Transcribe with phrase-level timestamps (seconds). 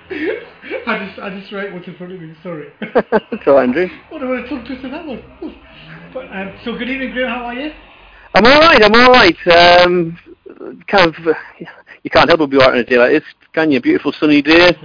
[0.89, 2.33] I just I just write what's in front of me.
[2.41, 2.73] Sorry.
[3.45, 3.87] so Andrew.
[4.09, 5.19] What a tongue twister that was?
[6.11, 7.29] But, um, so good evening, Graham.
[7.29, 7.71] How are you?
[8.33, 8.83] I'm all right.
[8.83, 9.47] I'm all right.
[9.85, 10.17] Um,
[10.87, 11.15] kind of,
[12.03, 13.23] you can't help but be right on a day like this.
[13.53, 13.79] Can you?
[13.79, 14.75] Beautiful sunny day.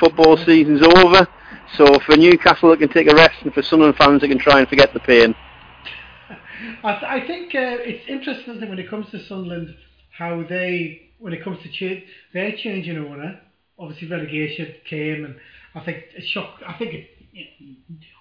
[0.00, 1.28] Football season's over.
[1.76, 4.58] So for Newcastle, it can take a rest, and for Sunderland fans, they can try
[4.58, 5.32] and forget the pain.
[6.84, 9.76] I, th- I think uh, it's interesting when it comes to Sunderland
[10.18, 12.02] how they, when it comes to change,
[12.34, 13.40] they're changing owner.
[13.82, 15.36] Obviously, relegation came, and
[15.74, 16.62] I think it shocked.
[16.66, 17.08] I think it,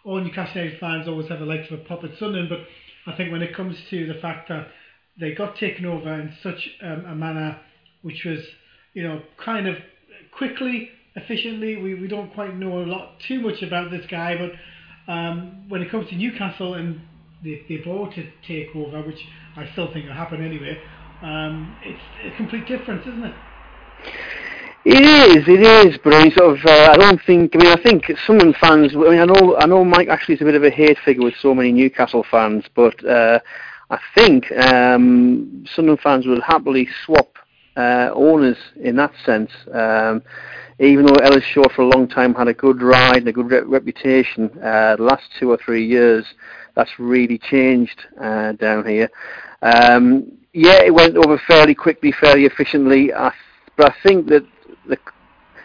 [0.03, 2.59] all Newcastle United fans always have a like for a pop at Sunderland, but
[3.11, 4.67] I think when it comes to the fact that
[5.19, 7.59] they got taken over in such um, a manner
[8.01, 8.39] which was,
[8.93, 9.75] you know, kind of
[10.31, 11.77] quickly, efficiently.
[11.77, 15.81] We, we don't quite know a lot too much about this guy, but um, when
[15.81, 17.01] it comes to Newcastle and
[17.43, 19.19] they, they bought to take over, which
[19.55, 20.81] I still think will happen anyway,
[21.21, 23.35] um, it's a complete difference, isn't it?
[24.83, 27.55] It is, it is, but I sort of, uh, I don't think.
[27.55, 28.95] I mean, I think some fans.
[28.95, 31.23] I mean, I know, I know, Mike Ashley is a bit of a hate figure
[31.23, 33.39] with so many Newcastle fans, but uh,
[33.91, 37.37] I think um, Sunderland fans will happily swap
[37.77, 39.51] uh, owners in that sense.
[39.71, 40.23] Um,
[40.79, 43.51] even though Ellis Short for a long time had a good ride and a good
[43.51, 46.25] re- reputation, uh, the last two or three years
[46.75, 49.11] that's really changed uh, down here.
[49.61, 53.31] Um, yeah, it went over fairly quickly, fairly efficiently, I,
[53.77, 54.43] but I think that
[54.87, 54.97] the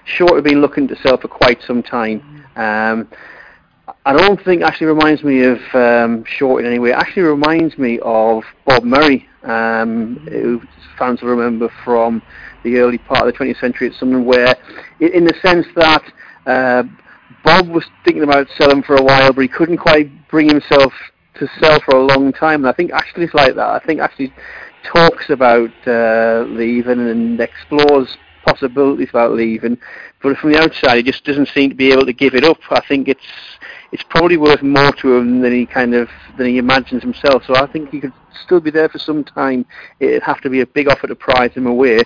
[0.04, 2.44] Short have been looking to sell for quite some time.
[2.54, 3.08] Um,
[4.04, 6.90] I don't think Ashley reminds me of um, Short in any way.
[6.90, 10.62] It actually reminds me of Bob Murray, um, who
[10.96, 12.22] fans will remember from
[12.62, 14.56] the early part of the 20th century at Sunderland, where,
[15.00, 16.04] in the sense that
[16.46, 16.84] uh,
[17.44, 20.92] Bob was thinking about selling for a while, but he couldn't quite bring himself
[21.38, 22.64] to sell for a long time.
[22.64, 23.68] And I think Ashley's like that.
[23.68, 24.32] I think Ashley
[24.84, 28.16] talks about uh, leaving and explores
[28.46, 29.78] possibilities about leaving,
[30.22, 32.58] but from the outside, he just doesn't seem to be able to give it up.
[32.70, 33.26] I think it's
[33.92, 37.44] it's probably worth more to him than he kind of than he imagines himself.
[37.46, 38.12] So I think he could
[38.44, 39.66] still be there for some time.
[40.00, 42.00] It'd have to be a big offer to prize him away.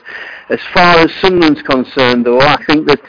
[0.49, 3.01] As far as Sunderland's concerned, though, I think that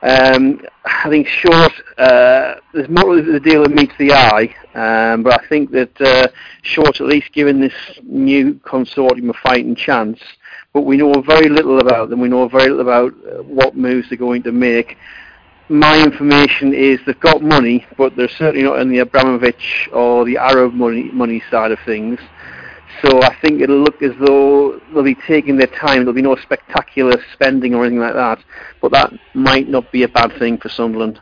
[0.00, 5.24] um, I think short, uh, there's more to the deal that meets the eye, um,
[5.24, 6.28] but I think that uh,
[6.62, 7.74] short, at least given this
[8.04, 10.20] new consortium a fighting chance,
[10.72, 12.20] but we know very little about them.
[12.20, 14.96] We know very little about uh, what moves they're going to make.
[15.68, 20.38] My information is they've got money, but they're certainly not in the Abramovich or the
[20.38, 22.18] Arab money money side of things.
[23.02, 25.98] So I think it'll look as though they'll be taking their time.
[25.98, 28.42] There'll be no spectacular spending or anything like that.
[28.80, 31.20] But that might not be a bad thing for Sunderland.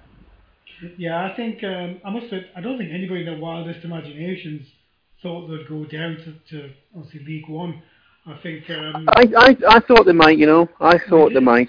[0.96, 2.26] Yeah, I think um, I must.
[2.26, 4.66] Admit, I don't think anybody in their wildest imaginations
[5.22, 7.82] thought they'd go down to, to obviously League One.
[8.26, 8.68] I think.
[8.70, 10.38] Um, I, I I thought they might.
[10.38, 11.68] You know, I thought they might.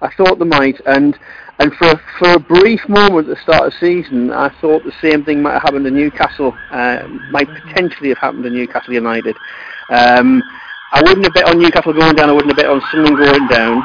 [0.00, 1.18] I thought they might, and
[1.58, 4.92] and for for a brief moment at the start of the season, I thought the
[5.02, 7.02] same thing might have happened to Newcastle, uh,
[7.32, 9.36] might potentially have happened to Newcastle United.
[9.90, 10.42] Um,
[10.92, 12.30] I wouldn't have bet on Newcastle going down.
[12.30, 13.82] I wouldn't have bet on Sunderland going down.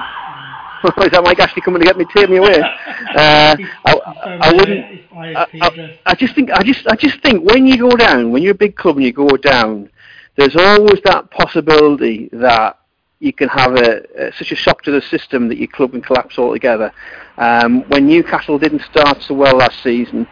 [0.84, 2.62] Is that Mike Ashley coming to get me, take me away?
[3.16, 3.56] Uh,
[3.86, 3.94] I,
[4.26, 5.02] I wouldn't.
[5.16, 6.50] I, I, I just think.
[6.52, 6.88] I just.
[6.88, 9.38] I just think when you go down, when you're a big club and you go
[9.38, 9.90] down,
[10.36, 12.80] there's always that possibility that
[13.20, 16.02] you can have a, a, such a shock to the system that your club can
[16.02, 16.92] collapse altogether.
[17.38, 20.28] Um, when Newcastle didn't start so well last season,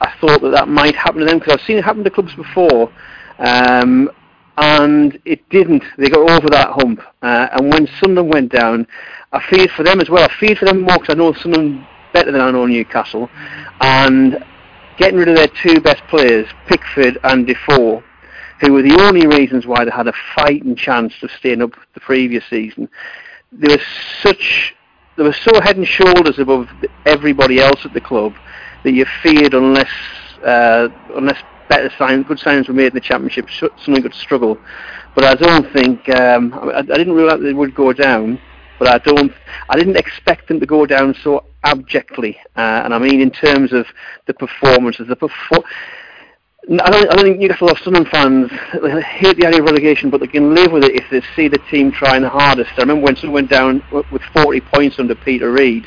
[0.00, 2.34] I thought that that might happen to them because I've seen it happen to clubs
[2.34, 2.92] before,
[3.38, 4.10] um,
[4.56, 5.84] and it didn't.
[5.98, 7.00] They got over that hump.
[7.22, 8.86] Uh, and when Sunderland went down,
[9.32, 10.24] I feared for them as well.
[10.24, 13.28] I feared for them more because I know Sunderland better than I know Newcastle,
[13.80, 14.42] and
[14.96, 18.02] getting rid of their two best players, Pickford and Defoe
[18.64, 22.00] who were the only reasons why they had a fighting chance of staying up the
[22.00, 22.88] previous season.
[23.52, 23.82] They were
[24.22, 24.74] such,
[25.16, 26.68] they were so head and shoulders above
[27.04, 28.34] everybody else at the club
[28.82, 29.90] that you feared unless,
[30.44, 34.58] uh, unless better signs, good signs were made in the championship, something could struggle.
[35.14, 38.40] But I don't think um, I, I didn't realise they would go down.
[38.78, 39.32] But I don't,
[39.68, 42.36] I didn't expect them to go down so abjectly.
[42.56, 43.86] Uh, and I mean in terms of
[44.26, 45.62] the performances, the perfor-
[46.66, 48.50] I don't, I don't think Newcastle or Sunderland fans
[49.04, 51.58] hate the idea of relegation, but they can live with it if they see the
[51.70, 52.70] team trying the hardest.
[52.76, 55.86] I remember when Sunderland went down with 40 points under Peter Reid,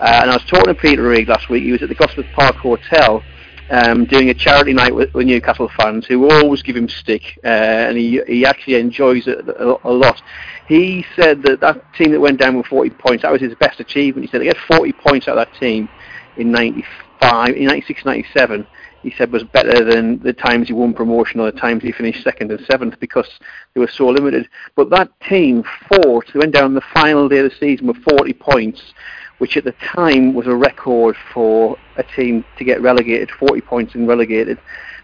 [0.00, 1.62] uh, and I was talking to Peter Reid last week.
[1.62, 3.22] He was at the Gosforth Park Hotel
[3.70, 7.48] um, doing a charity night with, with, Newcastle fans who always give him stick, uh,
[7.48, 10.20] and he, he actually enjoys it a, a, lot.
[10.66, 13.80] He said that that team that went down with 40 points, that was his best
[13.80, 14.26] achievement.
[14.26, 15.88] He said, to get 40 points out of that team
[16.36, 18.66] in 95, in 96, 97
[19.02, 22.24] he said was better than the times he won promotion or the times he finished
[22.24, 23.28] second and seventh because
[23.74, 24.48] they were so limited.
[24.74, 28.32] But that team fought, they went down the final day of the season with 40
[28.34, 28.94] points,
[29.38, 33.94] which at the time was a record for a team to get relegated, 40 points
[33.94, 34.58] and relegated.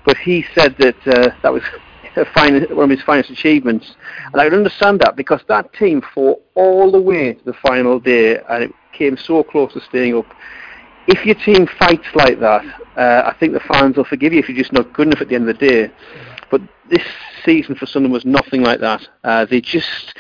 [0.05, 1.63] But he said that uh, that was
[2.71, 3.95] one of his finest achievements.
[4.33, 8.39] And I understand that because that team fought all the way to the final day
[8.49, 10.27] and it came so close to staying up
[11.07, 12.65] if your team fights like that,
[12.97, 15.29] uh, I think the fans will forgive you if you're just not good enough at
[15.29, 15.91] the end of the day.
[16.51, 17.03] But this
[17.45, 19.07] season for Sunderland was nothing like that.
[19.23, 20.15] Uh, they just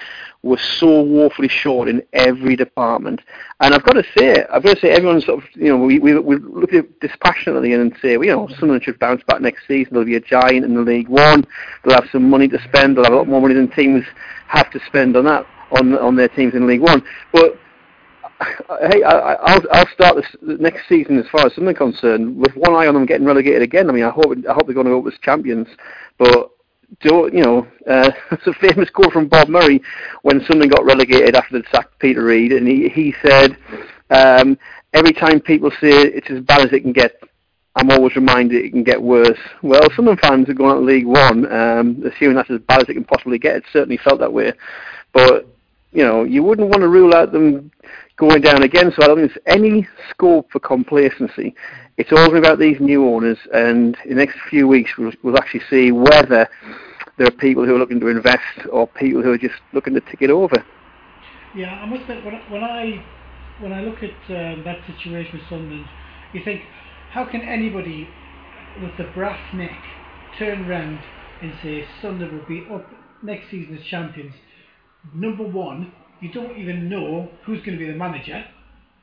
[0.44, 3.20] were so woefully short in every department.
[3.60, 5.98] And I've got to say, I've got to say, everyone's sort of, you know, we,
[5.98, 9.40] we, we look at it dispassionately and say, well, you know, Sunderland should bounce back
[9.40, 9.94] next season.
[9.94, 11.46] They'll be a giant in the League One.
[11.82, 12.96] They'll have some money to spend.
[12.96, 14.04] They'll have a lot more money than teams
[14.48, 17.02] have to spend on that, on, on their teams in League One.
[17.32, 17.58] But
[18.90, 22.72] hey, I, will I'll start this next season as far as Sunderland concerned with one
[22.75, 23.88] eye on them getting relegated again.
[23.88, 25.69] I mean, I hope I hope they're going to go up as champions,
[26.19, 26.50] but
[27.00, 29.81] do you know, uh, it's a famous quote from Bob Murray
[30.22, 33.56] when Sunderland got relegated after they sacked Peter Reid, and he he said,
[34.11, 34.59] um,
[34.92, 37.20] every time people say it's as bad as it can get,
[37.76, 39.38] I'm always reminded it can get worse.
[39.62, 42.88] Well, some fans are going out of League One, um, assuming that's as bad as
[42.88, 43.56] it can possibly get.
[43.56, 44.52] It certainly felt that way,
[45.12, 45.47] but
[45.92, 47.70] you know, you wouldn't want to rule out them
[48.16, 48.92] going down again.
[48.94, 51.54] So I don't think there's any scope for complacency.
[51.97, 55.62] It's all about these new owners, and in the next few weeks we'll, we'll actually
[55.71, 56.49] see whether
[57.16, 60.00] there are people who are looking to invest or people who are just looking to
[60.00, 60.64] tick it over.
[61.54, 63.04] Yeah, I must admit, when, when I
[63.61, 65.87] when I look at um, that situation with Sunderland,
[66.33, 66.62] you think,
[67.12, 68.09] how can anybody
[68.83, 69.71] with the brass neck
[70.38, 70.99] turn around
[71.40, 72.85] and say Sunderland will be up
[73.23, 74.35] next season as champions?
[75.14, 78.44] Number one, you don't even know who's going to be the manager.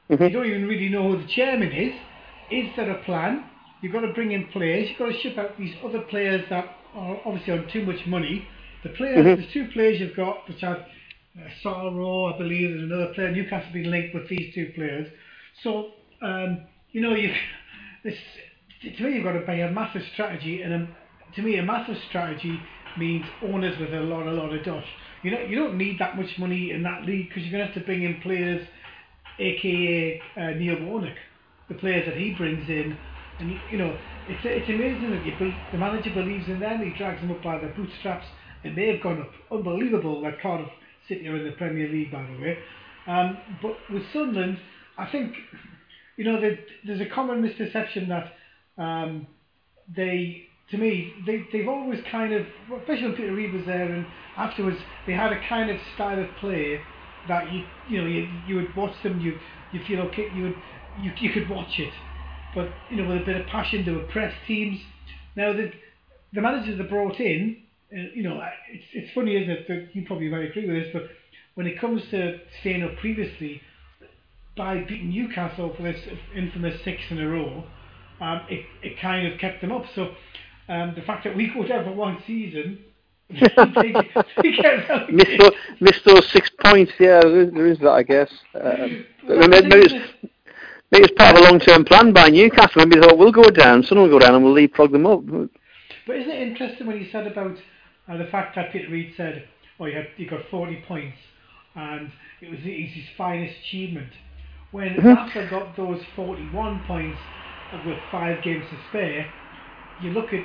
[0.10, 0.24] Mm-hmm.
[0.24, 1.94] You don't even really know who the chairman is.
[2.52, 3.46] Is there a plan?
[3.82, 4.90] You've got to bring in players.
[4.90, 8.48] You've got to ship out these other players that are obviously on too much money.
[8.84, 9.42] The players, mm-hmm.
[9.42, 13.32] there's two players you've got, which have uh, Soro, I believe, and another player.
[13.32, 15.08] Newcastle been linked with these two players.
[15.64, 15.92] So,
[16.22, 17.34] um, you know, you
[18.04, 18.16] this
[18.82, 20.88] to me, you've got to buy a massive strategy, and a,
[21.36, 22.60] to me, a massive strategy
[22.98, 24.88] means owners with a lot, a lot of dosh.
[25.24, 27.74] You know, you don't need that much money in that league because you're going to
[27.74, 28.68] have to bring in players,
[29.40, 31.18] aka uh, Neil Warnock,
[31.70, 32.98] the players that he brings in,
[33.40, 33.98] and you know,
[34.28, 36.82] it's it's amazing that you the manager believes in them.
[36.84, 38.26] He drags them up by their bootstraps,
[38.64, 40.22] and they have gone up unbelievable.
[40.22, 40.70] Like Cardiff
[41.08, 42.58] City are in the Premier League, by the way.
[43.08, 44.60] Um, but with Sunderland,
[44.98, 45.34] I think
[46.18, 49.28] you know there's a common misperception that um,
[49.96, 52.46] they to me, they, they've always kind of,
[52.80, 56.36] especially when Peter Reid was there, and afterwards, they had a kind of style of
[56.38, 56.86] play
[57.28, 59.40] that you you know you, you would watch them, you
[59.72, 60.62] you feel okay, you would
[60.96, 61.94] you, you could watch it,
[62.56, 64.80] but you know with a bit of passion, they would press teams.
[65.36, 65.72] Now the
[66.34, 67.58] the managers they brought in,
[67.94, 69.68] uh, you know, it's it's funny, isn't it?
[69.68, 71.04] That you probably might agree with this, but
[71.56, 73.62] when it comes to staying up previously,
[74.56, 76.00] by beating Newcastle for this
[76.36, 77.66] infamous six in a row,
[78.22, 79.86] um, it it kind of kept them up.
[79.96, 80.16] So
[80.72, 82.80] um, the fact that we down for one season.
[83.32, 88.32] missed, those, missed those six points, yeah, there is, there is that, I guess.
[88.56, 89.94] Um, maybe, it's,
[90.92, 92.74] maybe it's part of a long term plan by Newcastle.
[92.78, 95.22] Maybe they thought, we'll go down, someone will go down and we'll leapfrog them up.
[95.26, 97.58] But isn't it interesting when you said about
[98.10, 99.48] uh, the fact that Peter Reid said,
[99.80, 101.18] oh, you, had, you got 40 points?
[101.76, 102.12] and
[102.42, 104.12] it was, his finest achievement.
[104.72, 105.08] When Mm-hmm.
[105.08, 107.20] Rafa got those 41 points
[107.86, 109.32] with five games to spare,
[110.02, 110.44] you look at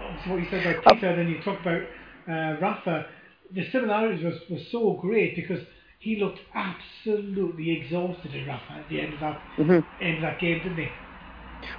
[0.00, 1.82] obviously what you said about Peter, then you talk about
[2.28, 3.06] uh, Rafa.
[3.54, 5.60] The similarities was, was so great because
[6.00, 10.40] he looked absolutely exhausted at Rafa at the end of that hmm end of that
[10.40, 10.88] game, didn't he?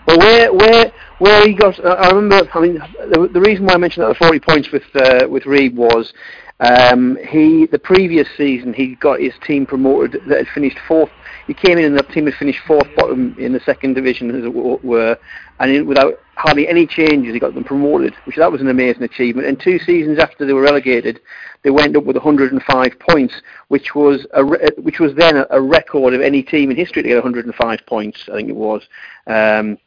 [0.08, 1.80] Well, where where where he got?
[1.84, 2.50] Uh, I remember.
[2.54, 5.46] I mean, the, the reason why I mentioned that the forty points with uh, with
[5.46, 6.14] Reid was
[6.60, 11.10] um, he the previous season he got his team promoted that had finished fourth.
[11.48, 14.46] He came in and that team had finished fourth bottom in the second division as
[14.46, 15.18] it were,
[15.60, 19.04] and in, without hardly any changes, he got them promoted, which that was an amazing
[19.04, 19.48] achievement.
[19.48, 21.22] And two seasons after they were relegated,
[21.64, 26.14] they went up with 105 points, which was a re- which was then a, record
[26.14, 28.30] of any team in history to get 105 points.
[28.32, 28.84] I think it was.
[29.28, 29.78] Um,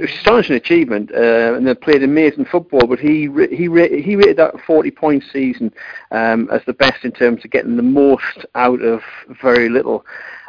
[0.00, 2.86] astonishing achievement, uh, and they played amazing football.
[2.86, 3.68] But he he
[4.02, 5.72] he rated that 40 point season
[6.10, 9.02] um, as the best in terms of getting the most out of
[9.42, 10.04] very little.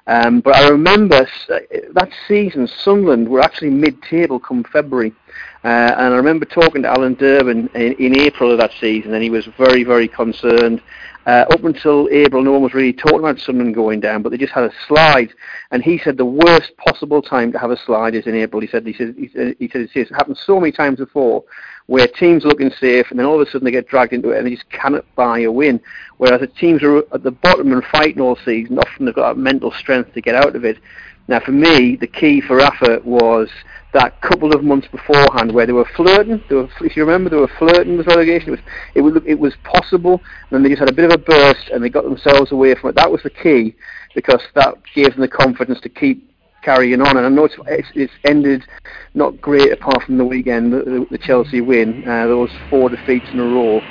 [0.07, 1.59] Um, but I remember uh,
[1.93, 5.13] that season, Sunderland were actually mid-table come February,
[5.63, 9.21] uh, and I remember talking to Alan Durbin in, in April of that season, and
[9.21, 10.81] he was very, very concerned.
[11.25, 14.37] Uh, up until April, no one was really talking about Sunderland going down, but they
[14.37, 15.31] just had a slide.
[15.71, 18.61] And he said the worst possible time to have a slide is in April.
[18.61, 21.43] He said he said he said, he said it's happened so many times before,
[21.87, 24.37] where teams looking safe, and then all of a sudden they get dragged into it
[24.37, 25.81] and they just cannot buy a win.
[26.17, 29.41] Whereas the teams are at the bottom and fighting all season, often they've got that
[29.41, 30.77] mental strength to get out of it.
[31.29, 33.49] Now, for me, the key for Rafa was
[33.93, 36.43] that couple of months beforehand where they were flirting.
[36.49, 38.49] They were, if you remember, they were flirting with relegation.
[38.49, 38.59] It was,
[38.95, 41.69] it was, it was possible, and then they just had a bit of a burst
[41.71, 42.95] and they got themselves away from it.
[42.95, 43.75] That was the key
[44.15, 46.27] because that gave them the confidence to keep
[46.63, 47.15] carrying on.
[47.15, 48.63] And I know it's, it's, it's ended
[49.13, 53.39] not great apart from the weekend, the, the Chelsea win, uh, those four defeats in
[53.39, 53.81] a row.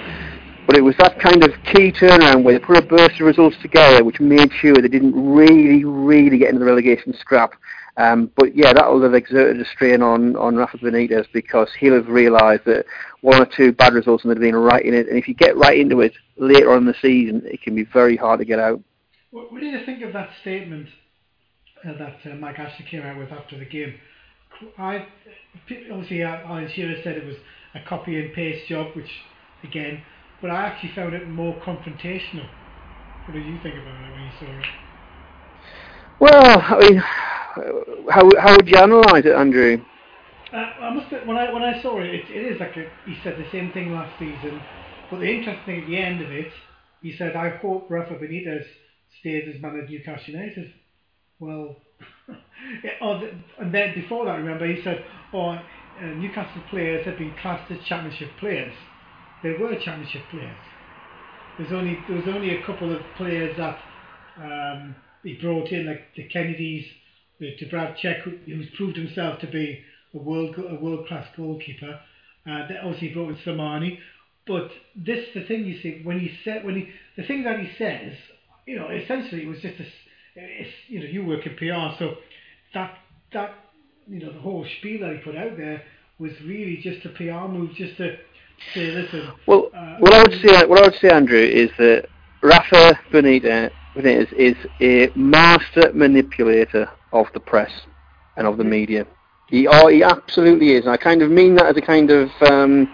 [0.69, 3.57] But it was that kind of key turnaround where they put a burst of results
[3.63, 7.55] together, which made sure they didn't really, really get into the relegation scrap.
[7.97, 11.95] Um, but yeah, that will have exerted a strain on, on Rafa Benitez because he'll
[11.95, 12.85] have realised that
[13.23, 15.09] one or two bad results and they've been right in it.
[15.09, 17.85] And if you get right into it later on in the season, it can be
[17.85, 18.79] very hard to get out.
[19.31, 20.89] What, what did you think of that statement
[21.83, 23.95] uh, that uh, Mike Ashley came out with after the game?
[24.77, 25.07] I
[25.91, 27.37] obviously uh, Alan Shearer said it was
[27.75, 29.11] a copy and paste job, which
[29.65, 30.03] again,
[30.41, 32.49] but I actually found it more confrontational.
[33.27, 34.67] What did you think about it when you saw it?
[36.21, 36.97] Well, I mean,
[38.11, 39.85] how how would you analyse it, Andrew?
[40.53, 42.91] Uh, I must admit, when I when I saw it, it, it is like a,
[43.05, 44.67] he said the same thing last season.
[45.11, 46.53] But the interesting thing at the end of it,
[47.03, 48.65] he said, "I hope Rafa Benitez
[49.21, 50.73] stays as manager of Newcastle United."
[51.39, 51.77] Well,
[52.83, 55.61] yeah, oh, the, and then before that, remember he said, "Oh, uh,
[56.01, 58.75] Newcastle players have been classed as Championship players.
[59.43, 60.57] They were Championship players.
[61.59, 63.79] There's only there was only a couple of players that
[64.37, 66.85] um, he brought in, like the Kenedys,
[67.39, 69.83] the, Dubravka who's proved himself to be
[70.15, 72.01] a world a world class goalkeeper.
[72.49, 73.99] Uh, they obviously brought in Slimani,
[74.47, 77.71] but this the thing you see when he said when he the thing that he
[77.79, 78.13] says,
[78.67, 79.87] you know, essentially it was just a,
[80.35, 82.15] it's, you know, you work in PR, so
[82.75, 82.97] that
[83.33, 83.55] that
[84.09, 85.83] you know the whole spiel that he put out there
[86.19, 88.17] was really just a PR move, just to
[88.75, 89.33] listen.
[89.47, 92.09] Well, uh, what I would say, what I would say, Andrew, is that
[92.43, 97.71] Rafa Benitez, Benitez is a master manipulator of the press
[98.37, 99.07] and of the media.
[99.49, 100.85] He, oh, he absolutely is.
[100.85, 102.89] And I kind of mean that as a kind of, um,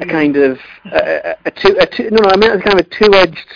[0.00, 0.58] a kind of,
[0.92, 3.48] a, a, a two, a two, no, no, I mean as kind of a two-edged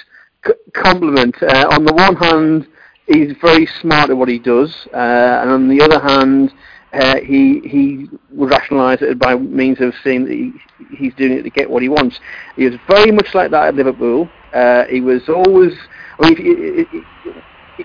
[0.47, 1.37] c- compliment.
[1.43, 2.67] Uh, on the one hand,
[3.07, 6.53] he's very smart at what he does, uh, and on the other hand,
[6.93, 10.53] uh, he he would rationalise it by means of saying that he,
[10.97, 12.19] he's doing it to get what he wants.
[12.57, 14.29] He was very much like that at Liverpool.
[14.53, 15.77] Uh, he was always.
[16.19, 17.05] I mean,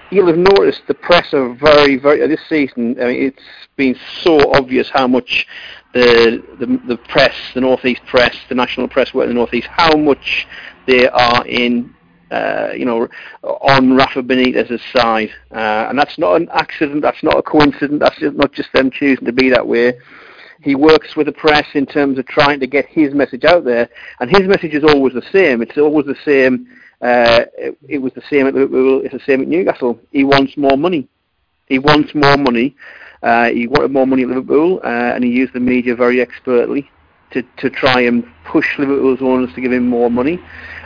[0.10, 2.26] you'll have noticed the press are very, very.
[2.28, 3.44] This season, I mean, it's
[3.76, 5.48] been so obvious how much
[5.94, 9.96] the the, the press, the northeast press, the national press, work in the northeast, how
[9.96, 10.48] much
[10.88, 11.94] they are in
[12.36, 13.08] uh, you know,
[13.44, 15.30] on Rafa Benitez's side.
[15.52, 18.92] Uh, and that's not an accident, that's not a coincidence, that's just not just them
[18.92, 19.98] choosing to be that way.
[20.62, 23.88] He works with the press in terms of trying to get his message out there,
[24.20, 25.62] and his message is always the same.
[25.62, 26.68] It's always the same.
[27.02, 29.02] Uh, it, it was the same at Liverpool.
[29.04, 30.00] It's the same at Newcastle.
[30.12, 31.08] He wants more money.
[31.68, 32.76] He wants more money.
[33.22, 36.90] Uh, he wanted more money at Liverpool, uh, and he used the media very expertly
[37.32, 40.40] to, to try and push Liverpool's owners to give him more money.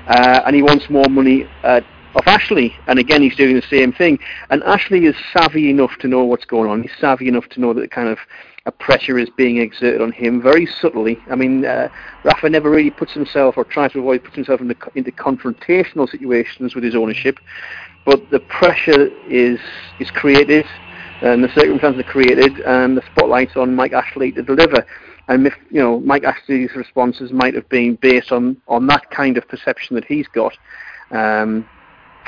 [0.10, 1.82] Uh, and he wants more money uh,
[2.16, 2.76] off Ashley.
[2.88, 4.20] And again, he's doing the same thing.
[4.50, 6.82] And Ashley is savvy enough to know what's going on.
[6.82, 8.18] He's savvy enough to know that kind of
[8.66, 11.18] a pressure is being exerted on him very subtly.
[11.30, 11.90] I mean, uh,
[12.24, 16.76] Rafa never really puts himself or tries to avoid putting himself into, into confrontational situations
[16.76, 17.40] with his ownership,
[18.06, 19.60] but the pressure is
[20.00, 20.66] is created
[21.22, 24.86] and the circumstances are created and the spotlight's on Mike Ashley to deliver.
[25.30, 29.38] And if, you know, Mike Ashley's responses might have been based on, on that kind
[29.38, 30.58] of perception that he's got.
[31.12, 31.70] Um,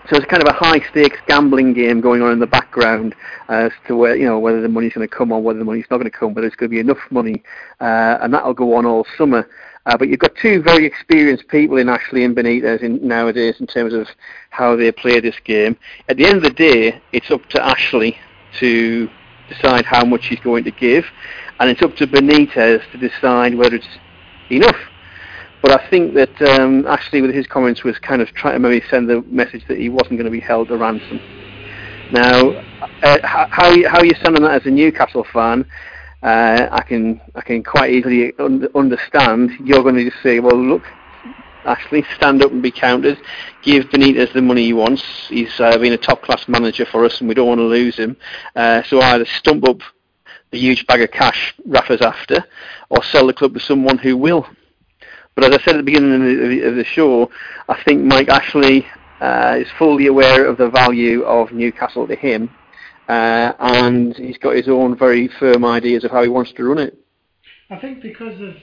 [0.09, 3.13] so it's kind of a high stakes gambling game going on in the background
[3.49, 5.85] as to where you know whether the money's going to come or whether the money's
[5.91, 7.43] not going to come, but it's going to be enough money,
[7.79, 9.47] uh, and that'll go on all summer.
[9.85, 13.67] Uh, but you've got two very experienced people in Ashley and Benitez in, nowadays in
[13.67, 14.07] terms of
[14.49, 15.77] how they play this game.
[16.07, 18.17] At the end of the day, it's up to Ashley
[18.59, 19.09] to
[19.53, 21.05] decide how much he's going to give,
[21.59, 23.87] and it's up to Benitez to decide whether it's
[24.49, 24.77] enough.
[25.61, 29.09] But I think that um, with his comments, was kind of trying to maybe send
[29.09, 31.19] the message that he wasn't going to be held to ransom.
[32.11, 32.49] Now,
[33.03, 33.47] uh, how
[33.87, 35.65] how you stand on that as a Newcastle fan,
[36.23, 39.51] uh, I can I can quite easily un- understand.
[39.63, 40.83] You're going to just say, well, look,
[41.65, 43.19] Ashley, stand up and be counted.
[43.61, 45.03] Give Benitez the money he wants.
[45.27, 47.97] He's uh, been a top class manager for us, and we don't want to lose
[47.97, 48.17] him.
[48.55, 49.79] Uh, so either stump up
[50.51, 52.43] the huge bag of cash Rafa's after,
[52.89, 54.45] or sell the club to someone who will.
[55.35, 57.31] But as I said at the beginning of the, of the show,
[57.69, 58.85] I think Mike Ashley
[59.21, 62.49] uh, is fully aware of the value of Newcastle to him,
[63.07, 66.79] uh, and he's got his own very firm ideas of how he wants to run
[66.79, 66.97] it.
[67.69, 68.55] I think because of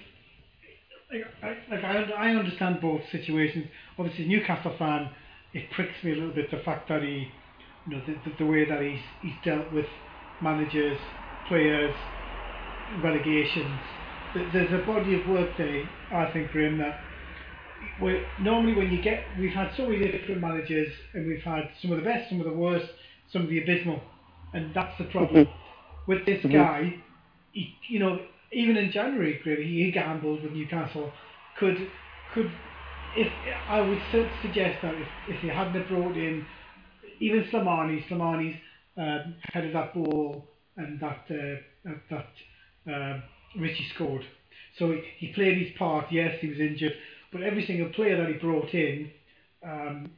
[1.13, 3.67] like, I, like I, I understand both situations.
[3.99, 5.11] Obviously, Newcastle fan,
[5.53, 7.29] it pricks me a little bit the fact that he,
[7.87, 9.87] you know, the, the, the way that he's he's dealt with
[10.43, 10.99] managers,
[11.49, 11.95] players,
[13.03, 13.81] relegations.
[14.53, 17.01] There's a body of work there, I think, for him that
[18.41, 21.99] normally when you get, we've had so many different managers and we've had some of
[21.99, 22.87] the best, some of the worst,
[23.33, 24.01] some of the abysmal,
[24.53, 25.47] and that's the problem.
[25.47, 26.11] Mm-hmm.
[26.11, 26.53] With this mm-hmm.
[26.53, 26.95] guy,
[27.53, 28.19] he, you know,
[28.53, 31.13] even in January, really, he gambled with Newcastle.
[31.59, 31.77] Could
[32.35, 32.51] could
[33.17, 33.33] if
[33.69, 34.01] I would
[34.43, 36.47] suggest that if, if he hadn't brought in
[37.21, 38.57] even Slimani, Slimani's
[38.97, 40.45] um, headed that ball
[40.77, 43.21] and that uh, that uh,
[43.59, 44.25] Ritchie scored.
[44.79, 46.07] So he, he played his part.
[46.11, 46.95] Yes, he was injured,
[47.33, 49.11] but every single player that he brought in
[49.65, 50.11] um,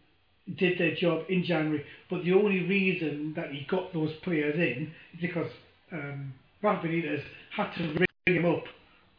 [0.58, 1.84] did their job in January.
[2.10, 5.50] But the only reason that he got those players in is because
[5.92, 7.22] um, Rafa Benitez
[7.56, 8.64] had to him up,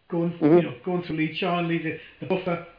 [0.10, 0.58] going mm-hmm.
[0.58, 2.65] you know going through Lee Charnley, the, the buffer.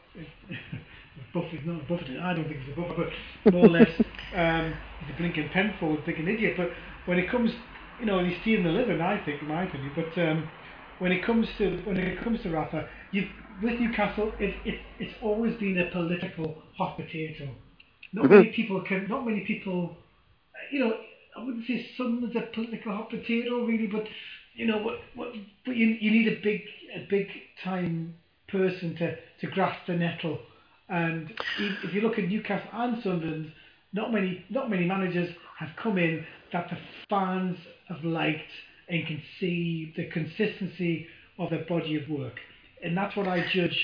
[1.33, 2.05] Buffer's not a buffer.
[2.21, 3.09] I don't think he's a buffer,
[3.43, 3.89] but more or less,
[4.35, 6.55] um, he's a blinking Penfold, a blinking idiot.
[6.57, 6.69] But
[7.05, 7.51] when it comes,
[7.99, 9.91] you know, he's stealing the living, I think, in my opinion.
[9.95, 10.49] But um,
[10.99, 13.27] when it comes to when it comes to Rafa, you
[13.61, 17.49] with Newcastle, it, it it's always been a political hot potato.
[18.11, 18.33] Not mm-hmm.
[18.33, 19.07] many people can.
[19.07, 19.97] Not many people.
[20.71, 20.93] You know,
[21.35, 24.05] I wouldn't say some is a political hot potato really, but
[24.55, 24.99] you know what?
[25.15, 25.29] What?
[25.65, 26.61] But you you need a big
[26.95, 27.27] a big
[27.63, 28.15] time
[28.47, 30.39] person to to grasp the nettle.
[30.89, 33.51] And if you look at Newcastle and Sunderland,
[33.93, 36.77] not many not many managers have come in that the
[37.09, 37.57] fans
[37.89, 38.51] have liked
[38.89, 41.07] and can see the consistency
[41.39, 42.39] of their body of work.
[42.83, 43.77] And that's what I judge.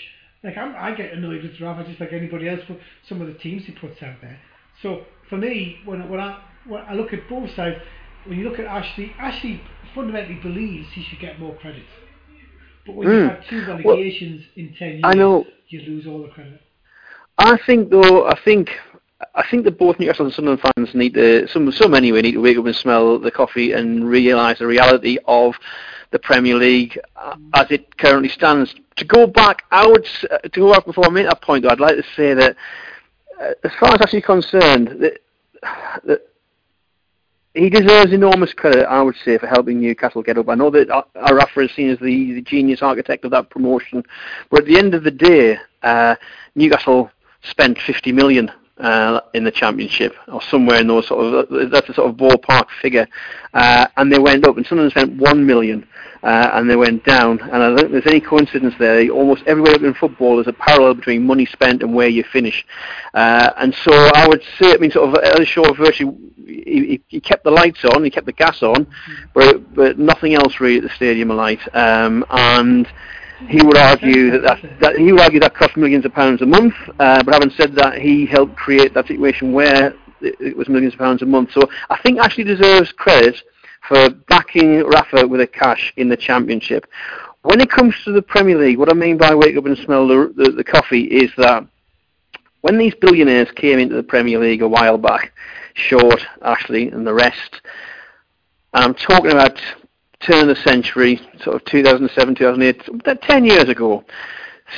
[0.43, 3.33] Like I'm, I get annoyed with Rafa just like anybody else with some of the
[3.33, 4.39] teams he puts out there.
[4.81, 7.77] So for me, when when I when I look at both sides,
[8.25, 9.61] when you look at Ashley, Ashley
[9.95, 11.83] fundamentally believes he should get more credit.
[12.85, 13.23] But when mm.
[13.23, 16.61] you have two relegations well, in ten years, I know, you lose all the credit.
[17.37, 18.71] I think though, I think
[19.35, 22.41] I think that both Newcastle and Sunderland fans need to, some, some anyway, need to
[22.41, 25.55] wake up and smell the coffee and realise the reality of
[26.11, 26.97] the Premier League
[27.53, 28.73] as it currently stands.
[28.95, 31.81] To go back, I would, to go back before I make that point, though, I'd
[31.81, 32.55] like to say that,
[33.41, 35.19] uh, as far as Ashley concerned, that,
[36.05, 36.28] that
[37.53, 40.49] he deserves enormous credit, I would say, for helping Newcastle get up.
[40.49, 44.03] I know that Rafa is seen as the, the genius architect of that promotion,
[44.49, 46.15] but at the end of the day, uh,
[46.55, 47.09] Newcastle
[47.41, 51.93] spent 50 million uh, in the championship, or somewhere in those sort of that's a
[51.93, 53.07] sort of ballpark figure,
[53.53, 54.57] uh, and they went up.
[54.57, 55.87] And Sunderland spent one million,
[56.23, 57.39] uh, and they went down.
[57.41, 59.09] And I don't think there's any coincidence there.
[59.09, 62.65] Almost everywhere in football, there's a parallel between money spent and where you finish.
[63.13, 66.15] Uh, and so I would say, I mean, sort of, Ellis Short virtually,
[66.45, 68.87] he, he, kept the lights on, he kept the gas on,
[69.33, 71.59] but but nothing else really at the stadium alight.
[71.75, 72.87] Um, and
[73.47, 76.45] he would argue that, that, that, he would argue that cost millions of pounds a
[76.45, 76.73] month.
[76.99, 80.93] Uh, but having said that, he helped create that situation where it, it was millions
[80.93, 81.51] of pounds a month.
[81.53, 83.41] So I think Ashley deserves credit
[83.87, 86.85] for backing Rafa with a cash in the championship.
[87.43, 90.07] When it comes to the Premier League, what I mean by wake up and smell
[90.07, 91.65] the, the, the coffee is that
[92.61, 95.31] when these billionaires came into the Premier League a while back,
[95.75, 97.61] Short, Ashley, and the rest,
[98.73, 99.59] I'm talking about
[100.21, 104.03] turn of the century, sort of 2007, 2008, 10 years ago,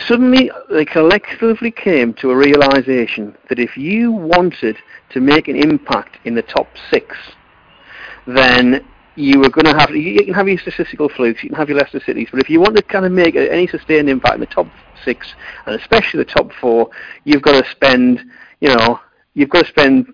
[0.08, 4.78] suddenly they collectively came to a realization that if you wanted
[5.10, 7.18] to make an impact in the top six,
[8.28, 11.68] then you were going to have you can have your statistical flukes, you can have
[11.68, 14.42] your Leicester Cities, but if you want to kind of make any sustained impact in
[14.42, 14.68] the top
[15.04, 15.34] six
[15.66, 16.90] and especially the top four,
[17.26, 18.24] you've got to spend
[18.62, 19.00] you know
[19.34, 20.14] you've got to spend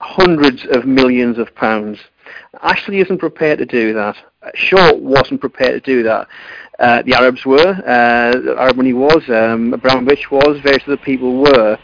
[0.00, 1.98] hundreds of millions of pounds.
[2.62, 4.16] Ashley isn't prepared to do that.
[4.54, 6.28] Short wasn't prepared to do that.
[6.78, 11.78] Uh, the Arabs were, uh, Arab money was, um, Abramovich was, various other people were.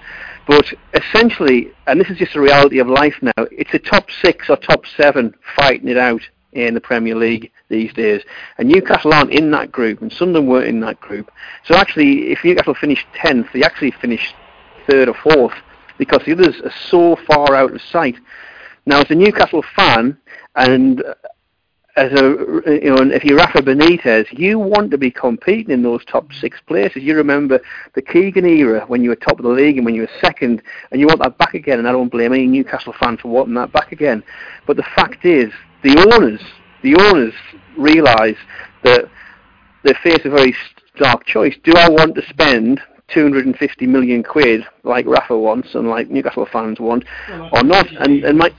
[0.46, 4.48] But essentially, and this is just a reality of life now, it's a top six
[4.48, 8.22] or top seven fighting it out in the Premier League these days.
[8.56, 11.30] And Newcastle aren't in that group, and Sunderland weren't in that group.
[11.64, 14.34] So actually, if Newcastle finished 10th, they actually finished
[14.88, 15.54] third or fourth
[15.98, 18.16] because the others are so far out of sight.
[18.88, 20.16] Now, as a Newcastle fan,
[20.56, 21.04] and
[21.96, 26.02] as a you know, if you're Rafa Benitez, you want to be competing in those
[26.06, 27.02] top six places.
[27.02, 27.60] You remember
[27.94, 30.62] the Keegan era when you were top of the league and when you were second,
[30.90, 31.78] and you want that back again.
[31.78, 34.24] And I don't blame any Newcastle fan for wanting that back again.
[34.66, 36.40] But the fact is, the owners,
[36.82, 37.34] the owners
[37.76, 38.38] realise
[38.84, 39.04] that
[39.84, 40.56] they face a very
[40.96, 41.54] stark choice.
[41.62, 46.78] Do I want to spend 250 million quid like Rafa wants and like Newcastle fans
[46.78, 47.90] want, well, or not?
[47.92, 48.54] And, and Mike,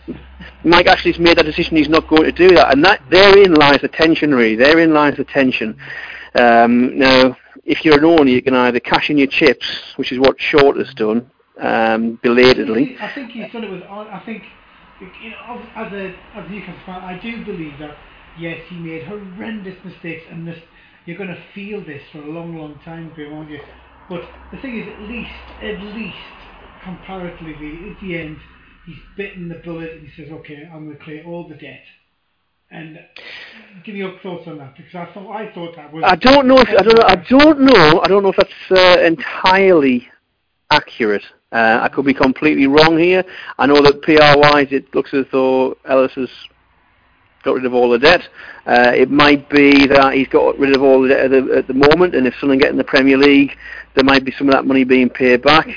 [0.63, 1.77] Mike Ashley's made that decision.
[1.77, 4.33] He's not going to do that, and that therein lies the tension.
[4.33, 5.77] Really, therein lies the tension.
[6.35, 10.19] Um, now, if you're an owner, you can either cash in your chips, which is
[10.19, 12.97] what Short has done, um, belatedly.
[12.99, 13.83] I think he's done it with.
[13.83, 14.43] I think,
[14.99, 17.95] you know, as a as a Newcastle fan, I do believe that
[18.37, 20.59] yes, he made horrendous mistakes, and this
[21.05, 23.59] you're going to feel this for a long, long time, won't you?
[24.09, 26.17] But the thing is, at least, at least,
[26.83, 28.37] comparatively, at the end,
[28.85, 31.83] he's bitten the bullet and he says, okay, I'm going to clear all the debt.
[32.71, 32.99] And
[33.83, 36.03] give me your thoughts on that because I thought I thought that was.
[36.05, 37.07] I don't know if I don't know.
[37.07, 38.01] I don't know.
[38.03, 40.07] I don't know if that's uh, entirely
[40.69, 41.23] accurate.
[41.51, 43.23] Uh, I could be completely wrong here.
[43.57, 46.29] I know that PR-wise, it looks as though Ellis has
[47.43, 48.27] got rid of all the debt.
[48.65, 51.67] Uh, it might be that he's got rid of all the debt at the, at
[51.67, 53.57] the moment, and if Sunderland get in the Premier League,
[53.95, 55.67] there might be some of that money being paid back.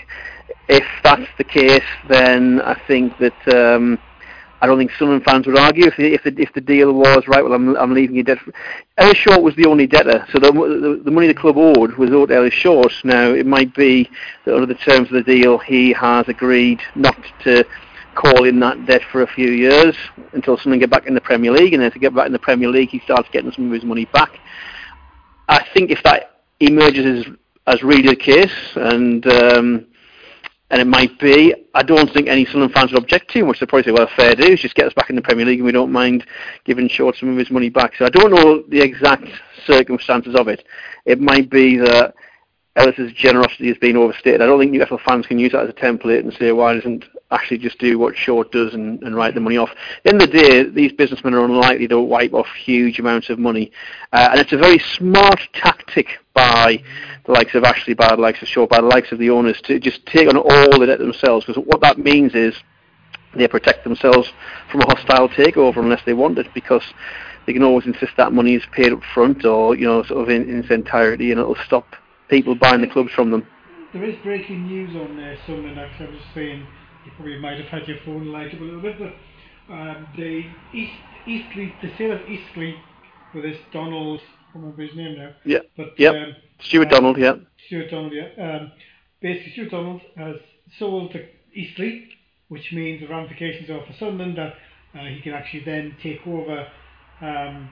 [0.69, 3.99] If that's the case, then I think that um,
[4.61, 7.27] I don't think Sunderland fans would argue if the, if the if the deal was
[7.27, 7.43] right.
[7.43, 8.39] Well, I'm I'm leaving you debt.
[8.97, 12.11] Ellis Short was the only debtor, so the, the the money the club owed was
[12.11, 12.93] owed to Ellis Short.
[13.03, 14.09] Now it might be
[14.45, 17.65] that under the terms of the deal, he has agreed not to
[18.15, 19.97] call in that debt for a few years
[20.33, 22.39] until someone get back in the Premier League, and then to get back in the
[22.39, 24.39] Premier League, he starts getting some of his money back.
[25.49, 27.35] I think if that emerges as,
[27.67, 29.87] as really the case, and um,
[30.73, 33.61] and it might be, I don't think any Sunderland fans would object too much.
[33.61, 35.67] They'll probably say, well, fair dues, just get us back in the Premier League, and
[35.67, 36.25] we don't mind
[36.65, 37.95] giving Short some of his money back.
[37.97, 39.29] So I don't know the exact
[39.67, 40.65] circumstances of it.
[41.05, 42.15] It might be that
[42.75, 44.41] Ellis's generosity has been overstated.
[44.41, 47.05] I don't think Newcastle fans can use that as a template and say, why doesn't
[47.31, 49.71] Ashley just do what Short does and, and write the money off?
[50.07, 53.71] At the the day, these businessmen are unlikely to wipe off huge amounts of money.
[54.13, 56.83] Uh, and it's a very smart tactic by
[57.27, 59.61] the likes of Ashley, by the likes of Short, by the likes of the owners
[59.65, 61.45] to just take on all the debt themselves.
[61.45, 62.55] Because what that means is
[63.35, 64.33] they protect themselves
[64.71, 66.85] from a hostile takeover unless they want it because
[67.47, 70.31] they can always insist that money is paid up front or, you know, sort of
[70.31, 71.97] in, in its entirety and it'll stop
[72.33, 73.47] people buying the clubs from them.
[73.93, 75.79] There is breaking news on uh, Sunderland.
[75.79, 76.67] Actually, I was saying
[77.05, 79.13] you probably might have had your phone light up a little bit, but
[79.73, 80.95] um, the East
[81.27, 82.75] Eastleigh, the sale of Eastleigh
[83.35, 85.33] with this Donald, I can't remember his name now.
[85.45, 85.59] Yeah.
[85.77, 86.15] But yep.
[86.15, 87.35] Um, Stuart uh, Donald, yeah.
[87.67, 88.29] Stuart Donald, yeah.
[88.43, 88.73] Um,
[89.21, 90.37] basically, Stuart Donald has
[90.79, 92.07] sold to Eastleigh,
[92.49, 94.55] which means the ramifications are for Sunderland that
[94.99, 96.67] uh, he can actually then take over
[97.21, 97.69] um,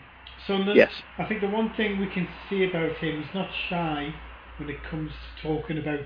[0.47, 0.77] Sunderland.
[0.77, 0.93] Yes.
[1.17, 4.15] I think the one thing we can see about him, he's not shy
[4.61, 5.11] when it comes
[5.43, 6.05] to talking about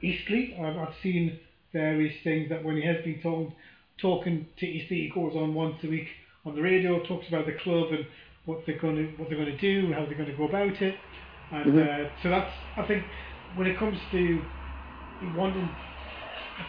[0.00, 0.56] Eastleigh.
[0.58, 1.38] I've, I've seen
[1.72, 3.52] various things that when he has been talking
[4.00, 6.06] talking to Eastleigh, he goes on once a week
[6.46, 8.06] on the radio, talks about the club and
[8.44, 10.80] what they're going to what they're going to do, how they're going to go about
[10.80, 10.94] it,
[11.50, 12.06] and mm-hmm.
[12.06, 13.04] uh, so that's I think
[13.56, 14.40] when it comes to
[15.36, 15.68] wanting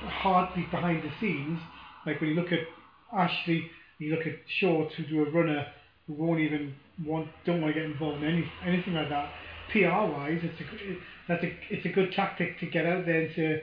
[0.04, 1.60] a heartbeat behind the scenes,
[2.06, 2.60] like when you look at
[3.15, 5.68] Ashley, you look at Short, who do a runner
[6.08, 6.74] who won't even
[7.06, 9.30] want don't want to get involved in any anything like that.
[9.71, 13.36] PR wise, it's a that's a it's a good tactic to get out there and
[13.36, 13.62] to.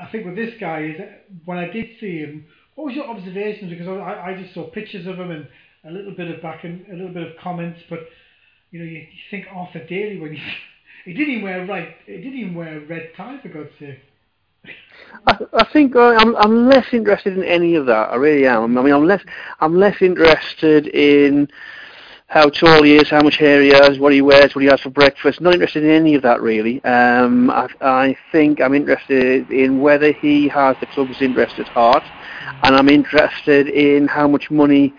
[0.00, 1.00] I think with this guy is
[1.44, 3.70] when I did see him, what was your observations?
[3.70, 5.46] Because I, I just saw pictures of him and
[5.84, 8.00] a little bit of back and a little bit of comments, but
[8.70, 10.42] you know you, you think Arthur Daley when he
[11.04, 14.00] he didn't even wear right he didn't even wear a red tie for God's sake.
[15.26, 18.10] I, I think uh, I'm I'm less interested in any of that.
[18.10, 18.76] I really am.
[18.76, 19.22] I mean, I'm less
[19.60, 21.48] I'm less interested in
[22.26, 24.80] how tall he is, how much hair he has, what he wears, what he has
[24.80, 25.40] for breakfast.
[25.40, 26.82] Not interested in any of that really.
[26.84, 32.02] Um, I, I think I'm interested in whether he has the club's interest at heart,
[32.62, 34.92] and I'm interested in how much money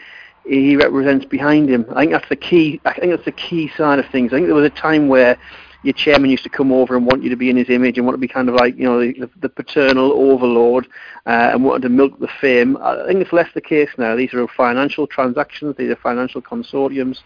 [0.46, 1.86] he represents behind him.
[1.90, 2.80] I think that's the key.
[2.86, 4.32] I think that's the key side of things.
[4.32, 5.38] I think there was a time where
[5.86, 8.08] your chairman used to come over and want you to be in his image and
[8.08, 10.88] want to be kind of like you know the, the paternal overlord
[11.28, 12.76] uh, and wanted to milk the fame.
[12.78, 14.16] I think it's less the case now.
[14.16, 15.76] These are financial transactions.
[15.78, 17.20] These are financial consortiums.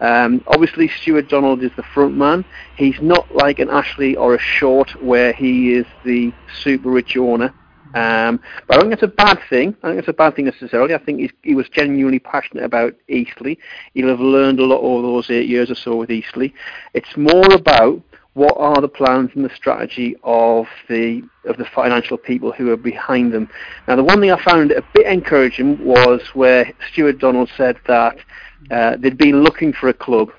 [0.00, 2.44] Um, obviously, Stuart Donald is the front man.
[2.76, 7.52] He's not like an Ashley or a Short where he is the super rich owner.
[7.94, 9.76] Um, but I don't think it's a bad thing.
[9.82, 10.94] I think it's a bad thing necessarily.
[10.94, 13.56] I think he was genuinely passionate about Eastleigh.
[13.94, 16.50] He'll have learned a lot over those eight years or so with Eastleigh.
[16.94, 18.02] It's more about
[18.34, 22.76] what are the plans and the strategy of the of the financial people who are
[22.76, 23.48] behind them.
[23.88, 28.18] Now, the one thing I found a bit encouraging was where Stuart Donald said that
[28.70, 30.30] uh, they'd been looking for a club.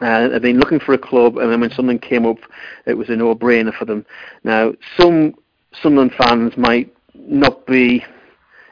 [0.00, 2.38] Uh, they'd been looking for a club, and then when something came up,
[2.86, 4.06] it was a no-brainer for them.
[4.44, 5.34] Now, some
[5.82, 8.04] Sunderland fans might not be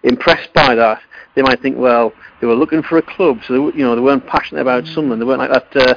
[0.03, 1.01] impressed by that.
[1.35, 4.01] They might think, well, they were looking for a club, so they, you know they
[4.01, 4.95] weren't passionate about mm.
[4.95, 5.23] Sunderland.
[5.23, 5.95] They weren't like that uh,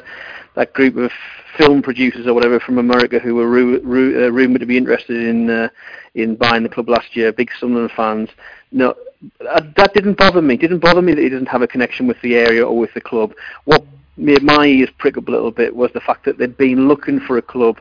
[0.55, 1.11] that group of
[1.57, 5.17] film producers or whatever from America who were ru- ru- uh, rumored to be interested
[5.17, 5.69] in uh,
[6.15, 7.31] in buying the club last year.
[7.31, 8.29] Big Sunderland fans.
[8.71, 8.95] No,
[9.39, 10.55] that, that didn't bother me.
[10.55, 12.93] It didn't bother me that he doesn't have a connection with the area or with
[12.93, 13.33] the club.
[13.65, 13.85] What
[14.17, 17.19] made my ears prick up a little bit was the fact that they'd been looking
[17.19, 17.79] for a club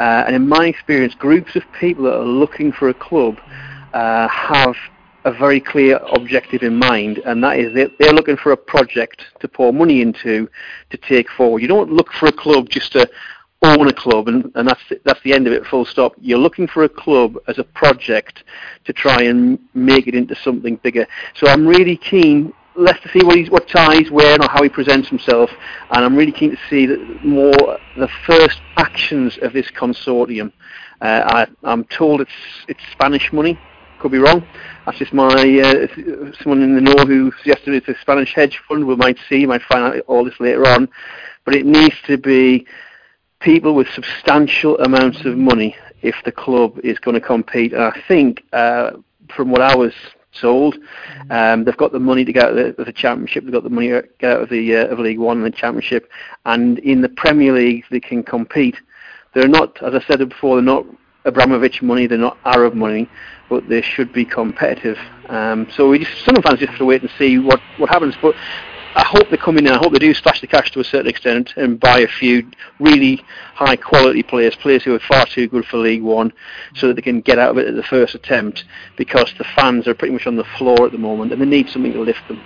[0.00, 3.38] uh, and in my experience, groups of people that are looking for a club
[3.92, 4.74] uh, have
[5.24, 9.26] a very clear objective in mind, and that is that they're looking for a project
[9.40, 10.48] to pour money into
[10.88, 11.60] to take forward.
[11.60, 13.06] You don't look for a club just to
[13.62, 15.66] own a club, and, and that's that's the end of it.
[15.66, 16.14] Full stop.
[16.18, 18.44] You're looking for a club as a project
[18.84, 21.06] to try and make it into something bigger.
[21.34, 24.62] So I'm really keen less to see what he's what tie he's wearing or how
[24.62, 25.50] he presents himself,
[25.90, 26.86] and I'm really keen to see
[27.24, 30.52] more the first actions of this consortium.
[31.00, 32.30] Uh, I, am told it's
[32.68, 33.58] it's Spanish money.
[33.98, 34.46] Could be wrong.
[34.86, 35.86] That's just my uh,
[36.40, 38.86] someone in the know who suggested it's a Spanish hedge fund.
[38.86, 40.88] We might see, might find out all this later on,
[41.44, 42.66] but it needs to be
[43.40, 47.72] people with substantial amounts of money if the club is going to compete.
[47.72, 48.92] And I think, uh,
[49.34, 49.92] from what I was
[50.32, 50.76] sold.
[50.76, 51.32] Mm-hmm.
[51.32, 53.44] Um, they've got the money to get out of the, of the Championship.
[53.44, 55.56] They've got the money to get out of the uh, of League One and the
[55.56, 56.10] Championship,
[56.44, 58.76] and in the Premier League they can compete.
[59.34, 60.84] They're not, as I said before, they're not
[61.24, 62.06] Abramovich money.
[62.06, 63.08] They're not Arab money,
[63.48, 64.98] but they should be competitive.
[65.28, 68.14] Um, so we just, some fans just have to wait and see what what happens.
[68.20, 68.34] But
[68.94, 70.84] I hope they come in and I hope they do splash the cash to a
[70.84, 72.50] certain extent and buy a few
[72.80, 73.24] really
[73.54, 76.32] high quality players, players who are far too good for League One,
[76.74, 78.64] so that they can get out of it at the first attempt
[78.96, 81.68] because the fans are pretty much on the floor at the moment and they need
[81.68, 82.42] something to lift them.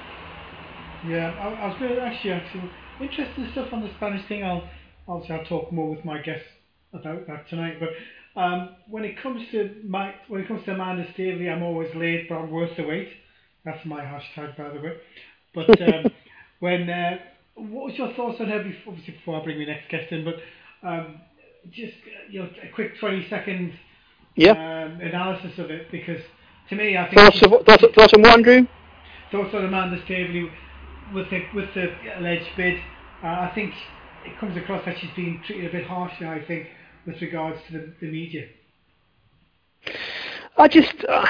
[1.08, 4.44] Yeah, I, I was going to actually actually interesting stuff on the Spanish thing.
[4.44, 4.68] I'll
[5.08, 6.46] obviously I'll talk more with my guests
[6.92, 7.78] about that tonight.
[7.80, 11.94] But um, when it comes to my when it comes to Amanda Staveley, I'm always
[11.94, 13.08] late, but I'm worth the wait.
[13.64, 14.96] That's my hashtag, by the way.
[15.54, 16.12] But um,
[16.64, 17.18] when uh,
[17.56, 18.62] what was your thoughts on her?
[18.62, 20.36] Before, obviously, before I bring my next guest in, but
[20.82, 21.20] um,
[21.70, 21.92] just
[22.30, 23.74] you know, a quick twenty second
[24.34, 24.52] yeah.
[24.52, 26.22] um, analysis of it because
[26.70, 28.66] to me, I think thoughts, of, thoughts, thoughts on what, Andrew?
[29.30, 30.50] Thoughts on Amanda Staveley
[31.12, 32.78] with the with the alleged bid.
[33.22, 33.74] Uh, I think
[34.24, 36.26] it comes across that she's being treated a bit harshly.
[36.26, 36.68] I think
[37.04, 38.48] with regards to the, the media.
[40.56, 41.24] I just, uh,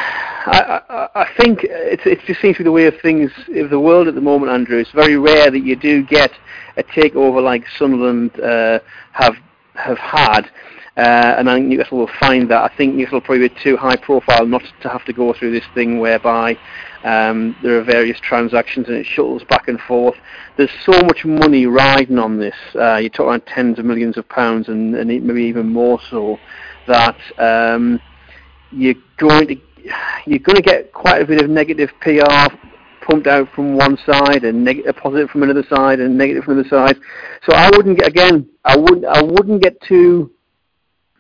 [0.47, 3.71] I, I, I think it, it just seems to be the way of things of
[3.71, 4.79] the world at the moment, Andrew.
[4.79, 6.31] It's very rare that you do get
[6.77, 8.81] a takeover like Sunderland uh,
[9.13, 9.37] have
[9.75, 10.51] have had.
[10.97, 12.71] Uh, and I think Newcastle will find that.
[12.71, 15.65] I think Newcastle probably be too high profile not to have to go through this
[15.75, 16.57] thing whereby
[17.03, 20.15] um, there are various transactions and it shuttles back and forth.
[20.57, 22.55] There's so much money riding on this.
[22.77, 26.39] Uh, you're talking about tens of millions of pounds and, and maybe even more so
[26.87, 28.01] that um,
[28.75, 29.57] you're going to
[30.27, 32.55] you're going to get quite a bit of negative PR
[33.03, 36.69] pumped out from one side and neg- positive from another side and negative from another
[36.69, 36.97] side.
[37.47, 38.49] So I wouldn't get again.
[38.65, 39.05] I wouldn't.
[39.05, 40.31] I wouldn't get too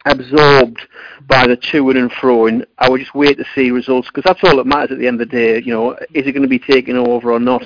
[0.06, 0.86] absorbed
[1.26, 2.46] by the to and fro.
[2.46, 5.06] And I would just wait to see results because that's all that matters at the
[5.06, 5.62] end of the day.
[5.62, 7.62] You know, is it going to be taken over or not?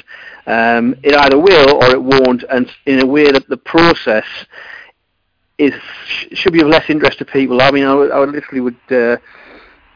[0.47, 2.45] Um, it either will or it won't.
[2.51, 4.27] And in a way that the process
[5.59, 5.75] is
[6.33, 7.61] should be of less interest to people.
[7.61, 8.77] I mean, I, literally would.
[8.91, 9.17] Uh,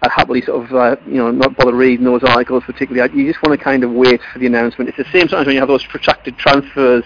[0.03, 3.17] I'd happily sort of, uh, you know, not bother reading those articles particularly.
[3.17, 4.89] You just want to kind of wait for the announcement.
[4.89, 7.05] It's the same sometimes when you have those protracted transfers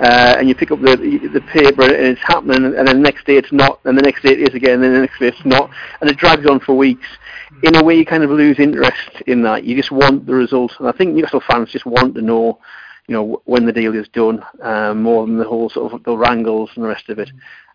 [0.00, 0.96] uh, and you pick up the
[1.32, 4.22] the paper and it's happening, and then the next day it's not, and the next
[4.22, 6.60] day it is again, and then the next day it's not, and it drags on
[6.60, 7.06] for weeks.
[7.62, 9.64] In a way, you kind of lose interest in that.
[9.64, 12.58] You just want the result, and I think Newcastle fans just want to know
[13.06, 16.16] you know, when the deal is done, um, more than the whole sort of the
[16.16, 17.30] wrangles and the rest of it.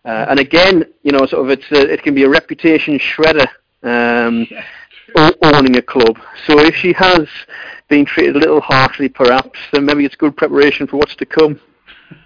[0.05, 3.47] Uh, and again, you know, sort of it's a, it can be a reputation shredder.
[3.83, 4.47] Um,
[5.15, 6.17] owning a club.
[6.45, 7.27] So if she has
[7.87, 11.59] been treated a little harshly, perhaps, then maybe it's good preparation for what's to come.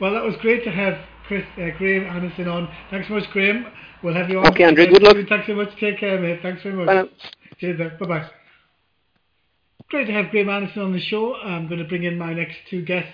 [0.00, 2.68] well, that was great to have Chris uh, Graham Anderson on.
[2.90, 3.66] Thanks so much, Graham.
[4.02, 4.46] We'll have you on.
[4.48, 4.86] Okay, Andrew.
[4.86, 5.16] Good luck.
[5.28, 5.68] Thanks so much.
[5.78, 6.40] Take care, mate.
[6.42, 6.86] Thanks very much.
[6.86, 7.04] Bye.
[7.58, 7.92] Cheers.
[7.98, 8.30] Bye bye.
[9.88, 11.36] Great to have Graham Anderson on the show.
[11.36, 13.12] I'm going to bring in my next two guests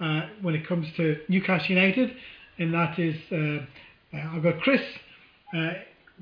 [0.00, 2.12] uh, when it comes to Newcastle United,
[2.58, 4.80] and that is uh, uh I've got Chris.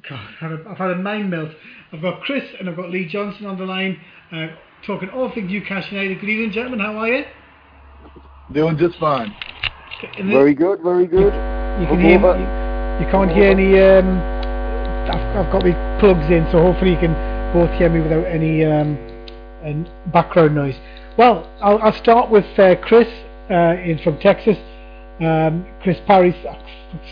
[0.02, 1.50] God, I've had, a, I've had a mind melt.
[1.92, 4.00] I've got Chris and I've got Lee Johnson on the line,
[4.32, 4.48] uh,
[4.84, 6.20] talking all things Newcastle United.
[6.20, 6.80] Good evening, gentlemen.
[6.80, 7.24] How are you?
[8.52, 9.34] Doing just fine.
[10.18, 11.32] Very good, very good.
[11.80, 13.80] You can hear you, you, can't hear any.
[13.80, 14.18] Um,
[15.10, 17.14] I've, I've, got my plugs in, so hopefully you can
[17.52, 18.98] both hear me without any um,
[20.12, 20.76] background noise.
[21.16, 23.08] Well, I'll, I'll start with uh, Chris
[23.48, 24.58] uh, in from Texas.
[25.20, 26.34] Um, Chris Parry.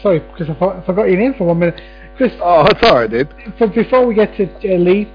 [0.03, 1.81] Sorry, because I, I forgot your name for one minute.
[2.16, 2.33] Chris.
[2.40, 3.29] Oh, it's all right, dude.
[3.59, 5.11] But before we get to uh, Lee,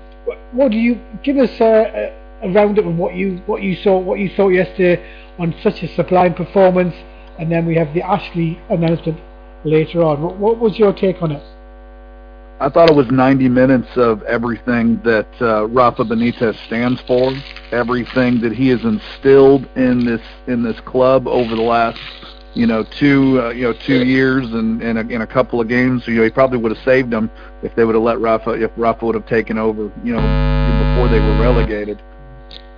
[0.52, 4.20] what do you give us uh, a roundup of what you what you saw, what
[4.20, 5.04] you thought yesterday
[5.40, 6.96] on such a sublime performance,
[7.40, 9.20] and then we have the Ashley announcement
[9.64, 10.22] later on.
[10.22, 11.44] What, what was your take on it?
[12.60, 17.32] I thought it was 90 minutes of everything that uh, Rafa Benitez stands for,
[17.72, 22.00] everything that he has instilled in this in this club over the last
[22.58, 25.68] you know, two, uh, you know, two years and, and a, in a couple of
[25.68, 26.04] games.
[26.04, 27.30] So, you know, he probably would have saved them
[27.62, 31.08] if they would have let Rafa, if Rafa would have taken over, you know, before
[31.08, 32.02] they were relegated.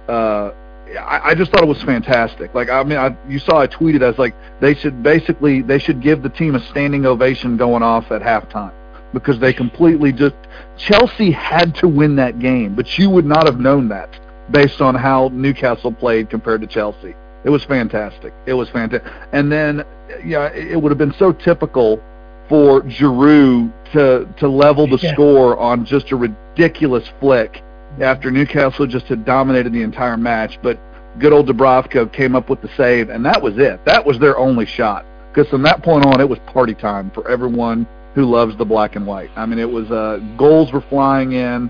[0.10, 0.52] Uh,
[1.00, 2.54] I, I just thought it was fantastic.
[2.54, 6.02] Like, I mean, I, you saw I tweeted as like they should basically they should
[6.02, 8.74] give the team a standing ovation going off at halftime
[9.14, 10.36] because they completely just
[10.78, 14.10] Chelsea had to win that game, but you would not have known that
[14.52, 17.16] based on how Newcastle played compared to Chelsea.
[17.44, 18.34] It was fantastic.
[18.46, 19.12] It was fantastic.
[19.32, 19.86] And then,
[20.24, 22.02] yeah, it would have been so typical
[22.50, 25.14] for Giroud to to level the yeah.
[25.14, 27.64] score on just a ridiculous flick
[28.02, 30.60] after Newcastle just had dominated the entire match.
[30.62, 30.80] But
[31.20, 33.84] good old Dubravka came up with the save, and that was it.
[33.86, 35.06] That was their only shot.
[35.32, 38.96] Because from that point on, it was party time for everyone who loves the black
[38.96, 39.30] and white.
[39.36, 41.70] I mean, it was uh, goals were flying in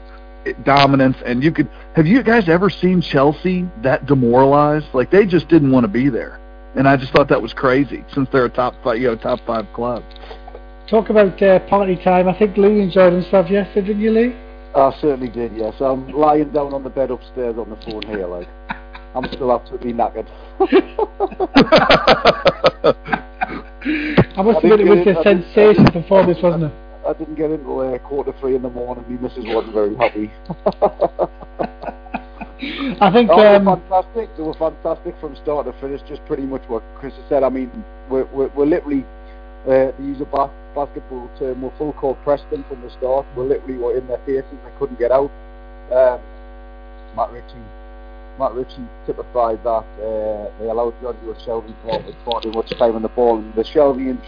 [0.64, 4.88] dominance, and you could have you guys ever seen Chelsea that demoralized?
[4.94, 6.40] Like they just didn't want to be there,
[6.76, 9.40] and I just thought that was crazy since they're a top five, you know, top
[9.46, 10.04] five club.
[10.88, 12.28] Talk about uh, party time.
[12.28, 14.36] I think Lee enjoyed himself yesterday, didn't you, Lee?
[14.76, 15.56] I certainly did.
[15.56, 18.48] Yes, I'm lying down on the bed upstairs on the phone here, like
[19.16, 20.28] I'm still absolutely knackered.
[24.38, 26.89] I must admit, it was a sensation performance, wasn't it?
[27.08, 29.06] I didn't get into uh, quarter three in the morning.
[29.08, 30.32] My missus wasn't very happy.
[33.02, 34.30] I think oh, um, they were fantastic.
[34.36, 36.02] They were fantastic from start to finish.
[36.08, 37.44] Just pretty much what Chris said.
[37.44, 37.72] I mean,
[38.10, 39.06] we're we're, we're literally
[39.66, 43.26] uh, to use a bas- basketball term, we're full court pressed them from the start.
[43.36, 44.46] We're literally were in their faces.
[44.52, 45.32] They couldn't get out.
[45.92, 46.20] Um,
[47.16, 47.66] Matt Ritchie,
[48.38, 49.86] Matt Ritchie typified that.
[50.00, 53.64] Uh, they allowed Jonjo Shelvey with far too much time on the ball, and the
[53.64, 54.24] Shelvey and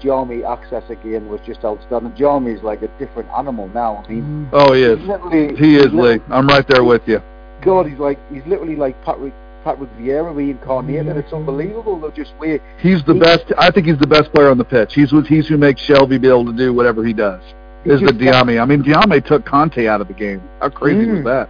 [0.00, 2.12] Diamé access again was just outstanding.
[2.46, 4.02] is like a different animal now.
[4.04, 4.48] I mean, mm.
[4.52, 5.58] oh, he is.
[5.58, 6.20] He is, Lee.
[6.30, 7.20] I'm right there with you.
[7.62, 9.34] God, he's like he's literally like Patrick
[9.64, 11.06] Patrick Vieira reincarnated.
[11.06, 11.18] Mm-hmm.
[11.18, 12.00] It's unbelievable.
[12.00, 12.62] They're just weird.
[12.78, 13.52] He's the best.
[13.58, 14.94] I think he's the best player on the pitch.
[14.94, 17.42] He's he's who makes Shelvey be able to do whatever he does.
[17.84, 18.60] Is the Diamé?
[18.60, 20.42] I mean, Diamé took Conte out of the game.
[20.60, 21.16] How crazy mm.
[21.16, 21.48] was that?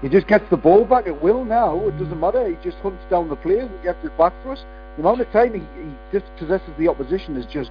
[0.00, 1.80] He just gets the ball back at will now.
[1.88, 2.48] It doesn't matter.
[2.48, 4.64] He just hunts down the players and gets it back for us.
[4.96, 7.70] The amount of time he, he dispossesses the opposition is just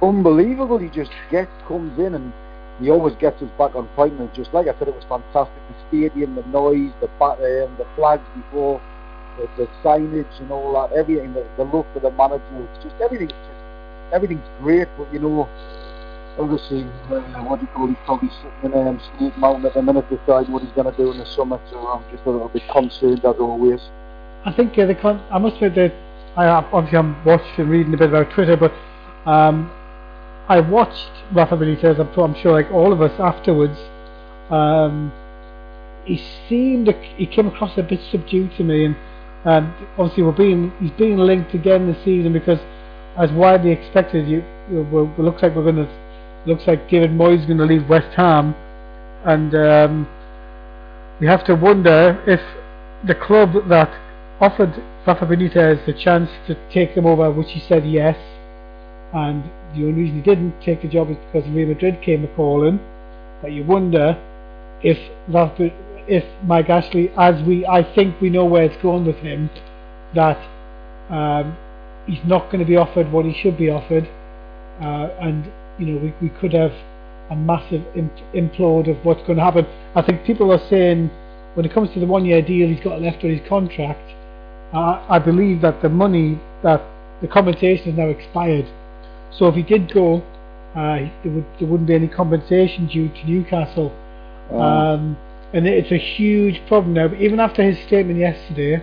[0.00, 0.78] unbelievable.
[0.78, 2.32] He just gets, comes in and
[2.80, 4.14] he always gets us back on point.
[4.18, 5.56] And just like I said, it was fantastic.
[5.68, 8.80] The stadium, the noise, the batter, um, the flags before,
[9.38, 12.42] the, the, signage and all that, everything, the, the look of the manager.
[12.74, 13.62] It's just everything's just
[14.12, 14.88] everything's great.
[14.96, 15.48] But you know,
[16.38, 17.86] obviously, uh, what do you call?
[17.86, 20.96] He's probably sitting in um, Snake Mountain at the minute, decide what he's going to
[20.96, 21.60] do in the summer.
[21.70, 23.80] So I'm just a little bit concerned as always.
[24.44, 25.94] I think uh, the con- I must admit that
[26.36, 28.72] I obviously I'm watching and reading a bit about Twitter, but
[29.30, 29.70] um,
[30.48, 32.00] I watched Rafa Benitez.
[32.00, 33.78] I'm, I'm sure, like all of us afterwards.
[34.50, 35.12] Um,
[36.04, 38.96] he seemed he came across a bit subdued to me, and
[39.44, 42.58] um, obviously we're being he's being linked again this season because,
[43.16, 45.88] as widely expected, you, you know, it looks like we're going to
[46.46, 48.54] looks like David Moyes is going to leave West Ham,
[49.24, 50.08] and um,
[51.20, 52.40] we have to wonder if
[53.06, 53.90] the club that
[54.40, 58.16] offered Rafa Benitez the chance to take him over, which he said yes,
[59.12, 59.42] and
[59.74, 62.78] the only reason he didn't take the job is because Real Madrid came a calling.
[63.40, 64.16] But you wonder
[64.82, 64.98] if
[65.28, 65.70] Rafa,
[66.06, 69.50] if Mike Ashley, as we I think we know where it's going with him,
[70.14, 70.38] that
[71.10, 71.56] um,
[72.06, 74.08] he's not going to be offered what he should be offered,
[74.80, 76.72] uh, and you know we, we could have
[77.28, 77.82] a massive
[78.34, 79.66] implode of what's going to happen.
[79.96, 81.10] I think people are saying
[81.54, 84.14] when it comes to the one-year deal he's got left on his contract,
[84.72, 86.82] uh, I believe that the money that
[87.20, 88.66] the compensation is now expired.
[89.30, 90.22] So if he did go,
[90.74, 93.92] uh, there, would, there wouldn't be any compensation due to Newcastle.
[94.50, 94.60] Oh.
[94.60, 95.16] Um,
[95.52, 97.08] and it's a huge problem now.
[97.08, 98.82] But even after his statement yesterday,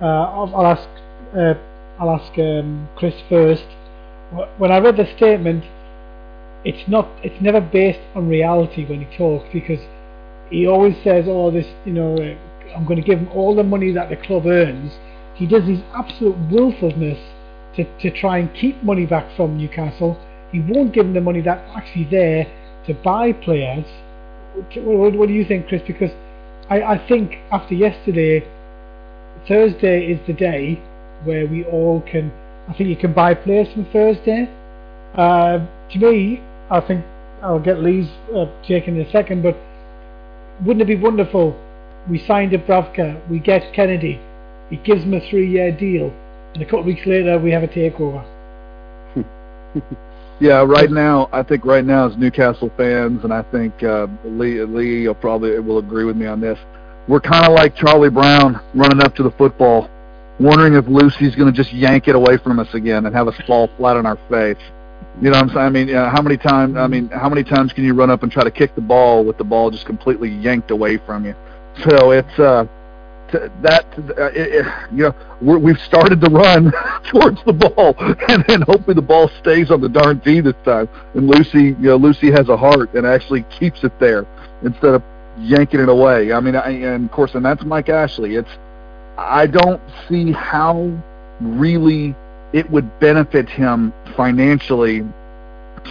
[0.00, 0.88] uh, I'll, I'll, ask
[1.36, 1.54] uh,
[1.98, 3.66] I'll ask um, Chris first.
[4.58, 5.64] When I read the statement,
[6.64, 9.80] it's not it's never based on reality when he talks because
[10.50, 12.36] he always says, "Oh, this you know, uh,
[12.74, 14.92] I'm going to give him all the money that the club earns."
[15.34, 17.18] He does his absolute willfulness
[17.76, 20.20] to, to try and keep money back from Newcastle.
[20.52, 22.46] He won't give them the money that's actually there
[22.86, 23.86] to buy players.
[24.74, 25.82] What, what do you think, Chris?
[25.86, 26.10] Because
[26.68, 28.46] I, I think after yesterday,
[29.48, 30.80] Thursday is the day
[31.24, 32.32] where we all can.
[32.68, 34.48] I think you can buy players from Thursday.
[35.14, 37.04] Uh, to me, I think
[37.42, 39.56] I'll get Lee's uh, take in a second, but
[40.64, 41.58] wouldn't it be wonderful?
[42.10, 44.20] We signed Dubravka, we get Kenedy,
[44.68, 46.12] he gives him a three-year deal,
[46.54, 48.24] and a couple of weeks later we have a takeover.
[50.40, 54.60] yeah, right now I think right now as Newcastle fans, and I think uh, Lee
[54.60, 56.58] Lee will probably will agree with me on this.
[57.06, 59.88] We're kind of like Charlie Brown running up to the football,
[60.40, 63.36] wondering if Lucy's going to just yank it away from us again and have us
[63.46, 64.58] fall flat on our face.
[65.22, 65.58] You know what I'm saying?
[65.58, 66.76] I mean, uh, how many times?
[66.76, 69.24] I mean, how many times can you run up and try to kick the ball
[69.24, 71.36] with the ball just completely yanked away from you?
[71.88, 72.66] So it's uh,
[73.62, 73.86] that
[74.18, 76.72] uh, it, you know we're, we've started to run
[77.10, 77.94] towards the ball,
[78.28, 80.88] and then hopefully the ball stays on the darn tee this time.
[81.14, 84.26] And Lucy, you know, Lucy has a heart and actually keeps it there
[84.62, 85.02] instead of
[85.38, 86.32] yanking it away.
[86.32, 88.36] I mean, I, and of course, and that's Mike Ashley.
[88.36, 88.50] It's
[89.16, 90.90] I don't see how
[91.40, 92.14] really
[92.52, 95.04] it would benefit him financially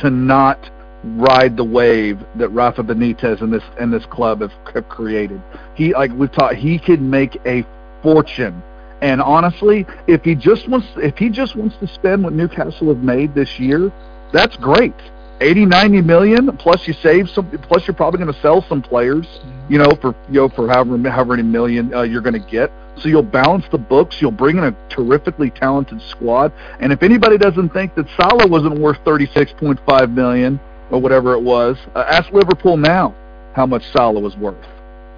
[0.02, 0.70] to not
[1.04, 5.42] ride the wave that Rafa Benitez and this and this club have, have created.
[5.76, 7.66] He like we've taught he could make a
[8.02, 8.62] fortune.
[9.02, 13.04] And honestly, if he just wants if he just wants to spend what Newcastle have
[13.04, 13.92] made this year,
[14.34, 14.96] that's great.
[15.42, 19.26] 80 90 million plus you save some plus you're probably going to sell some players,
[19.70, 22.72] you know, for you know for however however many million uh, you're going to get.
[22.98, 24.22] So you'll balance the books.
[24.22, 26.52] You'll bring in a terrifically talented squad.
[26.82, 30.60] And if anybody doesn't think that Salah wasn't worth 36.5 million
[30.92, 33.16] or whatever it was, uh, ask Liverpool now
[33.54, 34.66] how much Salah was worth.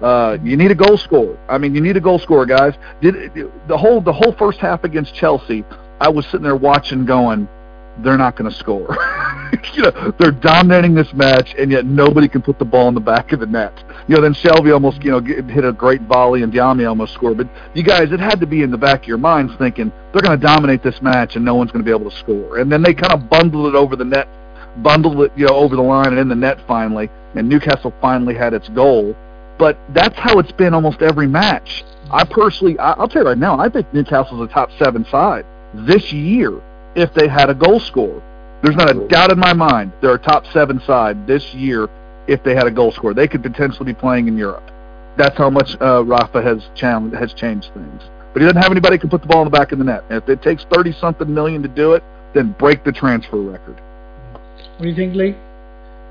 [0.02, 1.38] Uh, you need a goal scorer.
[1.48, 2.74] I mean, you need a goal scorer, guys.
[3.00, 3.32] Did
[3.68, 5.64] the whole the whole first half against Chelsea?
[6.00, 7.48] I was sitting there watching, going,
[7.98, 8.96] they're not going to score.
[9.74, 13.00] you know, they're dominating this match, and yet nobody can put the ball in the
[13.00, 13.72] back of the net.
[14.08, 17.36] You know, then Shelvey almost, you know, hit a great volley, and Diame almost scored.
[17.36, 20.22] But you guys, it had to be in the back of your minds thinking they're
[20.22, 22.58] going to dominate this match, and no one's going to be able to score.
[22.58, 24.28] And then they kind of bundled it over the net,
[24.78, 28.34] bundled it, you know, over the line and in the net finally, and Newcastle finally
[28.34, 29.16] had its goal.
[29.58, 31.84] But that's how it's been almost every match.
[32.10, 36.12] I personally, I'll tell you right now, I think Newcastle's a top seven side this
[36.12, 36.60] year
[36.94, 38.22] if they had a goal scorer.
[38.62, 41.88] There's not a doubt in my mind they're a top seven side this year
[42.28, 43.14] if they had a goal scorer.
[43.14, 44.70] They could potentially be playing in Europe.
[45.16, 48.02] That's how much uh, Rafa has challenged, has changed things.
[48.32, 49.84] But he doesn't have anybody who can put the ball in the back of the
[49.84, 50.04] net.
[50.08, 52.02] And if it takes thirty something million to do it,
[52.34, 53.80] then break the transfer record.
[54.82, 55.36] What do you think, Lee?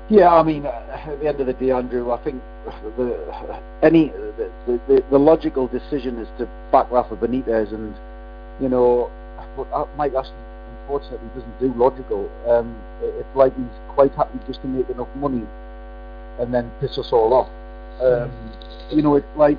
[0.08, 2.40] Yeah, I mean, uh, at the end of the day, Andrew, I think
[2.96, 7.94] the any the, the, the logical decision is to back Rafa Benitez, and
[8.62, 9.10] you know,
[9.74, 10.32] uh, Mike Ashley
[10.80, 12.30] unfortunately doesn't do logical.
[12.48, 15.44] Um, it's like he's quite happy just to make enough money
[16.40, 17.48] and then piss us all off.
[18.00, 18.96] Um, mm.
[18.96, 19.58] You know, it's like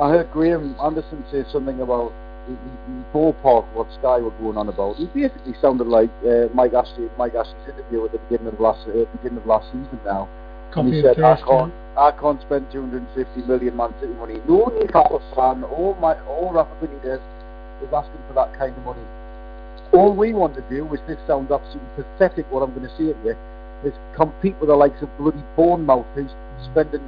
[0.00, 2.12] I heard Graham Anderson say something about
[2.46, 2.56] the,
[3.12, 4.96] ballpark what Sky were going on about.
[4.96, 8.86] He basically sounded like uh, Mike Ashley, Mike Ashley's interview at the beginning of last
[8.88, 10.28] uh, beginning of last season now.
[10.72, 14.38] Copy and he said, I can't, I can't spend 250 million Man City money.
[14.48, 17.22] No Newcastle fan or my or Rafa Benitez
[17.82, 19.02] is asking for that kind of money.
[19.92, 23.12] All we want to do, which this sounds absolutely pathetic, what I'm going to say
[23.12, 23.36] to you,
[23.84, 26.30] is compete with the likes of bloody Bournemouth, who's
[26.72, 27.04] spending,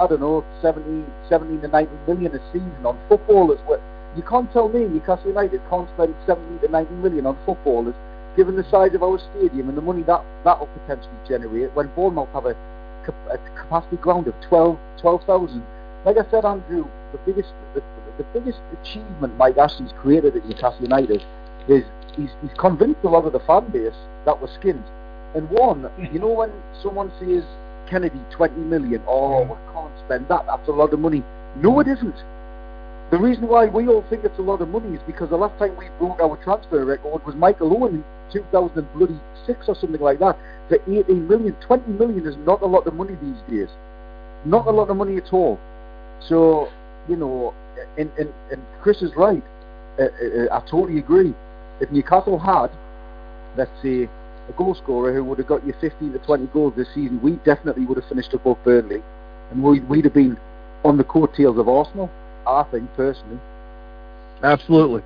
[0.00, 3.60] I don't know, 70, 70 to 90 million a season on footballers.
[4.16, 7.94] You can't tell me Newcastle United can't spend 70 to 90 million on footballers,
[8.36, 11.88] given the size of our stadium and the money that that will potentially generate when
[11.94, 12.56] Bournemouth have a,
[13.30, 15.62] a capacity ground of 12 12,000.
[16.04, 17.82] like I said, Andrew, the biggest the,
[18.18, 21.22] the biggest achievement Mike Ashley's created at Newcastle United
[21.68, 21.82] is
[22.16, 24.84] he's, he's convinced a lot of the fan base that was skint.
[25.34, 27.42] And one, you know, when someone says
[27.90, 29.02] Kenedy 20 million.
[29.06, 30.46] Oh, we can't spend that.
[30.46, 31.22] That's a lot of money.
[31.56, 32.16] No, it isn't.
[33.10, 35.58] The reason why we all think it's a lot of money is because the last
[35.58, 40.36] time we broke our transfer record was Michael Owen in 2006 or something like that
[40.68, 41.54] for 18 million.
[41.66, 43.68] 20 million is not a lot of money these days.
[44.44, 45.60] Not a lot of money at all.
[46.28, 46.68] So,
[47.08, 47.54] you know,
[47.98, 49.42] and, and, and Chris is right.
[49.98, 51.34] Uh, uh, I totally agree.
[51.80, 52.70] If Newcastle had,
[53.56, 54.08] let's say,
[54.48, 57.32] a goal scorer who would have got you 15 to 20 goals this season, we
[57.44, 59.02] definitely would have finished above Burnley.
[59.50, 60.36] And we'd, we'd have been
[60.84, 62.10] on the coattails of Arsenal,
[62.46, 63.38] I think, personally.
[64.42, 65.02] Absolutely.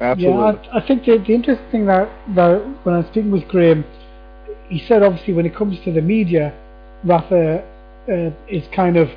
[0.00, 0.40] Absolutely.
[0.40, 2.08] Yeah, I, I think the, the interesting thing that,
[2.84, 3.84] when I was speaking with Graham,
[4.68, 6.54] he said obviously when it comes to the media,
[7.04, 7.64] Rafa
[8.08, 9.10] uh, is kind of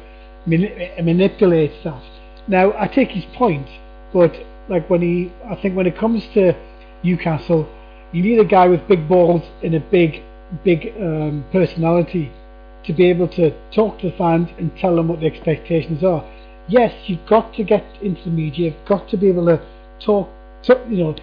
[0.46, 2.04] mani- manipulates that.
[2.48, 3.68] Now I take his point,
[4.14, 4.34] but
[4.70, 6.56] like when he, I think when it comes to
[7.04, 7.70] Newcastle,
[8.12, 10.24] you need a guy with big balls and a big,
[10.64, 12.32] big um, personality
[12.86, 16.24] to be able to talk to the fans and tell them what the expectations are.
[16.72, 18.72] Yes, you've got to get into the media.
[18.72, 19.60] You've got to be able to
[20.00, 20.30] talk,
[20.64, 21.16] to, you know,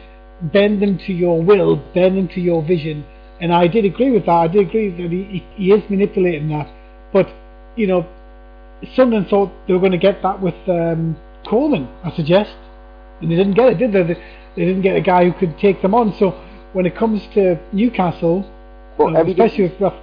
[0.43, 3.05] bend them to your will, bend them to your vision.
[3.41, 4.33] And I did agree with that.
[4.33, 6.69] I did agree that he, he is manipulating that.
[7.13, 7.29] But
[7.77, 8.07] you know,
[8.95, 11.17] Sunderland thought they were going to get that with um,
[11.49, 12.51] Coleman, I suggest,
[13.23, 14.03] and they didn't get it, did they?
[14.57, 16.13] They, didn't get a guy who could take them on.
[16.19, 16.31] So
[16.73, 18.45] when it comes to Newcastle,
[18.99, 20.03] Well, everything- especially with Raf-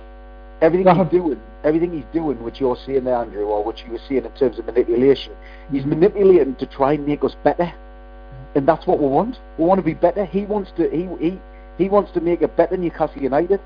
[0.62, 3.92] everything Rafa- he's doing, everything he's doing, which you're seeing there, Andrew, or which you
[3.92, 5.34] were seeing in terms of manipulation,
[5.72, 7.74] he's manipulating to try and make us better,
[8.56, 9.40] and that's what we want.
[9.58, 10.24] We want to be better.
[10.26, 10.90] He wants to.
[10.90, 11.40] He he
[11.78, 13.60] he wants to make a better Newcastle United,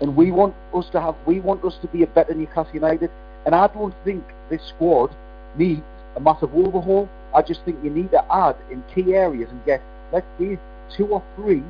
[0.00, 1.16] and we want us to have.
[1.26, 3.10] We want us to be a better Newcastle United,
[3.46, 5.14] and I don't think this squad
[5.56, 5.82] needs
[6.16, 7.08] a massive overhaul.
[7.34, 9.82] I just think you need to add in key areas and get
[10.12, 10.58] let's say
[10.96, 11.62] two or three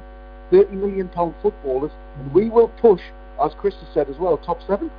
[0.50, 3.00] 30 million pound footballers, and we will push,
[3.42, 4.90] as Chris has said as well, top seven.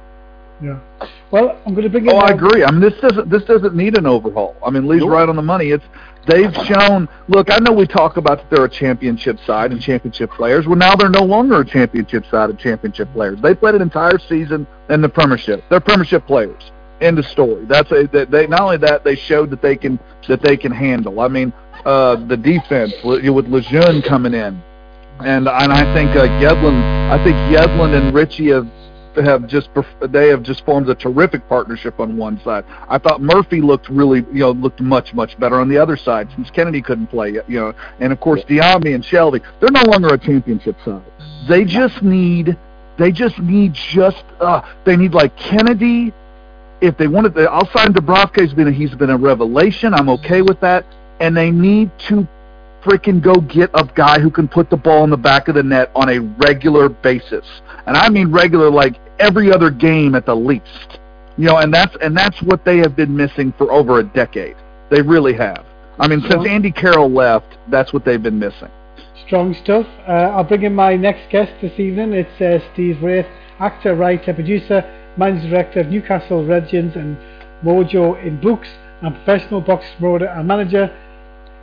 [0.61, 0.79] Yeah.
[1.31, 2.11] Well, I'm going to bring in.
[2.13, 2.63] Oh, I agree.
[2.63, 4.55] I mean, this doesn't this doesn't need an overhaul.
[4.65, 5.11] I mean, Lee's Nope.
[5.11, 5.69] right on the money.
[5.69, 5.85] It's
[6.27, 7.07] they've shown.
[7.27, 10.67] Look, I know we talk about that they're a championship side and championship players.
[10.67, 13.39] Well, now they're no longer a championship side and championship players.
[13.41, 15.63] They played an entire season in the Premiership.
[15.69, 16.71] They're Premiership players.
[16.99, 17.63] End of story.
[17.65, 20.71] That's a that they not only that they showed that they can that they can
[20.73, 21.21] handle.
[21.21, 21.53] I mean,
[21.85, 24.61] uh, the defense with with Lejeune coming in,
[25.19, 27.09] and and I think uh, Yedlin.
[27.09, 28.67] I think Yedlin and Ritchie have
[29.23, 29.69] have just
[30.01, 32.65] they have just formed a terrific partnership on one side.
[32.87, 36.29] I thought Murphy looked really you know looked much much better on the other side
[36.35, 40.13] since Kenedy couldn't play you know and of course Diamé and Shelvey they're no longer
[40.13, 41.03] a championship side.
[41.47, 42.57] They just need
[42.97, 46.13] they just need just uh they need like Kenedy
[46.81, 49.93] if they wanted to I'll sign Dubravka he's been a, he's been a revelation.
[49.93, 50.85] I'm okay with that
[51.19, 52.27] and they need to
[52.81, 55.63] freaking go get a guy who can put the ball in the back of the
[55.63, 57.45] net on a regular basis.
[57.85, 60.99] And I mean regular like every other game at the least.
[61.37, 64.55] You know, and that's and that's what they have been missing for over a decade.
[64.89, 65.65] They really have.
[65.99, 68.69] I mean, since Andy Carroll left, that's what they've been missing.
[69.25, 69.85] Strong stuff.
[70.07, 72.13] Uh, I'll bring in my next guest this evening.
[72.13, 73.27] It's uh, Steve Wraith,
[73.59, 74.81] actor, writer, producer,
[75.17, 77.17] managing director of Newcastle Legends and
[77.63, 78.67] Mojo in books,
[79.01, 80.89] and professional box promoter and manager.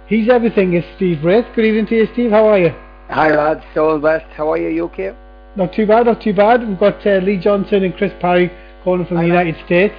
[0.06, 1.46] He's everything is Steve Wraith.
[1.54, 2.30] Good evening to you, Steve.
[2.30, 2.70] How are you?
[3.08, 4.26] Hi lads, Stolen West.
[4.36, 4.68] How are you?
[4.68, 5.14] You okay?
[5.56, 6.66] Not too bad, not too bad.
[6.66, 8.50] We've got uh, Lee Johnson and Chris Parry
[8.84, 9.46] calling from Hi, the lads.
[9.46, 9.94] United States.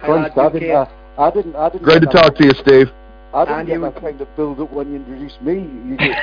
[0.00, 0.86] Hi, lads, Thanks, I didn't, uh,
[1.18, 2.88] I didn't, I didn't Great to talk to you, Steve.
[3.34, 5.54] I didn't And get you- that kind of build up when you introduced me.
[5.54, 6.16] You, did-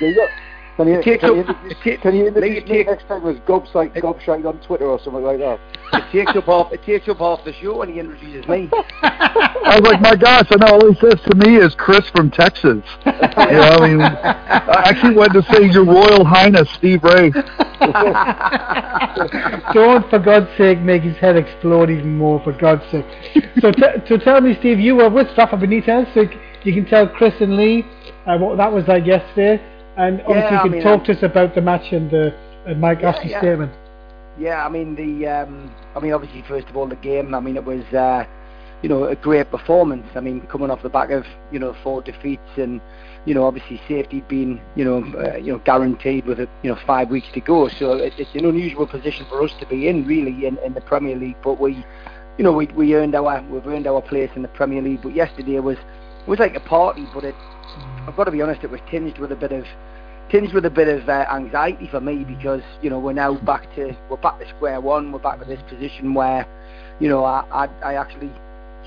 [0.00, 0.28] you got-
[0.78, 3.08] can you, It takes can you up- introduce, it can you introduce me take- next
[3.08, 5.58] time as Gobshite, Gobshite on Twitter or something like that?
[5.92, 6.72] It takes up half.
[6.72, 8.70] It takes up half the show when he introduces me.
[9.02, 12.30] I was like, my gosh, I know all he says to me is Chris from
[12.30, 12.82] Texas.
[13.04, 17.34] You know, I mean, I actually went to say Your Royal Highness Steve Wraith.
[19.74, 23.04] Don't, for God's sake, make his head explode even more, for God's sake.
[23.60, 26.22] So, t- so tell me, Steve, you were with Rafa Benitez, so
[26.64, 27.84] you can tell Chris and Lee
[28.26, 29.62] uh, what that was like yesterday,
[29.98, 32.10] and obviously Yeah, you I can mean, talk um, to us about the match and
[32.10, 32.34] the
[32.66, 33.40] and Mike Yeah, Ashley's yeah.
[33.40, 33.72] statement.
[34.38, 35.26] Yeah, I mean the.
[35.26, 37.34] Um, I mean obviously first of all the game.
[37.34, 37.84] I mean it was.
[37.92, 38.24] Uh,
[38.82, 40.06] you know a great performance.
[40.14, 42.80] I mean coming off the back of you know four defeats and
[43.26, 46.78] you know obviously safety being you know uh, you know guaranteed with a, you know
[46.86, 47.68] five weeks to go.
[47.68, 50.80] So it, it's an unusual position for us to be in really in, in the
[50.80, 51.36] Premier League.
[51.42, 51.84] But we
[52.38, 55.02] you know we we earned our we've earned our place in the Premier League.
[55.02, 55.78] But yesterday was
[56.28, 57.34] was like a party, but it
[58.06, 59.64] I've got to be honest, it was tinged with a bit of
[60.30, 63.74] tinged with a bit of uh, anxiety for me because you know we're now back
[63.76, 65.12] to we're back to square one.
[65.12, 66.46] We're back to this position where
[67.00, 68.30] you know I I, I actually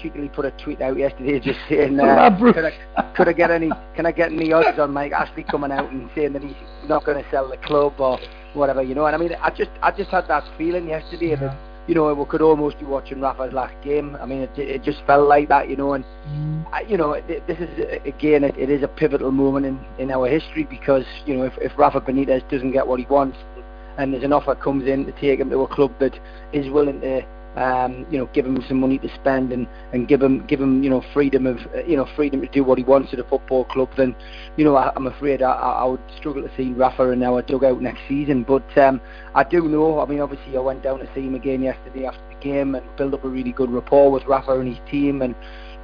[0.01, 3.71] cheekily put a tweet out yesterday just saying uh, could, I, could I get any
[3.95, 6.55] can I get any odds on Mike Ashley coming out and saying that he's
[6.87, 8.19] not going to sell the club or
[8.53, 11.57] whatever you know and I mean I just I just had that feeling yesterday that
[11.87, 14.15] you know, we could almost be watching Rafa's last game.
[14.21, 15.93] I mean, it, it just felt like that, you know.
[15.93, 16.65] And mm.
[16.71, 17.69] I, you know, this is
[18.05, 21.53] again, it, it is a pivotal moment in, in our history because you know, if,
[21.57, 23.37] if Rafa Benitez doesn't get what he wants,
[23.97, 26.17] and there's an offer comes in to take him to a club that
[26.53, 27.25] is willing to
[27.55, 30.83] um, you know, give him some money to spend and, and give him give him
[30.83, 33.65] you know freedom of you know freedom to do what he wants at a football
[33.65, 34.15] club, then
[34.57, 37.81] you know I, am afraid I, I would struggle to see Rafa in our dugout
[37.81, 38.43] next season.
[38.43, 39.01] But um,
[39.35, 39.99] I do know.
[39.99, 42.85] I mean, obviously I went down to see him again yesterday after the game and
[42.95, 45.35] build up a really good rapport with Rafa and his team and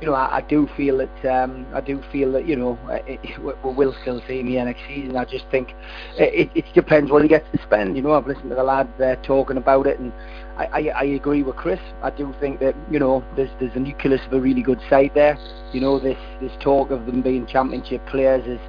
[0.01, 3.19] you know, I, I do feel that um, I do feel that you know it,
[3.23, 5.17] it, we will still see him here next season.
[5.17, 5.73] I just think
[6.17, 7.95] it, it depends what he gets to spend.
[7.95, 10.11] You know, I've listened to the lads there talking about it, and
[10.57, 11.79] I, I, I agree with Chris.
[12.01, 15.11] I do think that you know there's there's a nucleus of a really good side
[15.13, 15.37] there.
[15.71, 18.59] You know, this this talk of them being championship players is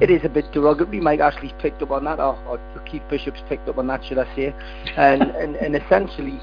[0.00, 1.00] it is a bit derogatory.
[1.00, 4.18] Mike Ashley's picked up on that, or, or Keith Bishop's picked up on that, should
[4.18, 4.54] I say?
[4.96, 6.40] And and, and essentially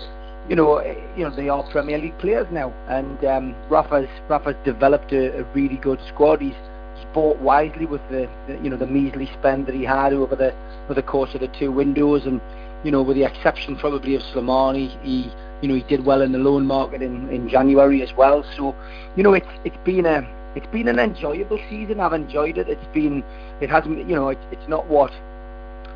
[0.50, 0.82] you know,
[1.16, 5.44] you know they are Premier League players now, and um, Rafa's Rafa's developed a, a
[5.54, 6.42] really good squad.
[6.42, 6.54] He's,
[6.96, 10.36] he's bought wisely with the, the, you know the measly spend that he had over
[10.36, 10.54] the
[10.86, 12.40] over the course of the two windows, and
[12.88, 15.30] you know with the exception probably of Slimani, he
[15.62, 18.46] you know he did well in the loan market in, in January as well.
[18.56, 18.74] So
[19.18, 20.26] you know it's it's been a
[20.56, 22.00] it's been an enjoyable season.
[22.00, 22.70] I've enjoyed it.
[22.70, 23.26] It's been
[23.60, 25.12] it hasn't you know it's it's not what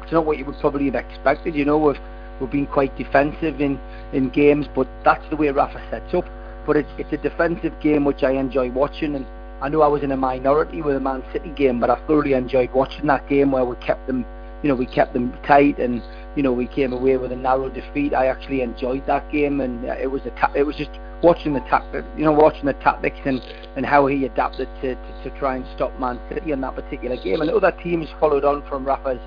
[0.03, 1.55] it's not what you would probably have expected.
[1.55, 2.01] You know we've
[2.41, 3.79] we've been quite defensive in
[4.11, 6.25] in games, but that's the way Rafa sets up.
[6.67, 9.25] But it's it's a defensive game which I enjoy watching, and
[9.61, 12.33] I know I was in a minority with the Man City game, but I thoroughly
[12.33, 14.25] enjoyed watching that game where we kept them,
[14.63, 16.01] you know, we kept them tight, and
[16.35, 18.13] you know we came away with a narrow defeat.
[18.13, 20.91] I actually enjoyed that game, and it was a ta- it was just
[21.23, 23.41] watching the tactics, you know, watching the tactics and,
[23.75, 27.15] and how he adapted to, to, to try and stop Man City in that particular
[27.15, 27.41] game.
[27.41, 29.19] And other teams followed on from Rafa's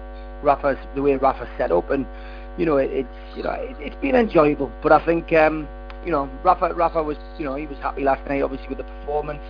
[0.42, 2.06] Rafa's the way Rafa set up, and
[2.58, 4.70] you know, it, it's you know it, it's been enjoyable.
[4.82, 5.68] But I think um,
[6.04, 8.84] you know Rafa Rafa was you know he was happy last night, obviously with the
[8.84, 9.42] performance.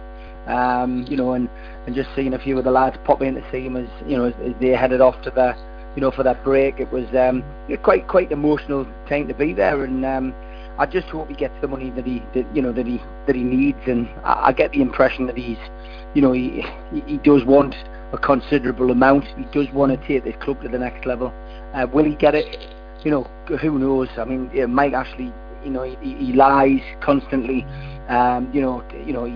[0.47, 1.49] Um, you know, and
[1.87, 4.17] and just seeing a few of the lads pop in to see him as you
[4.17, 5.57] know as, as they headed off to the
[5.95, 7.45] you know for that break, it was um,
[7.83, 10.35] quite quite emotional time to be there, and um,
[10.79, 13.37] I just hope he gets the money that he that, you know that he that
[13.37, 15.59] he needs, and I, I get the impression that he's
[16.15, 16.65] you know he
[17.07, 17.75] he does want
[18.13, 19.25] a considerable amount.
[19.37, 21.33] He does want to take this club to the next level.
[21.75, 22.57] Uh, will he get it?
[23.05, 23.23] you know,
[23.61, 24.09] who knows?
[24.17, 25.33] I mean, yeah, Mike Ashley,
[25.63, 27.65] you know, he, he lies constantly.
[28.09, 29.33] Um, you know, you know, he,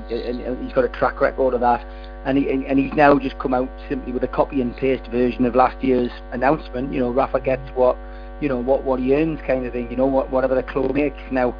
[0.65, 1.85] he's got a track record of that,
[2.25, 5.45] and he and he's now just come out simply with a copy and paste version
[5.45, 6.93] of last year's announcement.
[6.93, 7.97] You know, Rafa gets what,
[8.41, 9.91] you know, what what he earns, kind of thing.
[9.91, 11.17] You know, what whatever the club makes.
[11.31, 11.55] Now,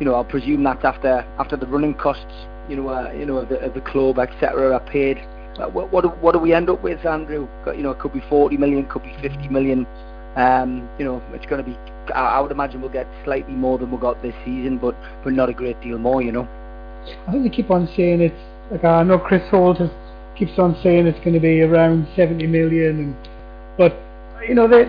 [0.00, 3.38] you know, I'll presume that's after after the running costs, you know, uh, you know,
[3.38, 5.18] of the, of the club, etc., are paid.
[5.72, 7.46] What, what what do we end up with, Andrew?
[7.66, 9.86] You know, it could be 40 million, could be 50 million.
[10.36, 11.76] Um, you know, it's going to be.
[12.14, 15.50] I would imagine we'll get slightly more than we got this season, but but not
[15.50, 16.22] a great deal more.
[16.22, 16.48] You know.
[17.26, 18.34] I think they keep on saying it's
[18.70, 19.90] like I know Chris Holt has,
[20.36, 23.28] keeps on saying it's going to be around 70 million, and
[23.76, 23.96] but
[24.46, 24.88] you know that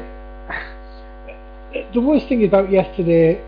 [1.93, 3.41] the worst thing about yesterday,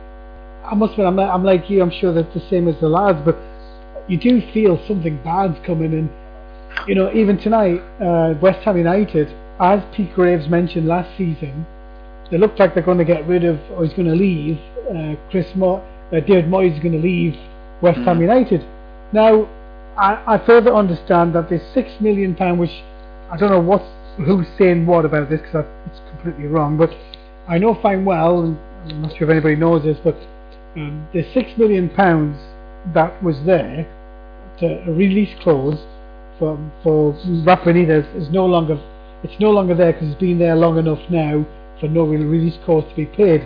[0.65, 1.81] I must admit, I'm, I'm like you.
[1.81, 3.37] I'm sure that's the same as the lads, but
[4.07, 6.09] you do feel something bad's coming, and
[6.87, 11.65] you know even tonight, uh, West Ham United, as Pete Graves mentioned last season
[12.33, 14.57] they looked like they're going to get rid of, or he's going to leave.
[14.89, 17.35] Uh, Chris Mo- uh, David Moyes is going to leave
[17.79, 18.21] West Ham mm.
[18.21, 18.65] United.
[19.11, 19.47] Now,
[19.97, 22.83] I, I further understand that this six million pound, which
[23.29, 23.85] I don't know what's
[24.17, 26.91] who's saying what about this because it's completely wrong, but
[27.47, 28.57] I know fine well, and
[28.89, 30.15] I'm not sure if anybody knows this, but
[30.75, 32.37] um, the six million pounds
[32.93, 33.87] that was there
[34.59, 35.79] to release clause
[36.39, 38.79] for for Benitez is no longer
[39.23, 41.45] it's no longer there because it's been there long enough now
[41.79, 43.41] for no real release clause to be paid.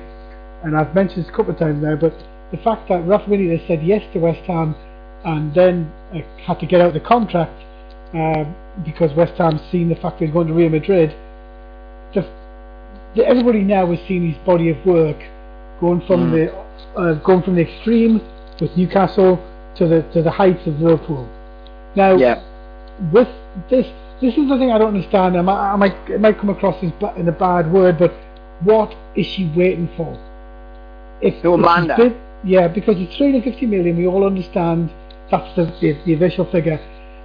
[0.63, 2.13] And I've mentioned this a couple of times now, but
[2.51, 4.75] the fact that Benitez said yes to West Ham
[5.27, 7.51] and then uh, had to get out the contract
[8.15, 8.45] uh,
[8.85, 11.13] because West Ham seen the fact that he's going to Real Madrid,
[12.15, 12.21] the,
[13.13, 15.17] the, everybody now has seen his body of work
[15.81, 16.31] going from mm.
[16.31, 18.21] the uh, going from the extreme
[18.59, 19.37] with Newcastle
[19.75, 21.29] to the to the heights of Liverpool.
[21.95, 22.41] Now, yeah.
[23.11, 23.27] with
[23.69, 23.85] this,
[24.21, 25.37] this is the thing I don't understand.
[25.37, 28.13] I might, I might, it might come across as in a bad word, but
[28.63, 30.17] what is she waiting for?
[31.21, 31.97] If, Amanda.
[31.97, 33.97] Bid, yeah, because it's 350 million.
[33.97, 34.91] We all understand
[35.31, 36.79] that's the, the, the official figure.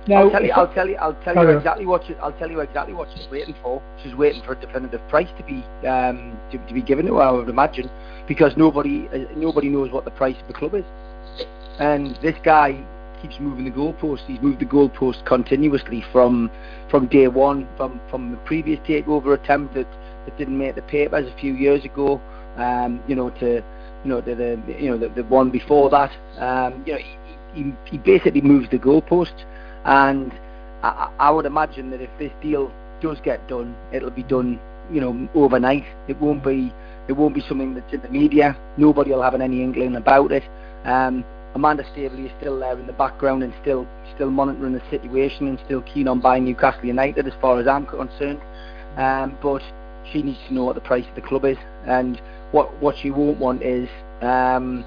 [0.09, 2.50] Now, I'll tell you, I'll tell you, I'll tell you exactly what she, I'll tell
[2.50, 3.80] you exactly what she's waiting for.
[4.03, 7.22] She's waiting for a definitive price to be um, to, to be given to her.
[7.22, 7.88] I would imagine,
[8.26, 10.84] because nobody uh, nobody knows what the price of the club is,
[11.78, 12.84] and this guy
[13.20, 14.26] keeps moving the goalpost.
[14.26, 16.50] He's moved the goalpost continuously from
[16.90, 19.86] from day one, from from the previous takeover attempt that
[20.26, 22.20] that didn't make the papers a few years ago.
[22.57, 23.62] Um, you know, to
[24.05, 26.11] you know, the, the you know the, the one before that.
[26.38, 27.16] Um, you know, he,
[27.55, 29.44] he, he basically moves the goalposts,
[29.84, 30.32] and
[30.82, 35.00] I, I would imagine that if this deal does get done, it'll be done, you
[35.00, 35.84] know, overnight.
[36.09, 36.72] It won't be
[37.09, 38.57] it won't be something that's in the media.
[38.76, 40.44] Nobody will have any inkling about it.
[40.84, 41.24] Um,
[41.55, 45.59] Amanda Staveley is still there in the background and still still monitoring the situation and
[45.64, 48.40] still keen on buying Newcastle United as far as I'm concerned.
[48.96, 49.62] Um, but
[50.11, 52.20] she needs to know what the price of the club is, and
[52.53, 53.88] what what she won't want is
[54.20, 54.84] um,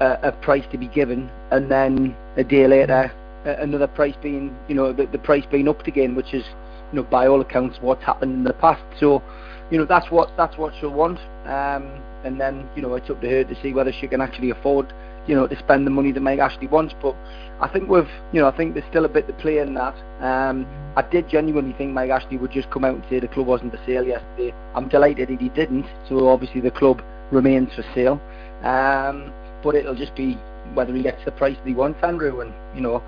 [0.00, 3.12] a, a price to be given, and then a day later
[3.44, 6.44] another price being you know the, the price being upped again, which is
[6.92, 8.82] you know by all accounts what's happened in the past.
[8.98, 9.22] So
[9.70, 13.20] you know that's what that's what she'll want, um, and then you know it's up
[13.20, 14.92] to her to see whether she can actually afford
[15.26, 16.94] you know to spend the money that Mike Ashley wants.
[17.00, 17.16] But
[17.60, 19.94] I think we've you know I think there's still a bit to play in that.
[20.22, 23.46] Um, I did genuinely think Mike Ashley would just come out and say the club
[23.46, 24.52] wasn't for sale yesterday.
[24.74, 25.86] I'm delighted that he didn't.
[26.08, 28.20] So obviously the club remains for sale.
[28.64, 29.32] Um,
[29.62, 30.34] but it'll just be
[30.74, 33.02] whether he gets the price that he wants, Andrew, and you know,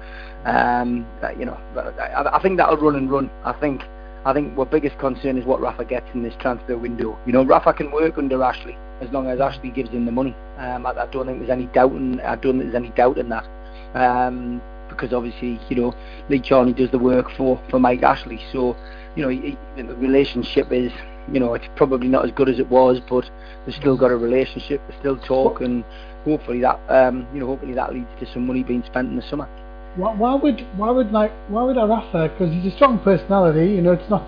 [0.45, 1.07] um,
[1.39, 3.31] you know, I, I think that'll run and run.
[3.45, 3.83] I think
[4.25, 7.19] I think our biggest concern is what Rafa gets in this transfer window.
[7.27, 10.35] You know, Rafa can work under Ashley as long as Ashley gives him the money.
[10.59, 13.19] Um, I, I, don't think there's any doubt, in, I don't think there's any doubt
[13.19, 13.47] in that.
[13.95, 15.95] Um, because obviously, you know,
[16.29, 18.41] Lee Charnley does the work for, for Mike Ashley.
[18.53, 18.77] So,
[19.17, 20.93] you know, he, the relationship is,
[21.33, 23.29] you know, it's probably not as good as it was, but
[23.65, 24.81] they've still got a relationship.
[24.89, 25.83] They still talk, and
[26.25, 29.23] hopefully that, um, you know, hopefully that leads to some money being spent in the
[29.29, 29.49] summer.
[29.97, 32.31] Why, why would why would like why would Rafa?
[32.31, 33.73] Because he's a strong personality.
[33.73, 34.23] You know, it's not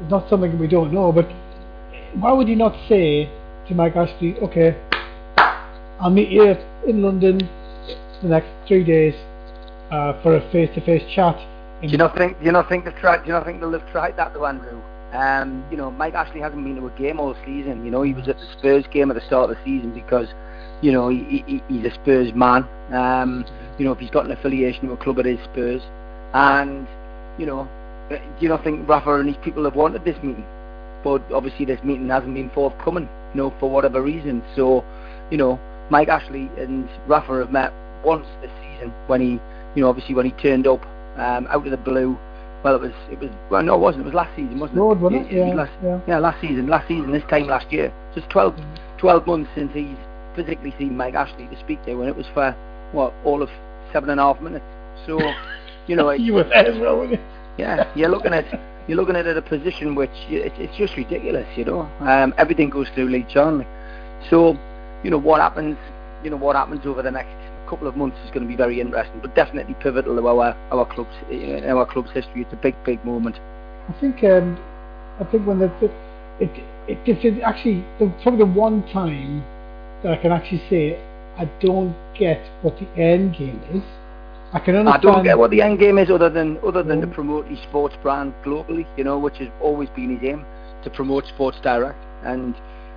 [0.00, 1.12] it's not something we don't know.
[1.12, 1.26] But
[2.14, 3.30] why would he not say
[3.68, 4.76] to Mike Ashley, okay,
[6.00, 6.54] I'll meet you
[6.86, 7.48] in London
[8.22, 9.14] the next three days
[9.90, 11.36] uh, for a face-to-face chat?
[11.82, 12.38] Do you not think?
[12.38, 13.22] Do you not think they've tried?
[13.22, 14.80] Do you not think they'll have tried that, though, Andrew?
[15.12, 17.84] Um, you know, Mike Ashley hasn't been to a game all season.
[17.84, 20.28] You know, he was at the Spurs game at the start of the season because,
[20.82, 22.66] you know, he, he, he's a Spurs man.
[22.92, 23.44] Um,
[23.78, 25.82] you know, if he's got an affiliation with a club, it is Spurs.
[26.34, 26.86] And,
[27.38, 27.68] you know,
[28.08, 30.44] do you not think Rafa and his people have wanted this meeting?
[31.02, 34.42] But obviously this meeting hasn't been forthcoming, you know, for whatever reason.
[34.54, 34.84] So,
[35.30, 35.58] you know,
[35.90, 37.72] Mike Ashley and Rafa have met
[38.04, 39.40] once this season when he,
[39.74, 40.84] you know, obviously when he turned up
[41.16, 42.18] um, out of the blue.
[42.64, 44.02] Well, it was, it was, well, no, it wasn't.
[44.02, 44.82] It was last season, wasn't it?
[44.82, 45.32] wasn't it?
[45.32, 46.00] Yeah, last, yeah.
[46.08, 47.92] yeah, last season, last season, this time last year.
[48.14, 48.56] Just 12,
[48.98, 49.96] 12 months since he's
[50.36, 52.54] physically seen Mike Ashley to speak to, and it was for
[52.92, 53.50] what all of
[53.92, 54.64] seven and a half minutes.
[55.06, 55.18] So,
[55.86, 57.18] you know, you were there as well, you?
[57.58, 58.46] yeah, you're looking at
[58.86, 61.46] you're looking at a position which it's, it's just ridiculous.
[61.56, 63.66] You know, um, everything goes through Lee Charnley.
[64.30, 64.56] So,
[65.02, 65.76] you know what happens.
[66.22, 67.34] You know what happens over the next
[67.68, 70.86] couple of months is going to be very interesting, but definitely pivotal to our our
[70.86, 72.42] club's in our club's history.
[72.42, 73.38] It's a big, big moment.
[73.88, 74.58] I think um,
[75.20, 75.90] I think when the, the
[76.38, 76.50] it,
[76.88, 79.44] it it's actually the, probably the one time
[80.02, 80.98] that I can actually say
[81.38, 83.82] I don't get what the end game is.
[84.52, 84.88] I can understand.
[84.88, 87.58] I don't get what the end game is other than other than to promote his
[87.60, 90.44] sports brand globally, you know, which has always been his aim
[90.84, 91.98] to promote Sports Direct.
[92.22, 92.54] And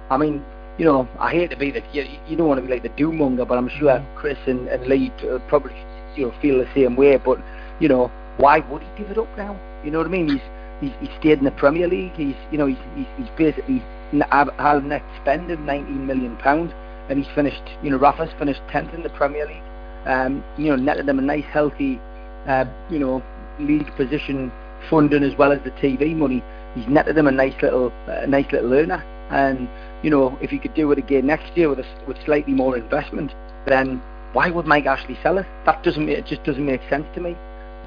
[0.09, 0.43] I mean,
[0.77, 2.89] you know, I hate to be the you, you don't want to be like the
[2.89, 5.75] doom monger, but I'm sure Chris and, and Lee uh, probably
[6.15, 7.17] you know feel the same way.
[7.17, 7.39] But
[7.79, 9.59] you know, why would he give it up now?
[9.83, 10.29] You know what I mean?
[10.29, 10.41] He's
[10.79, 12.13] he's, he's stayed in the Premier League.
[12.13, 13.83] He's you know he's he's, he's basically
[14.31, 16.71] had a net spend of 19 million pounds
[17.09, 19.63] and he's finished, you know, Rafa's finished 10th in the Premier League.
[20.05, 21.99] Um, you know, netted them a nice, healthy,
[22.47, 23.21] uh, you know,
[23.59, 24.51] league position
[24.89, 26.43] funding as well as the TV money.
[26.75, 29.03] He's netted them a nice little, uh, nice little earner.
[29.29, 29.67] And
[30.03, 32.77] you know, if he could do it again next year with a, with slightly more
[32.77, 33.33] investment,
[33.65, 34.01] then
[34.33, 35.45] why would Mike Ashley sell it?
[35.65, 37.35] That doesn't, it just doesn't make sense to me.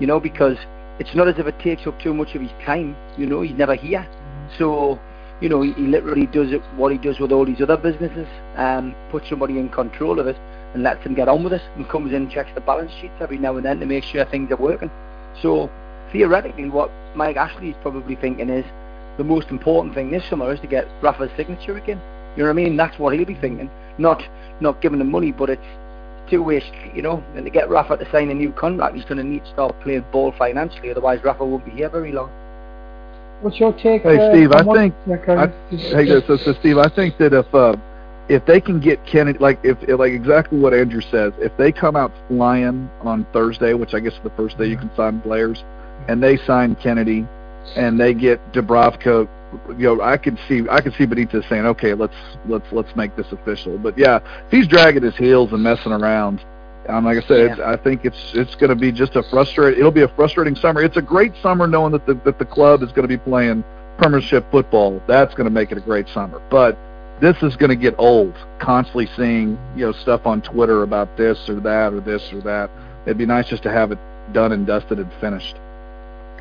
[0.00, 0.56] You know, because
[0.98, 2.96] it's not as if it takes up too much of his time.
[3.16, 4.06] You know, he's never here.
[4.58, 4.98] So
[5.42, 8.28] you know, he, he literally does it what he does with all these other businesses,
[8.56, 10.36] um, puts somebody in control of it
[10.72, 13.14] and lets them get on with it and comes in and checks the balance sheets
[13.20, 14.90] every now and then to make sure things are working.
[15.42, 15.68] So
[16.12, 18.64] theoretically what Mike Ashley is probably thinking is
[19.18, 22.00] the most important thing this summer is to get Rafa's signature again.
[22.36, 22.76] You know what I mean?
[22.76, 23.68] That's what he'll be thinking.
[23.98, 24.22] Not
[24.60, 25.60] not giving him money, but it's
[26.30, 26.62] two way
[26.94, 27.22] you know.
[27.34, 29.78] And to get Rafa to sign a new contract, he's going to need to start
[29.82, 30.90] playing ball financially.
[30.90, 32.30] Otherwise, Rafa won't be here very long.
[33.42, 34.02] What's your take?
[34.02, 34.94] Hey, uh, Steve, I think.
[35.28, 37.74] I, hey, so, so Steve, I think that if uh,
[38.28, 41.96] if they can get Kenedy, like if like exactly what Andrew says, if they come
[41.96, 45.64] out flying on Thursday, which I guess is the first day you can sign players,
[46.08, 47.28] and they sign Kenedy,
[47.76, 49.28] and they get Dubravka,
[49.76, 52.14] you know, I could see I could see Benitez saying, okay, let's
[52.46, 53.76] let's let's make this official.
[53.76, 56.44] But yeah, if he's dragging his heels and messing around,
[56.88, 57.70] um, like I said, Yeah.
[57.70, 59.78] I think it's it's going to be just a frustrating.
[59.78, 60.82] It'll be a frustrating summer.
[60.82, 63.64] It's a great summer knowing that the that the club is going to be playing
[63.98, 65.00] Premiership football.
[65.06, 66.40] That's going to make it a great summer.
[66.50, 66.76] But
[67.20, 68.34] this is going to get old.
[68.58, 72.70] Constantly seeing you know stuff on Twitter about this or that or this or that.
[73.06, 73.98] It'd be nice just to have it
[74.32, 75.56] done and dusted and finished.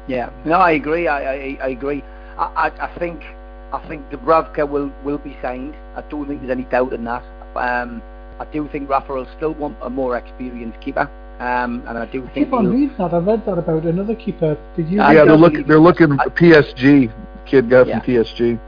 [0.07, 1.07] Yeah, no, I agree.
[1.07, 2.03] I I, I agree.
[2.37, 3.23] I, I I think
[3.71, 5.75] I think Dubravka will will be signed.
[5.95, 7.23] I don't think there's any doubt in that.
[7.55, 8.01] Um,
[8.41, 11.07] I do think Rafa will still want a more experienced keeper.
[11.39, 13.13] Um, and I do I think keep on reading that.
[13.13, 14.57] I read that about another keeper.
[14.75, 14.97] Did you?
[14.97, 15.63] Yeah, they're don't looking.
[15.67, 16.09] They're looking.
[16.09, 17.11] PSG
[17.45, 17.99] kid guy Yeah.
[17.99, 18.59] from PSG.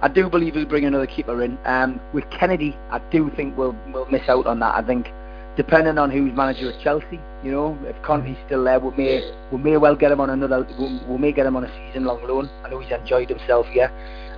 [0.00, 1.58] I do believe he'll bring another keeper in.
[1.66, 4.74] Um, with Kenedy, I do think we'll we'll miss out on that.
[4.74, 5.10] I think,
[5.56, 9.58] depending on who's manager at Chelsea, you know, if Conte's still there, we may we
[9.58, 10.66] may well get him on another.
[10.78, 12.48] We, we may get him on a season-long loan.
[12.64, 13.90] I know he's enjoyed himself here.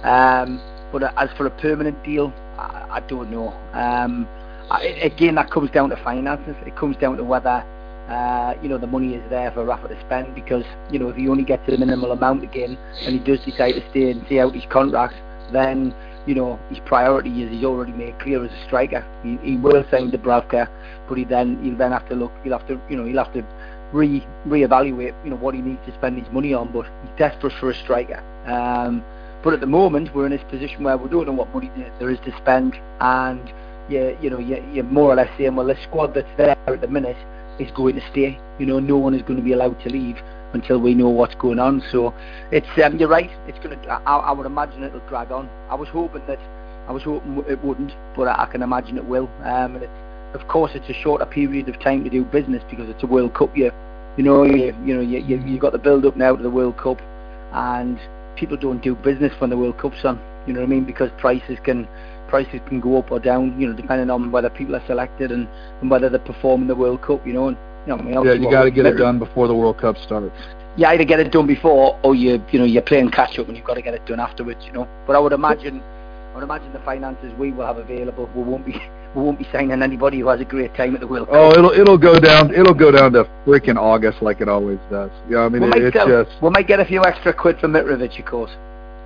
[0.03, 0.61] Um,
[0.93, 3.49] but as for a permanent deal, I, I don't know.
[3.73, 6.55] Um, I, again, that comes down to finances.
[6.67, 7.65] It comes down to whether.
[8.09, 11.17] Uh, you know the money is there for Rafa to spend because you know if
[11.17, 14.39] he only gets the minimal amount again and he does decide to stay and see
[14.39, 15.15] out his contract,
[15.51, 15.93] then
[16.25, 19.05] you know his priority is he's already made clear as a striker.
[19.25, 20.69] He, he will sign Dubravka,
[21.09, 22.31] but he then he'll then have to look.
[22.45, 23.45] He'll have to you know he'll have to
[23.93, 26.71] re reevaluate you know what he needs to spend his money on.
[26.73, 28.23] But he's desperate for a striker.
[28.47, 29.03] Um,
[29.43, 31.91] but at the moment we're in this position where we don't know what money there-
[31.99, 33.53] there is to spend, and
[33.89, 36.81] you you know you, you're more or less saying well the squad that's there at
[36.81, 37.17] the minute
[37.59, 38.39] is going to stay.
[38.59, 40.17] You know no one is going to be allowed to leave
[40.53, 41.83] until we know what's going on.
[41.91, 42.15] So
[42.51, 43.31] it's um, you're right.
[43.47, 43.89] It's going to.
[43.89, 45.49] I, I would imagine it'll drag on.
[45.71, 46.39] I was hoping that
[46.89, 49.29] I was hoping it wouldn't, but I, I can imagine it will.
[49.43, 49.93] Um, and it's,
[50.35, 53.35] of course, it's a shorter period of time to do business because it's a World
[53.35, 53.73] Cup year.
[54.17, 56.51] You know, you, you know, you, you you've got the build up now to the
[56.51, 57.01] World Cup,
[57.53, 57.99] and
[58.37, 60.21] people don't do business when the World Cup's on.
[60.47, 60.85] You know what I mean?
[60.85, 61.89] Because prices can
[62.29, 63.59] prices can go up or down.
[63.61, 65.49] You know, depending on whether people are selected and,
[65.81, 67.27] and whether they perform in the World Cup.
[67.27, 67.57] You know, and
[67.87, 69.97] you know, I mean, Yeah, you got to get it done before the World Cup
[69.99, 70.35] starts.
[70.77, 73.57] you either get it done before or you you know you're playing catch up and
[73.57, 74.65] you've got to get it done afterwards.
[74.67, 75.81] You know, but I would imagine
[76.33, 78.73] I would imagine the finances we will have available we won't be
[79.15, 81.37] we won't be signing anybody who has a great time at the World Cup.
[81.37, 82.53] Oh, it'll it'll go down.
[82.53, 85.11] It'll go down to freaking August like it always does.
[85.31, 86.43] Yeah, I mean we it, might it's get, just.
[86.43, 88.51] we might get a few extra quid from Mitrovic, of course,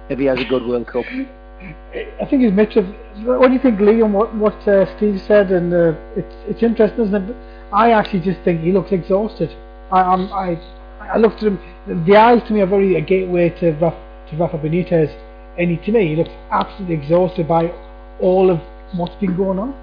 [0.08, 1.04] if he has a good World Cup.
[1.60, 2.84] I think it's Mitchell.
[3.24, 4.12] What do you think, Liam?
[4.12, 7.26] What what uh, Steve said, and uh, it's it's interesting, isn't it?
[7.26, 9.50] But I actually just think he looks exhausted.
[9.92, 10.58] I I'm, I
[11.00, 12.04] I looked at him.
[12.06, 13.94] The eyes to me are very a gateway to Raf,
[14.30, 15.14] to Rafa Benitez,
[15.58, 17.72] and he, to me he looks absolutely exhausted by
[18.20, 18.60] all of
[18.94, 19.74] what's been going on.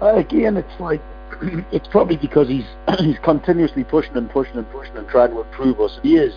[0.00, 1.00] Uh, again, it's like
[1.72, 2.66] it's probably because he's
[3.00, 5.98] he's continuously pushing and pushing and pushing and trying to improve us.
[6.02, 6.34] He is.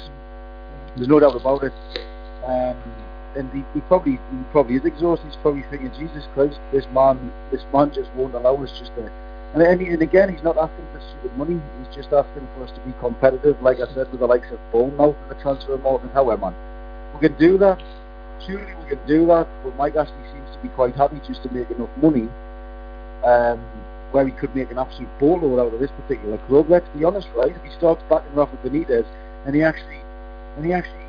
[0.96, 1.74] There's no doubt about it.
[2.44, 2.76] Um,
[3.36, 5.28] and he, he probably he probably is exhausted.
[5.28, 9.12] He's probably thinking, Jesus Christ, this man this man just won't allow us just to.
[9.54, 11.60] And, and, and again, he's not asking for stupid money.
[11.80, 14.60] He's just asking for us to be competitive, like I said, with the likes of
[14.72, 16.12] Bournemouth in the transfer market.
[16.14, 16.56] However, man,
[17.14, 17.82] we can do that.
[18.48, 19.48] Surely we can do that.
[19.64, 22.30] But Mike Ashley seems to be quite happy just to make enough money
[23.26, 23.60] um,
[24.12, 26.70] where he could make an absolute boatload out of this particular club.
[26.70, 27.52] Let's be honest, right?
[27.52, 29.06] If he starts backing Rafa Benitez
[29.46, 30.02] and he actually
[30.58, 31.01] and he actually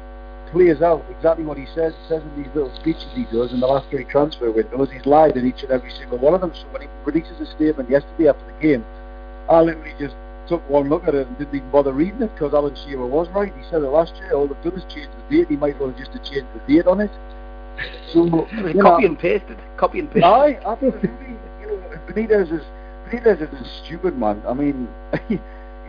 [0.53, 3.67] plays out exactly what he says says in these little speeches he does in the
[3.67, 6.53] last three transfer windows, he's lied in each and every single one of them.
[6.55, 8.85] So when he releases a statement yesterday after the game,
[9.49, 10.15] I literally just
[10.49, 13.29] took one look at it and didn't even bother reading it because Alan Shearer was
[13.31, 13.53] right.
[13.57, 14.35] He said it last year.
[14.35, 15.49] All they've done is change the date.
[15.49, 17.11] He might well just have changed the date on it.
[18.13, 19.59] So you know, Copy and pasted.
[19.77, 20.25] Copy and pasted.
[20.25, 21.09] Aye, absolutely.
[21.61, 22.63] you know, Benitez is
[23.09, 24.43] Benitez isn't stupid, man.
[24.47, 24.89] I mean,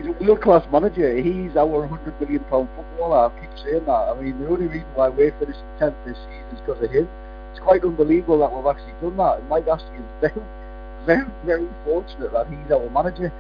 [0.04, 1.16] he's a world class manager.
[1.18, 3.32] He's our hundred million pound footballer.
[3.32, 3.92] I keep saying that.
[4.12, 7.08] I mean, the only reason why we're finishing tenth this season is because of him.
[7.52, 9.40] It's quite unbelievable that we've actually done that.
[9.40, 10.46] And Mike Ashley is very,
[11.06, 13.32] very, very fortunate that he's our manager.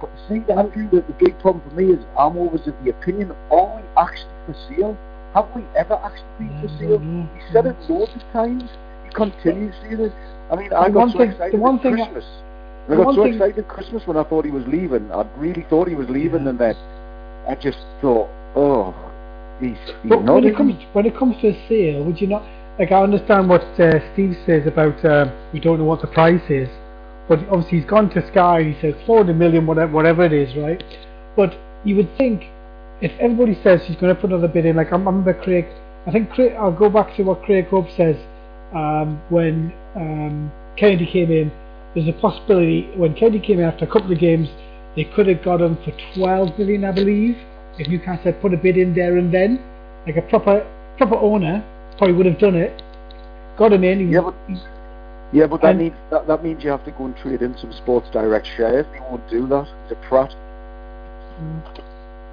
[0.00, 3.32] But see, Andrew, the, the big problem for me is I'm always of the opinion:
[3.50, 4.96] Are we actually for sale?
[5.34, 6.98] Have we ever actually been for sale?
[6.98, 7.26] Mm-hmm.
[7.38, 8.64] He said it loads of times.
[9.06, 10.12] He continues saying it.
[10.50, 12.24] I mean, I The got one so thing- excited the one thing Christmas.
[12.24, 12.53] I
[12.88, 15.10] the got so thing- excited Christmas when I thought he was leaving.
[15.12, 16.50] I really thought he was leaving, Yeah.
[16.50, 16.76] and then
[17.48, 18.94] I just thought, oh,
[19.60, 20.34] he's, he's But not.
[20.34, 22.42] when it comes when it comes to a sale, would you not
[22.78, 22.92] like?
[22.92, 26.68] I understand what uh, Steve says about um, we don't know what the price is,
[27.28, 28.60] but obviously he's gone to Sky.
[28.60, 30.82] And he says forty million, whatever, whatever it is, right?
[31.36, 32.44] But you would think
[33.00, 35.66] if everybody says he's going to put another bid in, like I remember Craig.
[36.06, 38.16] I think Craig, I'll go back to what Craig Hope says
[38.74, 41.50] um, when um, Kennedy came in.
[41.94, 44.48] There's a possibility when Kenedy came in after a couple of games,
[44.96, 47.36] they could have got him for 12 million, I believe.
[47.78, 49.62] If Newcastle had put a bid in there and then,
[50.06, 50.66] like a proper
[50.96, 51.64] proper owner
[51.98, 52.82] probably would have done it.
[53.56, 54.10] Got him in.
[54.10, 54.34] Yeah, but
[55.32, 57.72] yeah, but that means that, that means you have to go and trade in some
[57.72, 58.86] Sports Direct shares.
[58.92, 59.66] He won't do that.
[59.88, 60.34] He's a prat.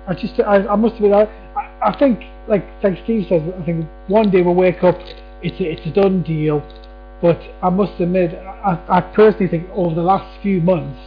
[0.07, 1.24] I just I, I must admit I,
[1.55, 4.97] I I think like like Steve says I think one day we'll wake up
[5.41, 6.62] it's a, it's a done deal
[7.22, 10.99] But I must admit, I, I personally think over the last few months,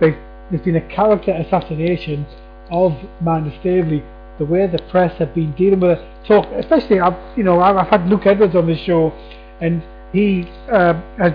[0.00, 0.16] there's
[0.62, 2.26] been a character assassination
[2.70, 4.02] of Amanda Staveley.
[4.38, 7.76] The way the press have been dealing with it, talk, especially I've, you know I've,
[7.76, 9.12] I've had Luke Edwards on the show,
[9.60, 11.32] and he uh, has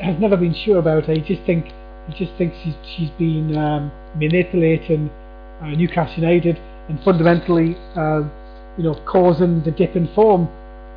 [0.00, 1.14] has never been sure about her.
[1.14, 1.66] He just think
[2.06, 5.10] he just thinks she's she's been um, manipulating
[5.60, 8.22] uh, Newcastle United and fundamentally, uh,
[8.76, 10.48] you know, causing the dip in form.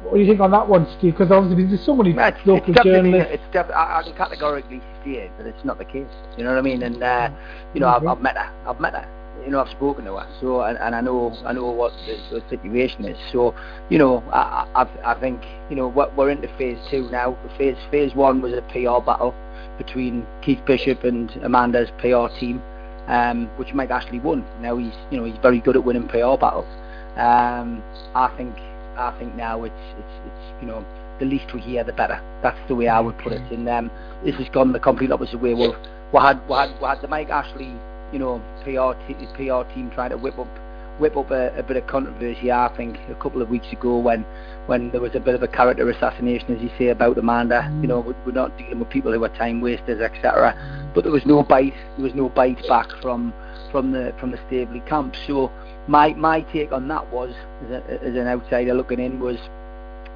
[0.04, 1.14] What do you think on that one, Steve?
[1.14, 3.34] Because obviously there's so many it's, local it's journalists.
[3.34, 6.08] It's def- I, I can categorically say that it's not the case.
[6.38, 6.84] You know what I mean?
[6.84, 7.30] And uh,
[7.74, 8.52] you know, I've, I've met her.
[8.66, 9.08] I've met her.
[9.44, 10.28] You know, I've spoken to her.
[10.42, 13.18] So, and, and I know, I know what the, the situation is.
[13.32, 13.56] So,
[13.90, 17.38] you know, I, I, I think, you know, we're into phase two now.
[17.58, 19.34] Phase phase one was a PR battle
[19.78, 22.62] between Keith Bishop and Amanda's PR team,
[23.08, 24.46] um, which Mike Ashley won.
[24.62, 26.68] Now he's, you know, he's very good at winning PR battles.
[27.16, 27.82] Um,
[28.16, 28.56] I think
[29.00, 30.86] I think now it's it's it's you know
[31.20, 32.22] the least we hear the better.
[32.42, 33.42] That's the way I would put it.
[33.52, 33.92] And um,
[34.24, 35.54] this has gone the complete opposite way.
[35.54, 35.76] We've,
[36.14, 37.74] we had we had we had the Mike Ashley
[38.12, 40.48] you know PR t- PR team trying to whip up
[41.00, 42.52] whip up a, a bit of controversy.
[42.52, 44.26] I think a couple of weeks ago when
[44.68, 47.62] when there was a bit of a character assassination, as you say about Amanda.
[47.62, 47.82] Mm.
[47.82, 50.92] You know, we're, we're not dealing with people who are time wasters, etc.
[50.94, 51.74] But there was no bite.
[51.98, 53.34] There was no bite back from
[53.72, 55.16] from the from the Staveley camp.
[55.28, 55.52] So
[55.90, 57.34] my my take on that was,
[57.66, 59.38] as, an outsider looking in, was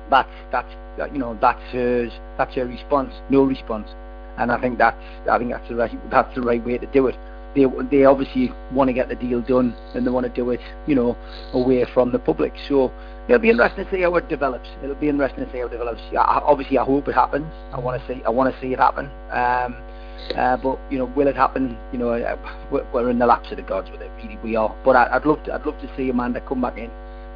[0.09, 0.71] that's that's
[1.11, 2.07] you know that's her
[2.37, 3.89] that's her response, no response,
[4.37, 7.07] and I think that's I think that's the right that's the right way to do
[7.07, 7.15] it.
[7.55, 10.61] They they obviously want to get the deal done and they want to do it
[10.87, 11.17] you know
[11.53, 12.53] away from the public.
[12.67, 12.91] So
[13.27, 14.69] it'll be interesting to see how it develops.
[14.83, 16.01] It'll be interesting to see how it develops.
[16.11, 17.51] I, obviously, I hope it happens.
[17.73, 19.07] I want to see I want to see it happen.
[19.31, 19.75] Um,
[20.35, 21.77] uh, but you know, will it happen?
[21.91, 22.37] You know, uh,
[22.71, 24.11] we're in the laps of the gods with it.
[24.17, 24.75] Really, we are.
[24.83, 25.53] But I, would love to.
[25.53, 26.89] I'd love to see Amanda come back in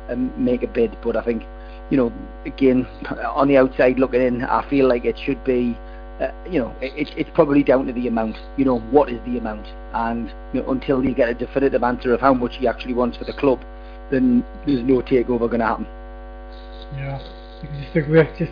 [0.09, 0.97] and make a bid.
[1.03, 1.43] But I think,
[1.89, 2.13] you know,
[2.45, 2.85] again,
[3.35, 5.77] on the outside looking in, I feel like it should be.
[6.19, 8.35] Uh, you know, it, it's probably down to the amount.
[8.57, 9.67] You know, what is the amount?
[9.93, 13.17] And you know, until you get a definitive answer of how much he actually wants
[13.17, 13.61] for the club,
[14.09, 15.87] then there's no takeover going to happen.
[16.95, 17.19] Yeah,
[17.93, 18.51] just just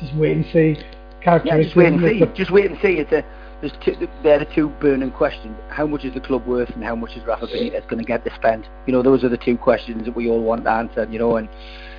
[0.00, 0.82] just wait and see
[1.24, 2.22] yeah, just wait and see.
[2.34, 2.98] Just wait and see.
[2.98, 3.24] It's a
[3.62, 5.56] there's two, they're the two burning questions.
[5.68, 8.24] How much is the club worth, and how much is Rafa Benitez going to get
[8.24, 8.68] to spend?
[8.86, 11.12] You know, those are the two questions that we all want answered.
[11.12, 11.48] You know, and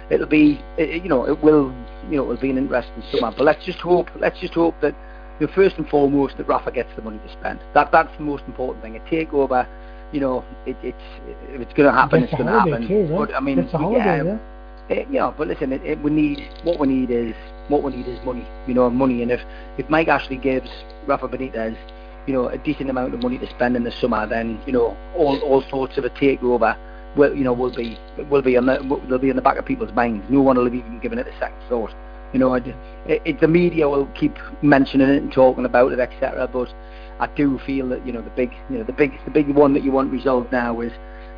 [0.09, 1.73] it'll be, it, you know, it will,
[2.09, 3.33] you know, it'll be an interesting summer.
[3.35, 4.93] But let's just hope, let's just hope that,
[5.39, 7.61] you know, first and foremost, that Rafa gets the money to spend.
[7.73, 8.97] That that's the most important thing.
[8.97, 9.65] A takeover,
[10.11, 10.97] you know, it, it's
[11.47, 12.87] if it's going to happen, it's, it's going to happen.
[12.87, 13.29] Too, right?
[13.29, 14.23] But I mean, it's a holiday, yeah.
[14.23, 14.97] yeah.
[14.97, 17.35] It, you know, but listen, it, it, we need what we need is
[17.69, 19.21] what we need is money, you know, money.
[19.21, 19.41] And if,
[19.77, 20.69] if Mike Ashley gives
[21.07, 21.77] Rafa Benitez,
[22.27, 24.97] you know, a decent amount of money to spend in the summer, then you know,
[25.15, 26.77] all all sorts of a takeover
[27.15, 27.97] will you know will be
[28.29, 30.25] will be on the will be in the back of people's minds.
[30.29, 31.93] No one will have even given it a second thought.
[32.33, 32.65] You know, it,
[33.05, 36.49] it, the media will keep mentioning it and talking about it, etc.
[36.51, 36.73] But
[37.19, 39.73] I do feel that you know the big you know the big the big one
[39.73, 40.91] that you want resolved now is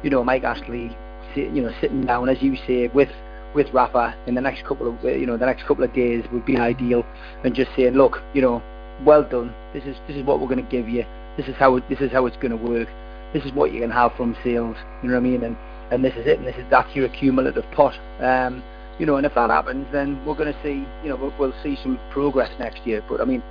[0.03, 0.95] you know Mike Ashley,
[1.35, 3.09] you know, sitting down as you say with
[3.55, 6.45] with Rafa in the next couple of you know the next couple of days would
[6.45, 7.03] be ideal,
[7.43, 8.61] and just saying, look, you know,
[9.03, 9.53] well done.
[9.73, 11.05] This is this is what we're going to give you.
[11.37, 12.89] This is how this is how it's going to work.
[13.33, 14.77] This is what you can have from sales.
[15.01, 15.43] You know what I mean?
[15.43, 15.57] And
[15.91, 16.37] and this is it.
[16.37, 17.97] And this is that's your accumulative pot.
[18.19, 18.61] Um,
[18.99, 21.63] you know, and if that happens, then we're going to see, you know, we'll, we'll
[21.63, 23.03] see some progress next year.
[23.09, 23.43] But I mean,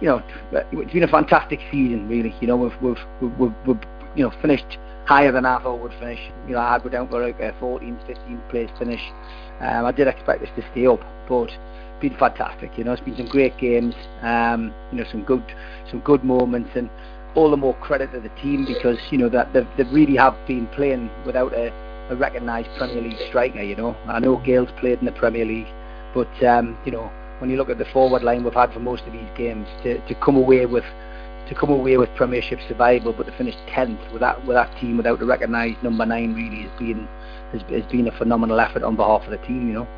[0.00, 0.22] you know,
[0.52, 2.34] it's been a fantastic season, really.
[2.40, 3.80] You know, we've we've we've, we've
[4.14, 6.20] you know finished higher than I thought would finish.
[6.46, 9.00] You know, I go down for a 14th, 15th place finish.
[9.60, 12.76] Um, I did expect this to stay up, but it's been fantastic.
[12.76, 13.94] You know, it's been some great games.
[14.20, 15.44] Um, you know, some good,
[15.90, 16.90] some good moments, and
[17.34, 20.66] all the more credit to the team because you know that they really have been
[20.68, 21.70] playing without a,
[22.10, 23.62] a recognised Premier League striker.
[23.62, 25.68] You know, I know Gayle's played in the Premier League,
[26.14, 29.04] but um, you know, when you look at the forward line we've had for most
[29.04, 30.84] of these games, to, to come away with
[31.48, 34.96] to come away with Premiership survival, but to finish tenth with that with that team
[34.96, 37.06] without a recognised number nine really has been
[37.52, 39.68] has, has been a phenomenal effort on behalf of the team.
[39.68, 39.88] You know.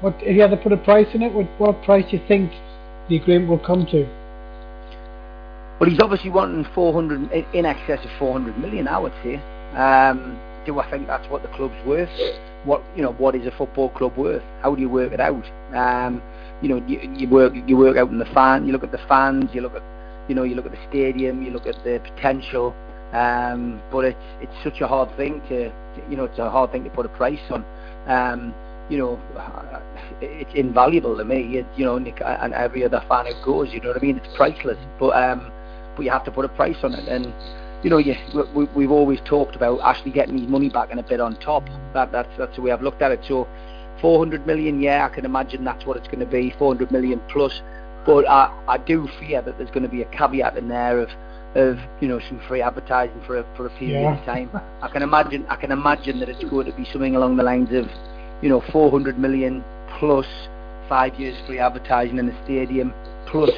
[0.00, 1.32] What if you had to put a price in it?
[1.32, 2.52] What, what price do you think
[3.08, 4.04] the agreement will come to?
[5.78, 8.88] Well, he's obviously wanting 400 in excess of 400 million.
[8.88, 9.36] I would say.
[9.76, 12.10] Um, do I think that's what the club's worth?
[12.64, 14.42] What you know, what is a football club worth?
[14.60, 15.44] How do you work it out?
[15.74, 16.22] Um,
[16.60, 18.66] you know, you, you work you work out in the fan.
[18.66, 19.50] You look at the fans.
[19.52, 19.82] You look at
[20.32, 22.74] you know, you look at the stadium, you look at the potential,
[23.12, 25.70] um, but it's it's such a hard thing to,
[26.08, 27.62] you know, it's a hard thing to put a price on.
[28.06, 28.54] Um,
[28.88, 29.20] you know,
[30.22, 31.58] it's invaluable to me.
[31.58, 34.16] It, you know, and every other fan who goes, you know what I mean.
[34.16, 35.52] It's priceless, but um,
[35.96, 37.06] but you have to put a price on it.
[37.08, 37.30] And
[37.84, 38.14] you know, you,
[38.54, 41.68] we, we've always talked about actually getting his money back and a bit on top.
[41.92, 43.20] That that's that's the way I've looked at it.
[43.28, 43.46] So
[44.00, 47.60] 400 million, yeah, I can imagine that's what it's going to be, 400 million plus.
[48.04, 51.08] But I, I do fear that there's going to be a caveat in there of,
[51.54, 54.18] of you know, some free advertising for a, for a period Yeah.
[54.18, 54.50] of time.
[54.82, 57.72] I can imagine, I can imagine that it's going to be something along the lines
[57.72, 57.86] of,
[58.42, 59.62] you know, 400 million
[59.98, 60.26] plus
[60.88, 62.92] five years free advertising in the stadium
[63.28, 63.50] plus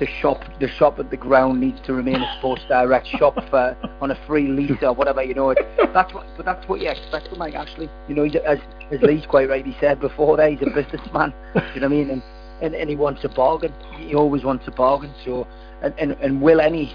[0.00, 3.74] the shop the shop at the ground needs to remain a Sports Direct shop for,
[4.02, 5.22] on a free lease or whatever.
[5.22, 5.58] You know, it,
[5.94, 7.88] that's what but that's what you expect from Mike Ashley.
[8.08, 8.58] You know, he's, as
[8.90, 11.32] as Lee's quite rightly said before, there he's a businessman.
[11.54, 12.10] you know what I mean?
[12.10, 12.22] And,
[12.62, 13.72] and and he wants a bargain.
[13.96, 15.12] He always wants a bargain.
[15.24, 15.46] So
[15.82, 16.94] and and, and will any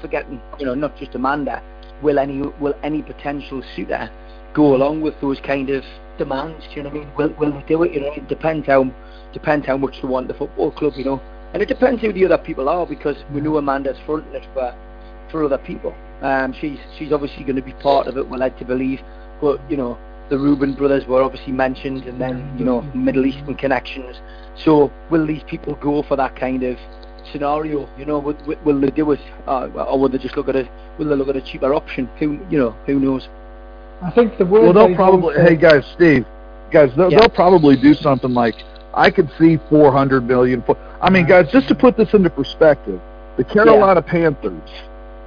[0.00, 1.62] forgetting you know not just Amanda,
[2.02, 4.10] will any will any potential suitor
[4.54, 5.84] go along with those kind of
[6.18, 6.64] demands?
[6.68, 7.16] Do you know what I mean?
[7.16, 7.92] Will will they do it?
[7.92, 8.84] You know, it depends how
[9.32, 10.94] depends how much they want the football club.
[10.96, 11.22] You know.
[11.54, 14.74] And it depends who the other people are because we know Amanda's fronting it for
[15.30, 15.94] for other people.
[16.20, 18.28] Um, she's she's obviously going to be part of it.
[18.28, 19.00] We're led to believe,
[19.40, 19.98] but you know
[20.28, 24.20] the Reuben brothers were obviously mentioned, and then you know Middle Eastern connections.
[24.56, 26.78] So will these people go for that kind of
[27.32, 27.88] scenario?
[27.98, 30.56] You know, will, will- will they do it, uh, or will they just look at
[30.56, 30.68] a
[30.98, 32.08] will they look at a cheaper option?
[32.18, 33.28] Who you know who knows?
[34.02, 34.62] I think the word.
[34.62, 35.34] Well, they'll probably.
[35.40, 36.24] Hey, guys, Steve,
[36.70, 37.20] guys, they'll, Yeah.
[37.20, 38.54] they'll probably do something like
[38.94, 40.62] I could see 400 million.
[40.62, 43.00] For, I mean, guys, just to put this into perspective,
[43.36, 44.70] the Carolina Panthers,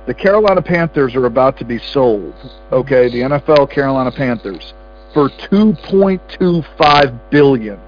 [0.06, 2.34] the Carolina Panthers are about to be sold.
[2.72, 4.74] Okay, the NFL Carolina Panthers
[5.14, 7.80] for 2.25 billion.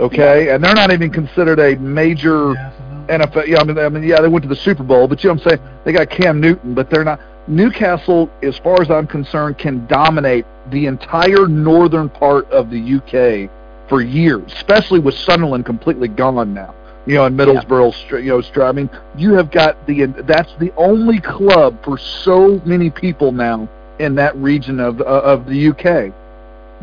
[0.00, 2.52] Okay, and they're not even considered a major.
[2.52, 2.72] Yeah,
[3.08, 3.46] NFL.
[3.46, 5.34] Yeah, I mean, I mean, yeah, they went to the Super Bowl, but you know
[5.34, 5.68] what I'm saying?
[5.84, 7.20] They got Cam Newton, but they're not.
[7.48, 13.50] Newcastle, as far as I'm concerned, can dominate the entire northern part of the UK
[13.88, 16.74] for years, especially with Sunderland completely gone now.
[17.06, 20.06] You know, in Middlesbrough, Str- you know, I mean, you have got the.
[20.06, 23.66] That's the only club for so many people now
[23.98, 26.12] in that region of uh, of the UK.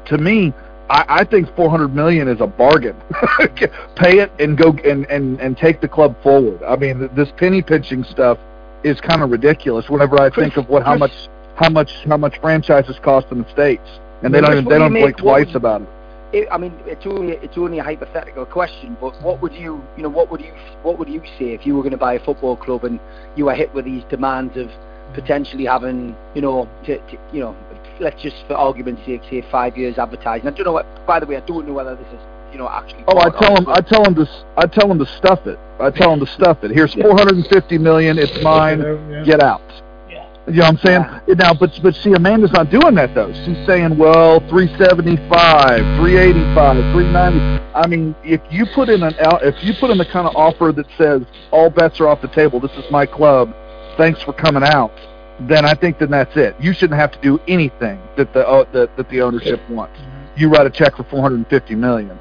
[0.07, 0.53] To me,
[0.89, 2.95] I, I think 400 million is a bargain.
[3.95, 6.61] Pay it and go and, and, and take the club forward.
[6.63, 8.37] I mean, this penny pinching stuff
[8.83, 9.89] is kind of ridiculous.
[9.89, 11.11] Whenever I think of what how much
[11.55, 13.87] how much how much franchises cost in the states,
[14.21, 15.87] and they don't they don't do think twice would- about it.
[16.33, 20.03] it, I mean, it's only it's only a hypothetical question, but what would you you
[20.03, 20.53] know what would you
[20.83, 22.99] what would you say if you were going to buy a football club and
[23.35, 24.69] you were hit with these demands of
[25.13, 27.55] potentially having you know to, to you know
[27.99, 30.47] let's just for argument's sake say five years advertising.
[30.47, 31.05] I don't know what.
[31.05, 32.19] By the way, I don't know whether this is
[32.51, 33.03] you know actually.
[33.07, 35.45] Oh, I tell of them I tell them to s- I tell them to stuff
[35.47, 35.59] it.
[35.79, 36.71] I tell them to stuff it.
[36.71, 38.17] Here's 450 million.
[38.17, 38.79] It's mine.
[38.79, 39.23] Yeah.
[39.25, 39.61] Get out.
[40.09, 40.25] Yeah.
[40.47, 41.37] You know what I'm saying?
[41.37, 43.33] Now, but but see, Amanda's not doing that though.
[43.33, 47.63] She's saying, well, 375, 385, 390.
[47.75, 50.35] I mean, if you put in an out, if you put in the kind of
[50.35, 53.53] offer that says all bets are off the table, this is my club,
[53.97, 54.91] thanks for coming out,
[55.39, 56.55] then I think then that's it.
[56.59, 59.99] You shouldn't have to do anything that the uh, that, that the ownership wants.
[60.35, 62.19] You write a check for 450 million.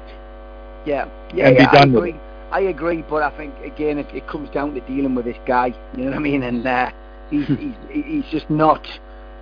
[0.85, 2.15] Yeah, yeah, and be yeah, done I with agree.
[2.51, 5.67] I agree, but I think again it, it comes down to dealing with this guy.
[5.95, 6.43] You know what I mean?
[6.43, 6.91] And uh,
[7.29, 8.85] he's he's he's just not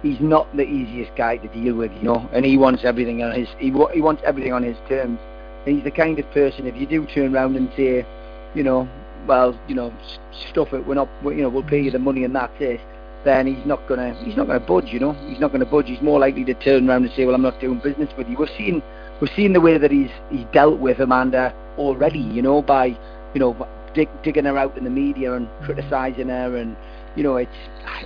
[0.01, 1.91] he's not the easiest guy to deal with.
[1.93, 5.19] You know, and he wants everything on his he he wants everything on his terms.
[5.65, 8.05] And he's the kind of person if you do turn around and say,
[8.53, 8.87] you know,
[9.27, 9.93] well, you know,
[10.49, 10.85] stuff it.
[10.85, 12.81] We're not, you know, we'll pay you the money and that's it.
[13.23, 14.87] Then he's not gonna he's not gonna budge.
[14.87, 15.87] You know, he's not gonna budge.
[15.87, 18.37] He's more likely to turn around and say, well, I'm not doing business with you.
[18.37, 18.83] We've seen
[19.21, 22.87] we've seen the way that he's he's dealt with Amanda already, you know, by
[23.33, 26.75] you know dig, digging her out in the media and criticising her, and
[27.15, 27.51] you know, it's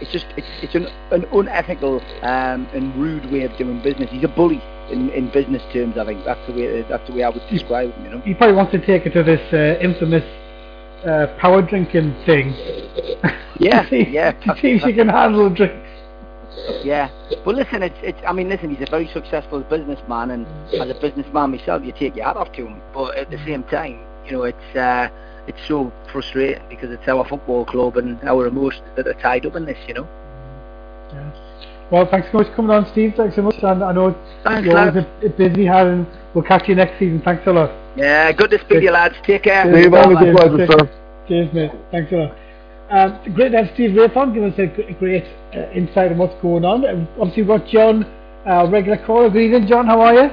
[0.01, 4.09] it's just it's it's an, an unethical um, and rude way of doing business.
[4.11, 4.61] He's a bully
[4.91, 5.97] in, in business terms.
[5.97, 8.05] I think that's the way that's the way I would describe him.
[8.05, 8.19] You know.
[8.21, 10.23] He probably wants to take it to this uh, infamous
[11.05, 12.53] uh, power drinking thing.
[13.59, 14.31] Yeah, see, yeah.
[14.31, 15.87] To see if she can handle drinks.
[16.83, 17.09] Yeah,
[17.45, 18.19] but listen, it's it's.
[18.27, 22.15] I mean, listen, he's a very successful businessman, and as a businessman myself, you take
[22.15, 22.81] your hat off to him.
[22.93, 25.09] But at the same time, you know, it's uh,
[25.47, 29.55] it's so frustrating because it's our football club and our emotions that are tied up
[29.55, 29.77] in this.
[29.87, 30.07] You know.
[31.13, 31.31] Yeah.
[31.89, 33.13] Well, thanks so much for coming on, Steve.
[33.15, 33.55] Thanks so much.
[33.63, 36.05] And I know Thanks, you're always a, a busy hat, and
[36.37, 37.19] we'll catch you next season.
[37.25, 37.71] Thanks a lot.
[37.97, 39.15] Yeah, good to speak to you, lads.
[39.25, 39.63] Take care.
[39.73, 40.35] Steve, always a Cheers.
[40.37, 40.89] pleasure, sir.
[41.27, 41.71] Cheers, mate.
[41.91, 42.35] Thanks a lot.
[42.91, 46.19] Um, great to have Steve Wraith on, give us a g- great uh, insight on
[46.19, 46.85] what's going on.
[46.85, 48.03] Um, obviously, we've got John,
[48.47, 49.29] uh, regular caller.
[49.31, 49.87] Good evening, John.
[49.87, 50.29] How are you?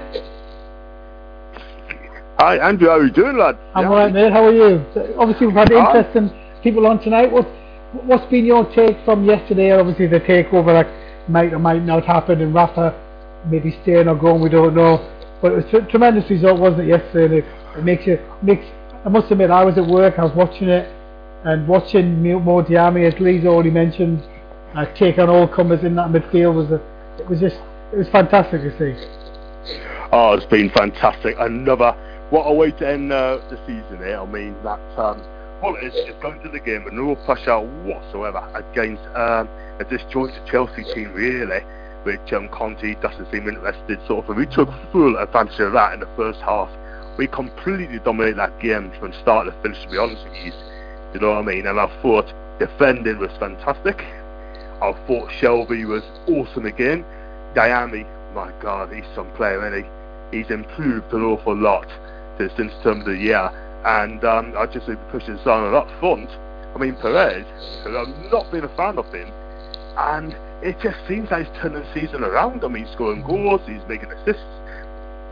[2.39, 2.89] Hi, Andrew.
[2.89, 3.57] How are you doing, lad?
[3.75, 3.91] I'm Yeah.
[3.91, 4.31] alright, mate.
[4.33, 4.85] How are you?
[4.93, 6.31] So, obviously, we've had interesting
[6.63, 7.33] people on tonight.
[7.33, 7.47] What,
[8.05, 9.73] what's been your take from yesterday?
[9.73, 10.87] Obviously, the takeover that
[11.31, 12.95] might or might not happen, and Rafa
[13.51, 14.43] maybe staying or going.
[14.43, 14.99] We don't know.
[15.45, 17.25] But it was a tremendous result, wasn't it, yesterday?
[17.25, 17.45] And it,
[17.77, 18.65] it makes you makes.
[19.05, 20.19] I must admit, I was at work.
[20.19, 20.91] I was watching it
[21.45, 24.23] and watching Mo as Lee's already mentioned,
[24.75, 26.81] uh, take on all comers in that midfield was a,
[27.21, 27.57] it was just
[27.93, 28.97] it was fantastic to see.
[30.13, 31.37] Oh, it's been fantastic.
[31.39, 31.93] Another
[32.31, 34.21] what a way to end uh, the season here.
[34.21, 35.21] I mean, that um,
[35.63, 39.47] well, it's, it's going to the game with no pressure whatsoever against um,
[39.79, 41.61] a disjointed Chelsea team, really,
[42.05, 43.99] which um, Conte doesn't seem interested.
[44.09, 46.71] Of, we took full advantage of that in the first half.
[47.19, 49.83] We completely dominated that game from start to finish.
[49.83, 50.53] To be honest with you,
[51.15, 51.67] you know what I mean.
[51.67, 54.05] And I thought defending was fantastic.
[54.83, 57.05] I thought Shelvey was awesome again.
[57.55, 60.39] Diamé, my God, he's some player, isn't he?
[60.39, 61.87] He's improved an awful lot
[62.39, 63.51] since term of the year.
[63.85, 66.29] And um, I just think pushing Sana up front.
[66.75, 67.47] I mean, Perez,
[67.87, 69.31] I've not been a fan of him.
[69.97, 72.65] And it just seems like he's turning the season around.
[72.65, 74.43] I mean, he's scoring goals, he's making assists.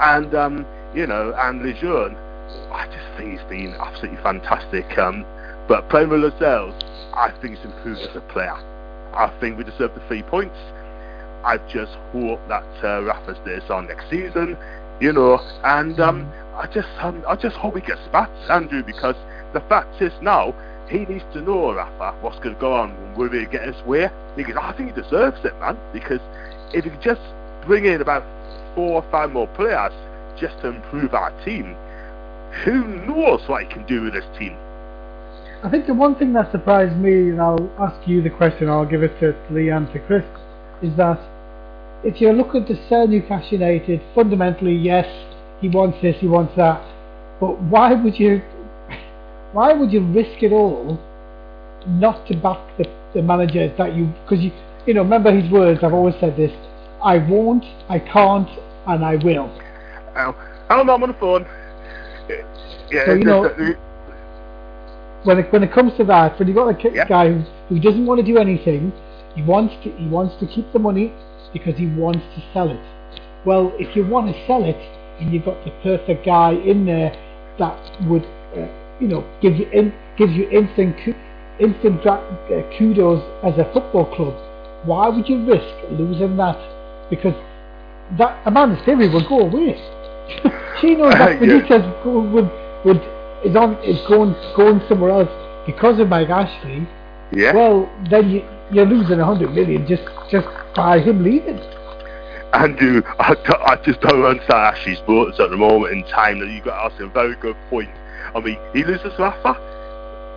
[0.01, 2.17] And, um, you know, and Lejeune,
[2.71, 4.99] I just think he's been absolutely fantastic.
[4.99, 5.25] Um,
[5.69, 6.75] but playing with Lascelles,
[7.15, 8.57] I think he's improved as a player.
[9.15, 10.57] I think we deserve the three points.
[11.45, 14.57] I just hope that uh, Rafa stays on next season,
[15.01, 19.17] you know, and um, I just um, I just hope he gets back, Andrew, because
[19.53, 20.55] the fact is now
[20.93, 24.09] he needs to know Rafa what's going to go on will he get his way
[24.37, 25.79] because I think he deserves it, man.
[25.93, 26.21] Because
[26.75, 27.21] if he could just
[27.67, 28.25] bring in about
[28.75, 29.93] four or five more players
[30.39, 31.75] just to improve our team,
[32.65, 34.57] who knows what he can do with this team?
[35.65, 38.85] I think the one thing that surprised me, and I'll ask you the question, I'll
[38.85, 40.25] give it to Lee and to Chris,
[40.83, 41.21] is that
[42.05, 45.07] if you're looking to sell Newcastle United, fundamentally, yes,
[45.61, 46.85] he wants this, he wants that,
[47.39, 48.43] but why would you,
[49.53, 50.99] why would you risk it all,
[51.87, 52.85] not to back the,
[53.15, 54.51] the manager that you, because you,
[54.87, 55.83] you know, remember his words.
[55.83, 56.53] I've always said this:
[57.03, 58.49] I won't, I can't,
[58.87, 59.51] and I will.
[60.17, 60.35] Oh,
[60.71, 61.47] I'm on the phone.
[62.91, 63.43] Yeah, So, you know,
[65.25, 67.07] when it when it comes to that, when you've got a Yeah.
[67.07, 68.93] guy who, who doesn't want to do anything,
[69.35, 71.13] he wants to he wants to keep the money
[71.53, 72.81] because he wants to sell it.
[73.45, 74.77] Well, if you want to sell it
[75.21, 77.13] and you've got the perfect guy in there
[77.59, 78.25] that would,
[78.57, 78.67] uh,
[79.03, 80.97] you know, give you in, gives you instant
[81.59, 82.23] instant uh,
[82.79, 84.35] kudos as a football club,
[84.87, 86.57] why would you risk losing that?
[87.11, 87.35] Because
[88.19, 89.75] that Amanda Theory will go away.
[90.81, 91.61] she knows that Yeah.
[91.67, 92.51] Benitez go- would
[92.85, 93.03] would
[93.45, 96.87] is on is going going somewhere else because of Mike Ashley.
[97.33, 97.53] yeah.
[97.53, 100.47] Well, then you, you're losing a hundred million just just
[100.77, 101.59] by him leaving.
[102.55, 106.39] Andrew, I just don't understand Ashley's motives at the moment in time.
[106.39, 107.89] That you got to ask a very good point.
[108.35, 109.57] I mean, he loses Rafa,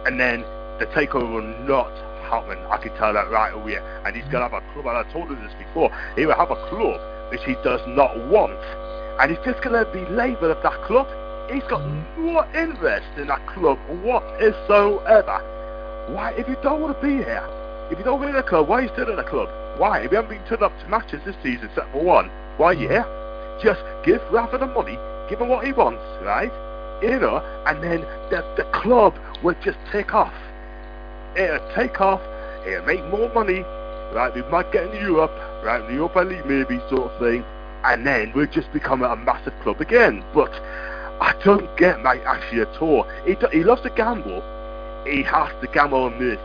[0.06, 0.42] and then
[0.80, 1.92] the takeover will not
[2.30, 2.58] happen.
[2.70, 3.78] I can tell that right away.
[4.06, 4.88] And he's gonna have a club.
[4.88, 5.92] And I told him this before.
[6.16, 7.00] He will have a club
[7.32, 8.60] which he does not want,
[9.22, 11.08] and he's just gonna be label of that club.
[11.52, 12.34] He's got mm-hmm.
[12.34, 15.40] no interest in that club whatsoever.
[16.14, 16.34] Why?
[16.38, 17.48] If you don't want to be here,
[17.92, 19.24] if you don't want to be in the club, why are you still in the
[19.24, 19.50] club?
[19.80, 20.00] Why?
[20.02, 22.74] If you haven't been turned up to matches this season, except for one, why are
[22.74, 23.06] you mm-hmm.
[23.06, 23.62] here?
[23.64, 24.98] Just give Rafa the money,
[25.30, 26.52] give him what he wants, right?
[27.02, 30.34] You know, and then the, the club will just take off.
[31.36, 32.22] It'll take off,
[32.66, 33.62] it'll make more money,
[34.14, 34.32] right?
[34.34, 35.32] We might get into Europe,
[35.64, 35.86] right?
[35.86, 37.44] The Europa League maybe sort of thing,
[37.84, 40.24] and then we'll just become a massive club again.
[40.34, 40.52] But
[41.22, 43.06] I don't get Mike Ashley at all.
[43.26, 44.42] He, do- he loves to gamble.
[45.06, 46.40] He has to gamble on this.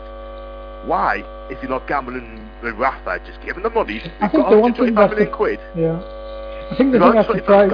[0.87, 1.23] Why?
[1.49, 4.01] If you're not gambling with Rafa, just giving the money.
[4.19, 5.59] I think got the one thing that's quid.
[5.75, 5.99] Yeah.
[6.71, 7.73] I think the thing that surprised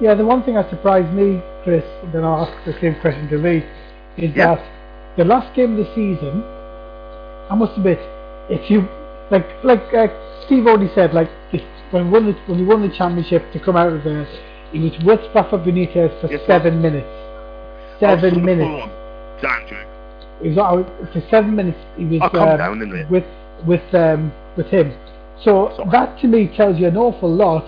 [0.00, 3.28] yeah the one thing that surprised me, Chris, and then I'll ask the same question
[3.28, 3.64] to Lee,
[4.16, 4.54] is Yeah.
[4.54, 4.64] that
[5.16, 6.44] the last game of the season,
[7.50, 7.98] I must admit,
[8.48, 8.86] if you
[9.32, 10.06] like like uh,
[10.46, 11.28] Steve already said, like
[11.90, 14.24] when we won the when we won the championship to come out of there,
[14.70, 16.46] he was with Rafa Benitez for Yes, sir.
[16.46, 17.08] seven minutes.
[17.98, 18.92] Seven minutes.
[20.40, 21.78] He was out for seven minutes.
[21.96, 23.24] He was um, down, with
[23.66, 24.92] with um, with him.
[25.42, 25.90] So Sorry.
[25.90, 27.64] that to me tells you an awful lot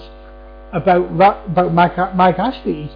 [0.73, 1.11] about
[1.51, 2.91] about Mike, Mike Ashley.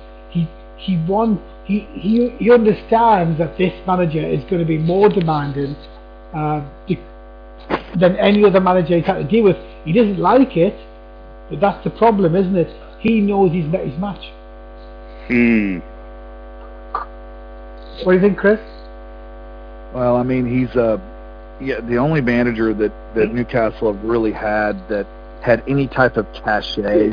[0.82, 1.40] He he won.
[1.64, 5.76] He, he he understands that this manager is going to be more demanding
[6.34, 6.64] uh,
[7.96, 9.56] than any other manager he's had to deal with.
[9.84, 10.74] He doesn't like it,
[11.50, 12.74] but that's the problem, isn't it?
[12.98, 14.32] He knows he's met his match.
[15.28, 15.78] Hmm.
[18.04, 18.60] What do you think, Chris?
[19.94, 20.98] Well, I mean, he's uh,
[21.60, 25.06] yeah, the only manager that that Newcastle have really had that
[25.42, 27.12] had any type of cachet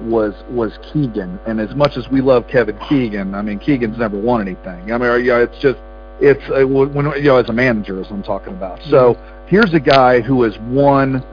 [0.00, 1.38] was was Keegan.
[1.46, 4.92] And as much as we love Kevin Keegan, I mean, Keegan's never won anything.
[4.92, 5.78] I mean, yeah, it's just
[6.20, 8.82] it's uh, when you know as a manager, as I'm talking about.
[8.84, 9.16] So
[9.46, 11.24] here's a guy who has won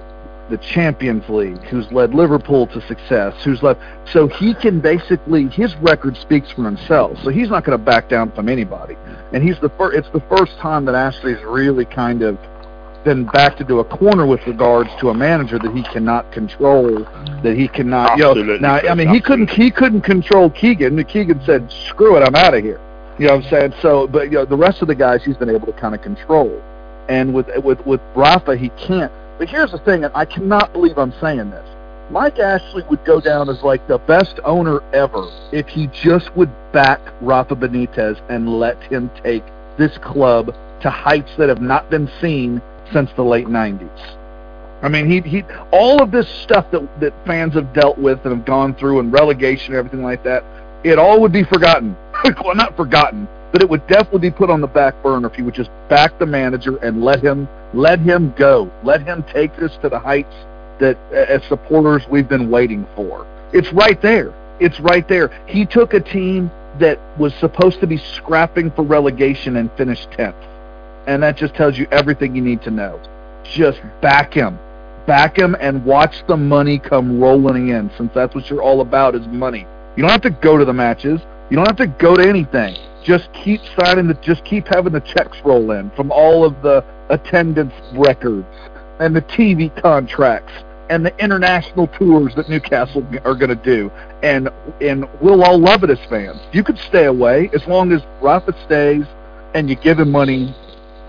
[0.49, 5.75] the Champions League, who's led Liverpool to success, who's led so he can basically his
[5.77, 7.17] record speaks for himself.
[7.23, 8.95] So he's not going to back down from anybody.
[9.33, 9.97] And he's the first.
[9.97, 12.37] It's the first time that Ashley's really kind of
[13.05, 17.05] then backed into a corner with regards to a manager that he cannot control,
[17.43, 18.17] that he cannot.
[18.17, 21.01] You know, Absolutely, now, I mean, he couldn't he couldn't control Keegan.
[21.05, 22.81] Keegan said, "Screw it, I'm out of here."
[23.17, 23.73] You know what I'm saying?
[23.81, 26.01] So, but you know, the rest of the guys he's been able to kind of
[26.01, 26.61] control,
[27.07, 29.11] and with with with Rafa he can't.
[29.37, 31.69] But here's the thing, and I cannot believe I'm saying this.
[32.09, 36.51] Mike Ashley would go down as like the best owner ever if he just would
[36.71, 39.43] back Rafa Benitez and let him take
[39.77, 42.61] this club to heights that have not been seen
[42.91, 44.17] since the late 90s.
[44.81, 48.35] I mean, he he all of this stuff that that fans have dealt with and
[48.35, 50.43] have gone through and relegation and everything like that,
[50.83, 51.95] it all would be forgotten.
[52.43, 55.41] well, not forgotten, but it would definitely be put on the back burner if he
[55.41, 59.75] would just back the manager and let him let him go, let him take this
[59.77, 60.35] to the heights
[60.79, 63.25] that as supporters we've been waiting for.
[63.53, 64.33] It's right there.
[64.59, 65.29] It's right there.
[65.47, 70.35] He took a team that was supposed to be scrapping for relegation and finished 10th.
[71.07, 72.99] And that just tells you everything you need to know.
[73.43, 74.57] Just back him.
[75.05, 79.13] Back him and watch the money come rolling in since that's what you're all about
[79.15, 79.67] is money.
[79.95, 81.21] You don't have to go to the matches.
[81.49, 82.75] You don't have to go to anything.
[83.03, 86.83] Just keep signing the just keep having the checks roll in from all of the
[87.09, 88.47] attendance records
[88.99, 90.53] and the TV contracts
[90.89, 93.91] and the international tours that Newcastle are going to do,
[94.23, 94.49] and
[94.81, 96.39] and we'll all love it as fans.
[96.51, 99.05] You could stay away as long as Rafa stays
[99.53, 100.53] and you give him money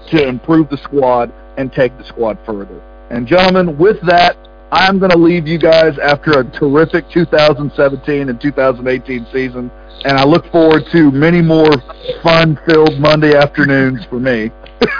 [0.08, 2.82] to improve the squad and take the squad further.
[3.10, 4.36] And gentlemen, with that,
[4.72, 9.70] I'm going to leave you guys after a terrific 2017 and 2018 season,
[10.04, 11.70] and I look forward to many more
[12.22, 14.50] fun-filled Monday afternoons for me.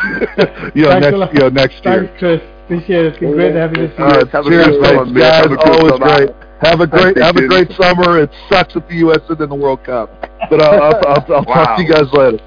[0.74, 2.06] you know, Thanks next you know next year.
[2.06, 2.42] Thanks, Chris.
[2.64, 3.06] Appreciate it.
[3.08, 4.26] It's been oh, great having you this All year.
[4.26, 4.96] Have a cheers, good mate.
[4.96, 5.20] one, mate.
[5.20, 5.42] guys.
[5.42, 6.16] Have a Always summer.
[6.16, 6.36] great.
[6.62, 8.18] Have a great, have a great summer.
[8.22, 9.20] It sucks that the U.S.
[9.24, 10.10] isn't in the World Cup,
[10.48, 12.38] but I'll, I'll, I'll, I'll talk to you guys later.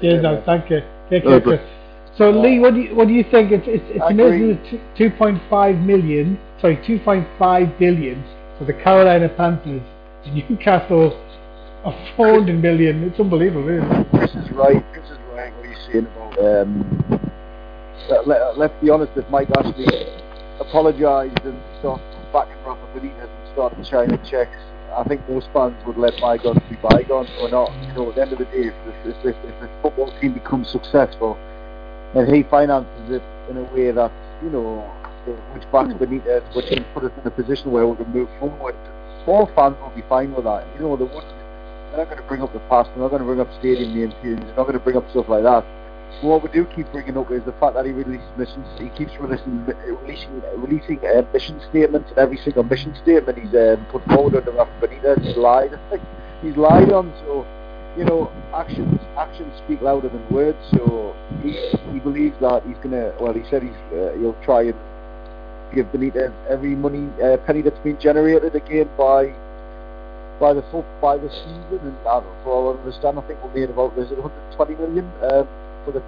[0.00, 0.42] Cheers, now.
[0.44, 0.80] Thank you.
[1.08, 1.60] Take care, Chris.
[2.16, 3.50] So, Lee, what do you what do you think?
[3.50, 4.52] It's it's, it's I amazing.
[4.52, 4.80] agree.
[4.96, 8.22] Two point five million, sorry, two point five billion
[8.58, 9.82] for the Carolina Panthers.
[10.32, 11.12] Newcastle,
[11.84, 13.02] a four hundred million.
[13.02, 14.10] It's unbelievable, isn't it?
[14.10, 14.84] Chris is right.
[14.94, 15.52] This is right.
[15.56, 16.38] What he's saying about.
[16.38, 17.30] Um,
[18.08, 19.12] let, let, let's be honest.
[19.16, 19.86] If Mike Ashley
[20.60, 24.54] apologised and started backing Rafa Benitez and started shining checks,
[24.96, 27.72] I think most fans would let bygones be bygones or not.
[27.88, 28.74] You know, at the end of the day, if
[29.04, 31.36] if, if, if the football team becomes successful
[32.14, 34.12] and he finances it in a way that
[34.42, 34.82] you know,
[35.52, 38.74] which backs Benitez, which can put us in a position where we can move forward,
[39.26, 40.66] all fans will be fine with that.
[40.74, 41.34] You know, they wouldn't.
[41.90, 42.90] They're not going to bring up the past.
[42.90, 44.44] They're not going to bring up stadium name changes.
[44.44, 45.64] They're not going to bring up stuff like that.
[46.20, 48.66] But what we do keep bringing up is the fact that he releases missions.
[48.78, 54.04] He keeps releasing releasing releasing uh, mission statements, every single mission statement he's um, put
[54.04, 55.78] forward under Rafa Benitez, he's lied.
[56.42, 57.12] he's lied on.
[57.24, 57.46] So
[57.96, 60.58] you know, actions actions speak louder than words.
[60.72, 61.52] So he
[61.92, 63.12] he believes that he's gonna.
[63.20, 64.74] Well, he said he's uh, he'll try and
[65.74, 69.34] give Benitez every money uh, penny that's been generated again by
[70.40, 71.80] by the full by the season.
[71.82, 75.04] And I for all I understand, I think we're made about is it 120 million
[75.22, 75.48] um,
[75.84, 76.02] for the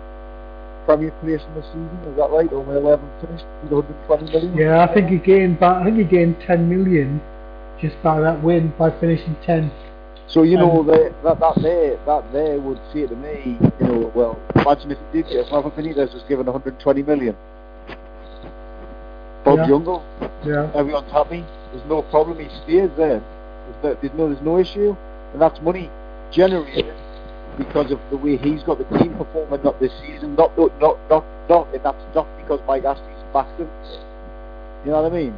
[0.87, 1.99] Premier place in the season.
[2.11, 2.51] Is that right?
[2.51, 4.57] Where 11 finished with 120 million.
[4.57, 5.63] Yeah, I think he gained.
[5.63, 7.21] I think he gained ten million
[7.81, 9.73] just by that win by finishing tenth.
[10.29, 13.87] So you know Um, they, that that there that there would say to me, you
[13.87, 17.37] know, well, imagine if he did get Rafa Benitez was given 120 million.
[19.45, 19.67] Bob Yeah.
[19.69, 20.03] Jungle,
[20.45, 20.71] Yeah.
[20.75, 21.45] everyone's happy.
[21.73, 22.39] There's no problem.
[22.41, 23.23] He stays there.
[23.83, 24.97] There's no, there's no there's no issue,
[25.33, 25.91] and that's money
[26.33, 26.95] generated
[27.57, 30.35] because of the way he's got the team performing not this season.
[30.35, 33.69] Not not not not, not and that's not because Mike Ashley's backed him.
[34.85, 35.35] You know what I mean?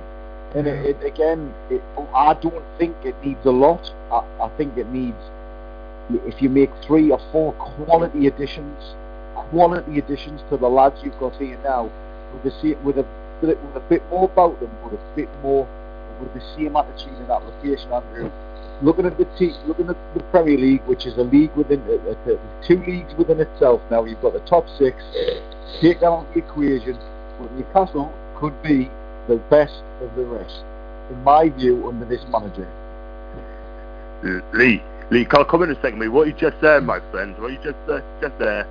[0.54, 1.82] And it, it, again, it,
[2.14, 3.92] I don't think it needs a lot.
[4.10, 5.16] I, I think it needs
[6.10, 8.94] if you make three or four quality additions,
[9.34, 11.90] quality additions to the lads you've got here now,
[12.44, 13.06] with a with a,
[13.42, 15.68] with a bit more about them, with a bit more
[16.20, 18.30] with the same attitude and application, Andrew.
[18.80, 22.10] Looking at the te- looking at the Premier League, which is a league within uh,
[22.10, 23.80] uh, two leagues within itself.
[23.90, 24.96] Now you've got the top six.
[25.80, 26.98] Take that out of the equation.
[27.38, 28.90] But Newcastle could be
[29.28, 30.64] the best of the rest,
[31.10, 32.66] in my view, under this manager.
[34.52, 36.08] Lee, Lee, can I come in a second, mate?
[36.08, 38.66] What you just said, my friends, what you just uh, just there,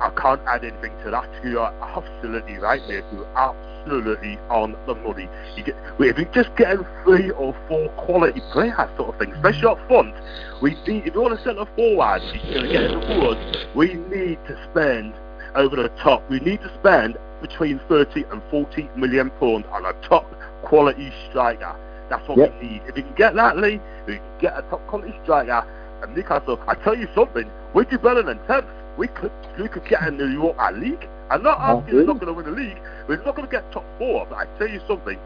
[0.00, 1.28] I can't add anything to that.
[1.42, 3.04] You are absolutely right, mate.
[3.12, 5.28] You're absolutely on the money.
[5.56, 9.66] You get, if you just get three or four quality players, sort of thing, especially
[9.66, 10.14] up front,
[10.62, 13.66] we need, if you want to centre forward, you're going to get in the forwards,
[13.74, 15.14] we need to spend
[15.54, 16.22] over the top.
[16.30, 20.24] We need to spend between 30 and 40 million pounds on a top
[20.62, 21.74] quality striker.
[22.08, 22.54] That's what Yep.
[22.60, 22.82] we need.
[22.88, 25.62] If you can get that, Lee, if you can get a top quality striker,
[26.02, 28.66] and Newcastle, I tell you something, we do better than 10th.
[28.96, 31.08] We could, we could get in the Europa League.
[31.30, 32.78] I'm not Oh, asking they're not going to win the league.
[33.08, 34.26] We're not going to get top four.
[34.28, 35.18] But I tell you something,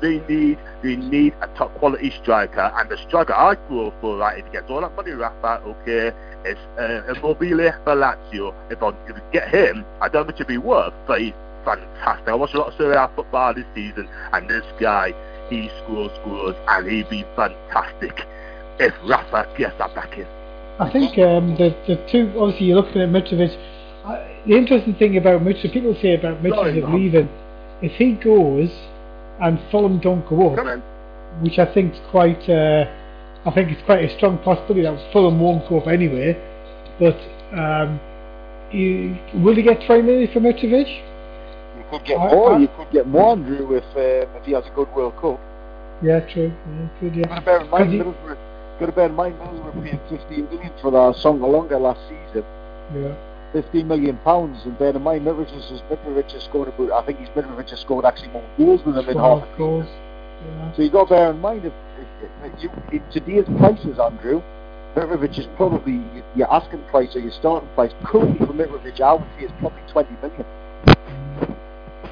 [0.00, 4.38] they need they need a top quality striker, and the striker I go for right
[4.38, 6.12] if he gets all that money Rafa, okay,
[6.44, 8.54] it's uh, Immobile for Lazio.
[8.70, 11.34] If I if I get him, I don't know what it'd be worth, but he's
[11.64, 12.28] fantastic.
[12.28, 15.14] I watched a lot of Serie A football this season, and this guy,
[15.48, 18.26] he scores scores, and he'd be fantastic
[18.78, 20.26] if Rafa gets that back in.
[20.80, 23.52] I think um, the the two obviously you're looking at Mitrovic.
[24.04, 26.94] Uh, the interesting thing about Mitrovic, people say about Sorry, Mitrovic Mum.
[26.94, 27.28] leaving,
[27.82, 28.70] if he goes
[29.40, 30.82] and Fulham don't go up,
[31.42, 32.84] which I think is quite, uh,
[33.44, 36.36] I think it's quite a strong possibility that Fulham won't go up anyway.
[36.98, 37.16] But
[37.52, 38.00] um,
[38.72, 40.88] you, will he get twenty million for Mitrovic?
[41.92, 42.52] You could get I- more.
[42.54, 45.40] I- you could get more, Andrew, if um, if he has a good World Cup.
[46.02, 46.52] Yeah, true.
[47.02, 47.34] Yeah, Got yeah.
[47.36, 48.36] to bear in mind, Middlesbrough.
[48.78, 52.44] Got to bear in mind, Middlesbrough paid 15 million for Assombalonga last season.
[52.94, 53.14] yeah.
[53.52, 56.92] 15 million pounds, and bear in mind, Mitrovic has, Mitrovic has scored about.
[56.92, 59.44] I think he's Mitrovic has scored actually more goals than him in half.
[59.58, 59.86] Goals.
[59.86, 60.72] Yeah.
[60.74, 61.72] So you got to bear in mind if,
[62.22, 64.40] if, if you in today's prices, Andrew,
[64.94, 66.00] Mitrovic is probably
[66.36, 69.00] your asking price or your starting price currently for Mitrovic.
[69.00, 70.46] I would say is probably 20 million,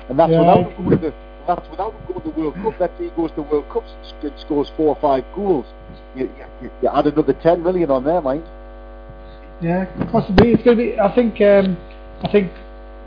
[0.08, 1.14] and that's Yeah, without going to
[1.46, 2.74] that's without going to the World Cup.
[2.78, 3.84] Let's say he goes to the World Cup
[4.22, 5.64] and scores four or five goals.
[6.14, 6.30] You,
[6.62, 8.44] you, you add another 10 million on there, mind.
[9.60, 10.52] Yeah, possibly.
[10.52, 11.00] It's going to be.
[11.00, 11.40] I think.
[11.40, 11.76] Um,
[12.22, 12.52] I think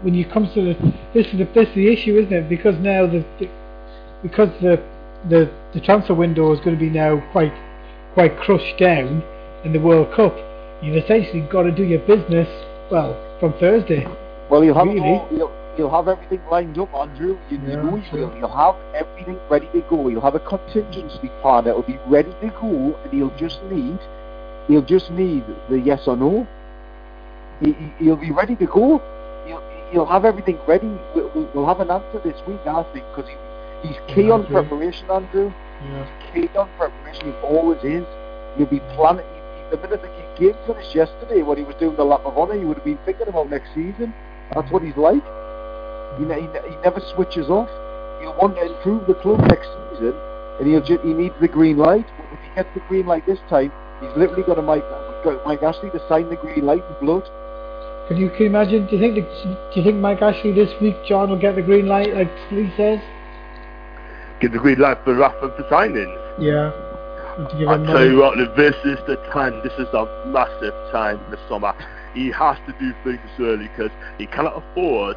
[0.01, 2.49] when you comes to the this is the this is the issue, isn't it?
[2.49, 3.49] Because now the, the
[4.23, 4.81] because the
[5.29, 7.53] the the transfer window is going to be now quite
[8.13, 9.23] quite crushed down
[9.63, 10.35] in the World Cup.
[10.81, 12.47] You've essentially got to do your business
[12.91, 14.05] well from Thursday.
[14.49, 14.99] Well, you'll have Really?
[14.99, 17.37] all, you'll, you'll have everything lined up, Andrew.
[17.49, 18.37] You, you Yeah, know you will.
[18.37, 20.07] You'll have everything ready to go.
[20.07, 23.99] You'll have a contingency plan that will be ready to go, and you'll just need,
[24.69, 26.47] you'll just need the yes or no.
[27.99, 29.01] He'll be ready to go.
[29.47, 29.61] You'll,
[29.93, 30.87] you'll have everything ready.
[31.15, 34.53] We'll, have an answer this week, I think, because he, he's key Yeah, on okay.
[34.53, 35.51] preparation, Andrew.
[35.83, 36.07] Yeah.
[36.33, 37.25] Key on preparation.
[37.27, 38.05] He always is.
[38.57, 39.25] You'll be planning.
[39.25, 42.37] he- he- The minute the game finished yesterday, when he was doing the lap of
[42.37, 44.13] honour, he would have been thinking about next season.
[44.53, 45.23] That's what he's like.
[46.17, 47.69] He, ne- he, ne- he never switches off.
[48.19, 50.13] He'll want to improve the club next season,
[50.59, 52.05] and he'll ju- he needs the green light.
[52.17, 54.83] But if he gets the green light this time, he's literally got to Mike,
[55.23, 57.23] got Mike Ashley to sign the green light in blood.
[58.07, 58.87] Can you, can you imagine?
[58.87, 59.21] Do you think the,
[59.73, 62.71] do you think Mike Ashley this week, John, will get the green light like Lee
[62.75, 62.99] says?
[64.41, 66.17] Give the green light for Rafa for signings.
[66.39, 66.71] Yeah.
[67.37, 68.09] And to I tell money.
[68.09, 69.61] you what, this is the time.
[69.63, 71.73] This is a massive time in the summer.
[72.13, 75.15] He has to do things early because he cannot afford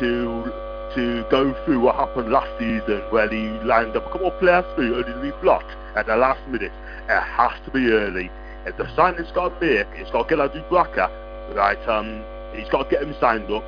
[0.00, 0.52] to
[0.94, 4.64] to go through what happened last season where he lined up a couple of players
[4.74, 6.72] through only to be blocked at the last minute.
[7.08, 8.30] It has to be early.
[8.66, 11.88] If the signing's got to make, it's got to get out Dubravka, right?
[11.88, 12.22] Um,
[12.54, 13.64] he's got to get him signed up.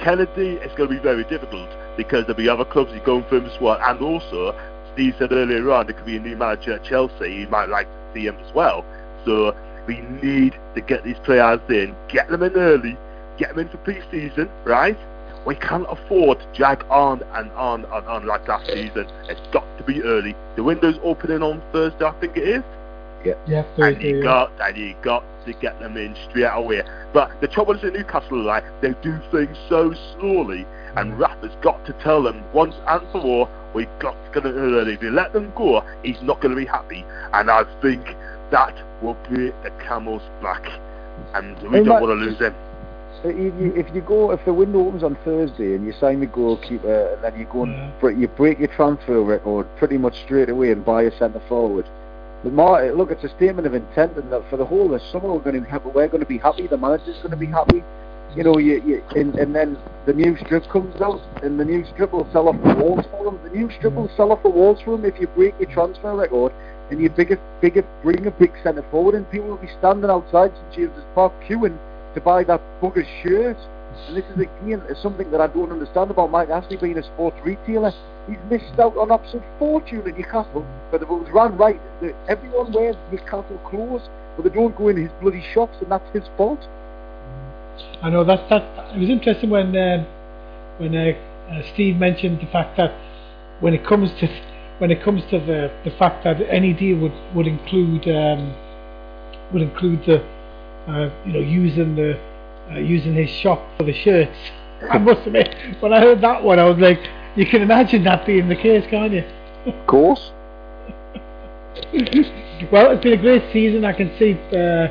[0.00, 3.44] Kenedy, it's going to be very difficult because there'll be other clubs he's going through
[3.44, 4.58] as well, and also
[4.92, 7.40] Steve said earlier on there could be a new manager at Chelsea.
[7.40, 8.84] He might like to see him as well.
[9.24, 9.54] So
[9.86, 12.96] we need to get these players in, get them in early,
[13.38, 14.98] get them into pre-season, right?
[15.46, 19.06] We can't afford to drag on and on and on like last season.
[19.28, 20.34] It's got to be early.
[20.56, 22.64] The window's opening on Thursday, I think it is
[23.46, 24.08] Yeah, and Thursday.
[24.10, 24.22] you yeah.
[24.24, 26.82] got and you got to get them in straight away.
[27.12, 30.66] But the trouble is in Newcastle, like they do things so slowly,
[30.96, 31.18] and mm.
[31.20, 34.94] Rafa's got to tell them once and for all, we got to get it early.
[34.94, 38.04] If you let them go, he's not going to be happy, and I think
[38.50, 40.66] that will break the camel's back,
[41.34, 42.54] and we Hey, don't want to lose him.
[43.28, 46.26] If you, if you go, if the window opens on Thursday and you sign the
[46.26, 48.10] goalkeeper, and then you go and Yeah.
[48.10, 51.86] you break your transfer record pretty much straight away and buy a centre forward.
[52.44, 55.32] But Mar- look, it's a statement of intent, and that for the whole of summer
[55.32, 56.66] we're going to have, we're going to be happy.
[56.66, 57.82] The manager's going to be happy.
[58.36, 61.84] You know, you, you and, and then the new strip comes out, and the new
[61.86, 63.38] strip will sell off the walls for him.
[63.42, 66.14] The new strip will sell off the walls for him if you break your transfer
[66.14, 66.52] record
[66.90, 70.52] and you bigger, bigger, bring a big centre forward, and people will be standing outside
[70.54, 71.76] St James's Park queuing
[72.16, 73.56] to buy that bugger's shirt.
[74.08, 77.36] And this is again something that I don't understand about Mike Ashley being a sports
[77.44, 77.92] retailer.
[78.26, 80.66] He's missed out on absolute fortune in Newcastle.
[80.90, 81.80] But if it was run right,
[82.28, 84.02] everyone wears Newcastle clothes,
[84.34, 86.58] but they don't go in his bloody shops, and that's his fault.
[88.02, 90.06] I know that that it was interesting when um
[90.78, 91.12] when uh,
[91.50, 92.92] uh, Steve mentioned the fact that
[93.60, 94.28] when it comes to
[94.78, 98.54] when it comes to the, the fact that any deal would would include um,
[99.52, 100.35] would include the
[100.88, 102.18] uh, you know using the
[102.70, 104.36] uh, using his shop for the shirts.
[104.90, 107.00] I must admit, when I heard that one, I was like,
[107.34, 109.24] you can imagine that being the case, can't you?
[109.66, 110.32] Of course.
[112.70, 113.84] well, it's been a great season.
[113.84, 114.88] I can see, uh,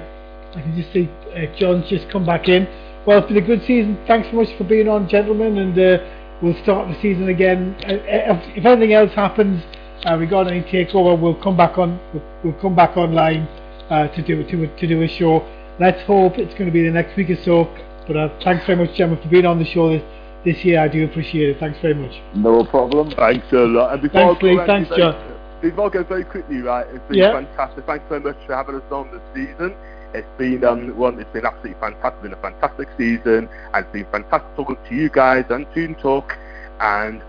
[0.58, 2.68] I can just see uh, John's just come back in.
[3.06, 3.98] well, it's been a good season.
[4.08, 6.04] Thanks so much for being on, gentlemen, and uh,
[6.42, 7.76] we'll start the season again.
[7.84, 9.64] Uh, if, if anything else happens
[10.06, 12.00] uh, regarding any takeover, we'll come back on.
[12.14, 13.48] We'll, we'll come back online
[13.90, 15.46] uh, to do to to do a show.
[15.80, 17.66] Let's hope it's going to be the next week or so.
[18.08, 20.04] But uh, thanks very much, Gemma, for being on the show this,
[20.46, 20.80] this year.
[20.80, 21.60] I do appreciate it.
[21.60, 22.14] Thanks very much.
[22.36, 23.12] No problem.
[23.12, 23.94] Thanks a lot.
[23.94, 24.68] And before Thanks, I go, Lee.
[24.68, 25.32] Thanks, very- John.
[25.62, 27.32] Before I go very quickly, right, it's been Yeah.
[27.34, 27.86] fantastic.
[27.86, 29.74] Thanks so much for having us on this season.
[30.14, 31.20] It's been um, one.
[31.20, 32.14] It's been absolutely fantastic.
[32.14, 35.96] It's been a fantastic season, and it's been fantastic talking to you guys and Toon
[35.96, 36.38] Talk.
[36.80, 37.22] And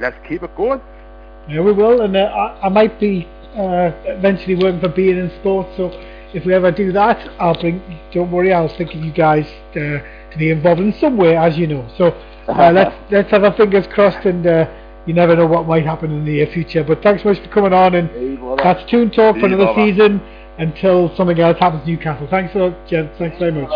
[0.00, 0.80] let's keep it going.
[1.48, 5.30] Yeah, we will, and uh, I, I might be uh, eventually working for being in
[5.40, 5.70] sports.
[5.76, 5.90] So
[6.34, 7.82] if we ever do that, I'll bring.
[8.12, 11.56] Don't worry, I'll think of you guys uh, to be involved in some way, as
[11.58, 11.86] you know.
[11.96, 12.06] So
[12.48, 14.68] uh, let's let's have our fingers crossed, and uh,
[15.06, 16.84] you never know what might happen in the near future.
[16.84, 20.20] But thanks so much for coming on, and that's Toon Talk for another season
[20.58, 22.26] until something else happens to Newcastle.
[22.30, 23.16] Thanks a lot, gents.
[23.18, 23.70] Thanks very much.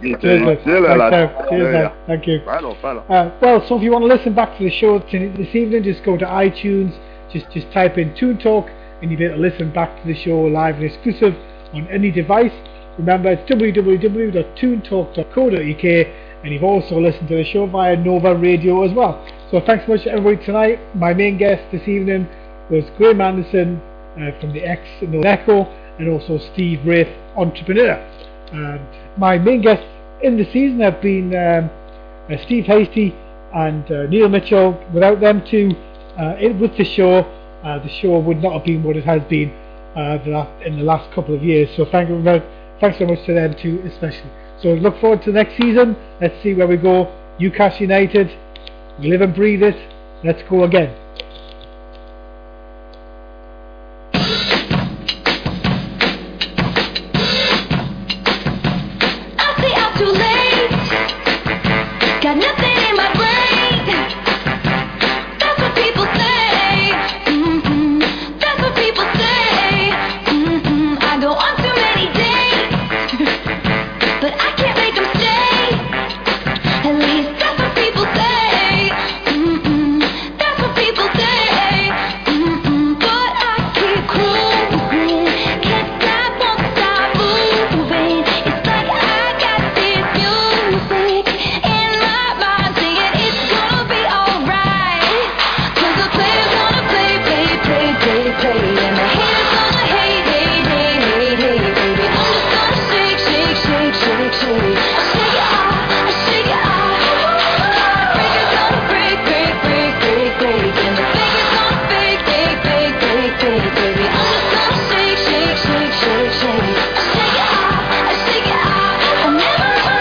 [0.00, 0.46] You Cheers, too.
[0.46, 0.60] mate.
[0.64, 1.36] See you Thanks, later, Dave.
[1.36, 1.48] lads.
[1.50, 2.06] Cheers, Yeah.
[2.06, 2.42] Thank you.
[2.44, 2.98] Right on, right on.
[3.10, 6.04] Uh, well, so if you want to listen back to the show this evening, just
[6.04, 6.96] go to iTunes,
[7.32, 8.70] just just type in Toon Talk,
[9.02, 11.34] and you'll be able to listen back to the show live and exclusive
[11.72, 12.52] on any device.
[12.98, 16.06] Remember, it's www.toontalk.co.uk,
[16.44, 19.24] and you've also listened to the show via Nova Radio as well.
[19.50, 20.80] So thanks so much to everybody tonight.
[20.96, 22.28] My main guest this evening
[22.70, 23.80] was Graham Anderson
[24.16, 25.68] uh, from the X No Echo,
[25.98, 27.94] and also Steve Wraith, entrepreneur.
[28.52, 28.80] And
[29.16, 29.86] my main guests
[30.22, 31.70] in the season have been um,
[32.30, 33.14] uh, Steve Hasty
[33.54, 34.78] and uh, Neil Mitchell.
[34.92, 35.70] Without them two
[36.16, 37.24] uh, with the show,
[37.62, 39.52] uh, the show would not have been what it has been
[39.98, 41.68] the uh, la- in the last couple of years.
[41.76, 42.42] So thank you very,
[42.80, 44.30] thanks so much to them too, especially.
[44.62, 45.96] So look forward to next season.
[46.20, 47.12] Let's see where we go.
[47.38, 48.30] Newcastle United,
[48.98, 49.76] live and breathe it.
[50.24, 50.94] Let's go again.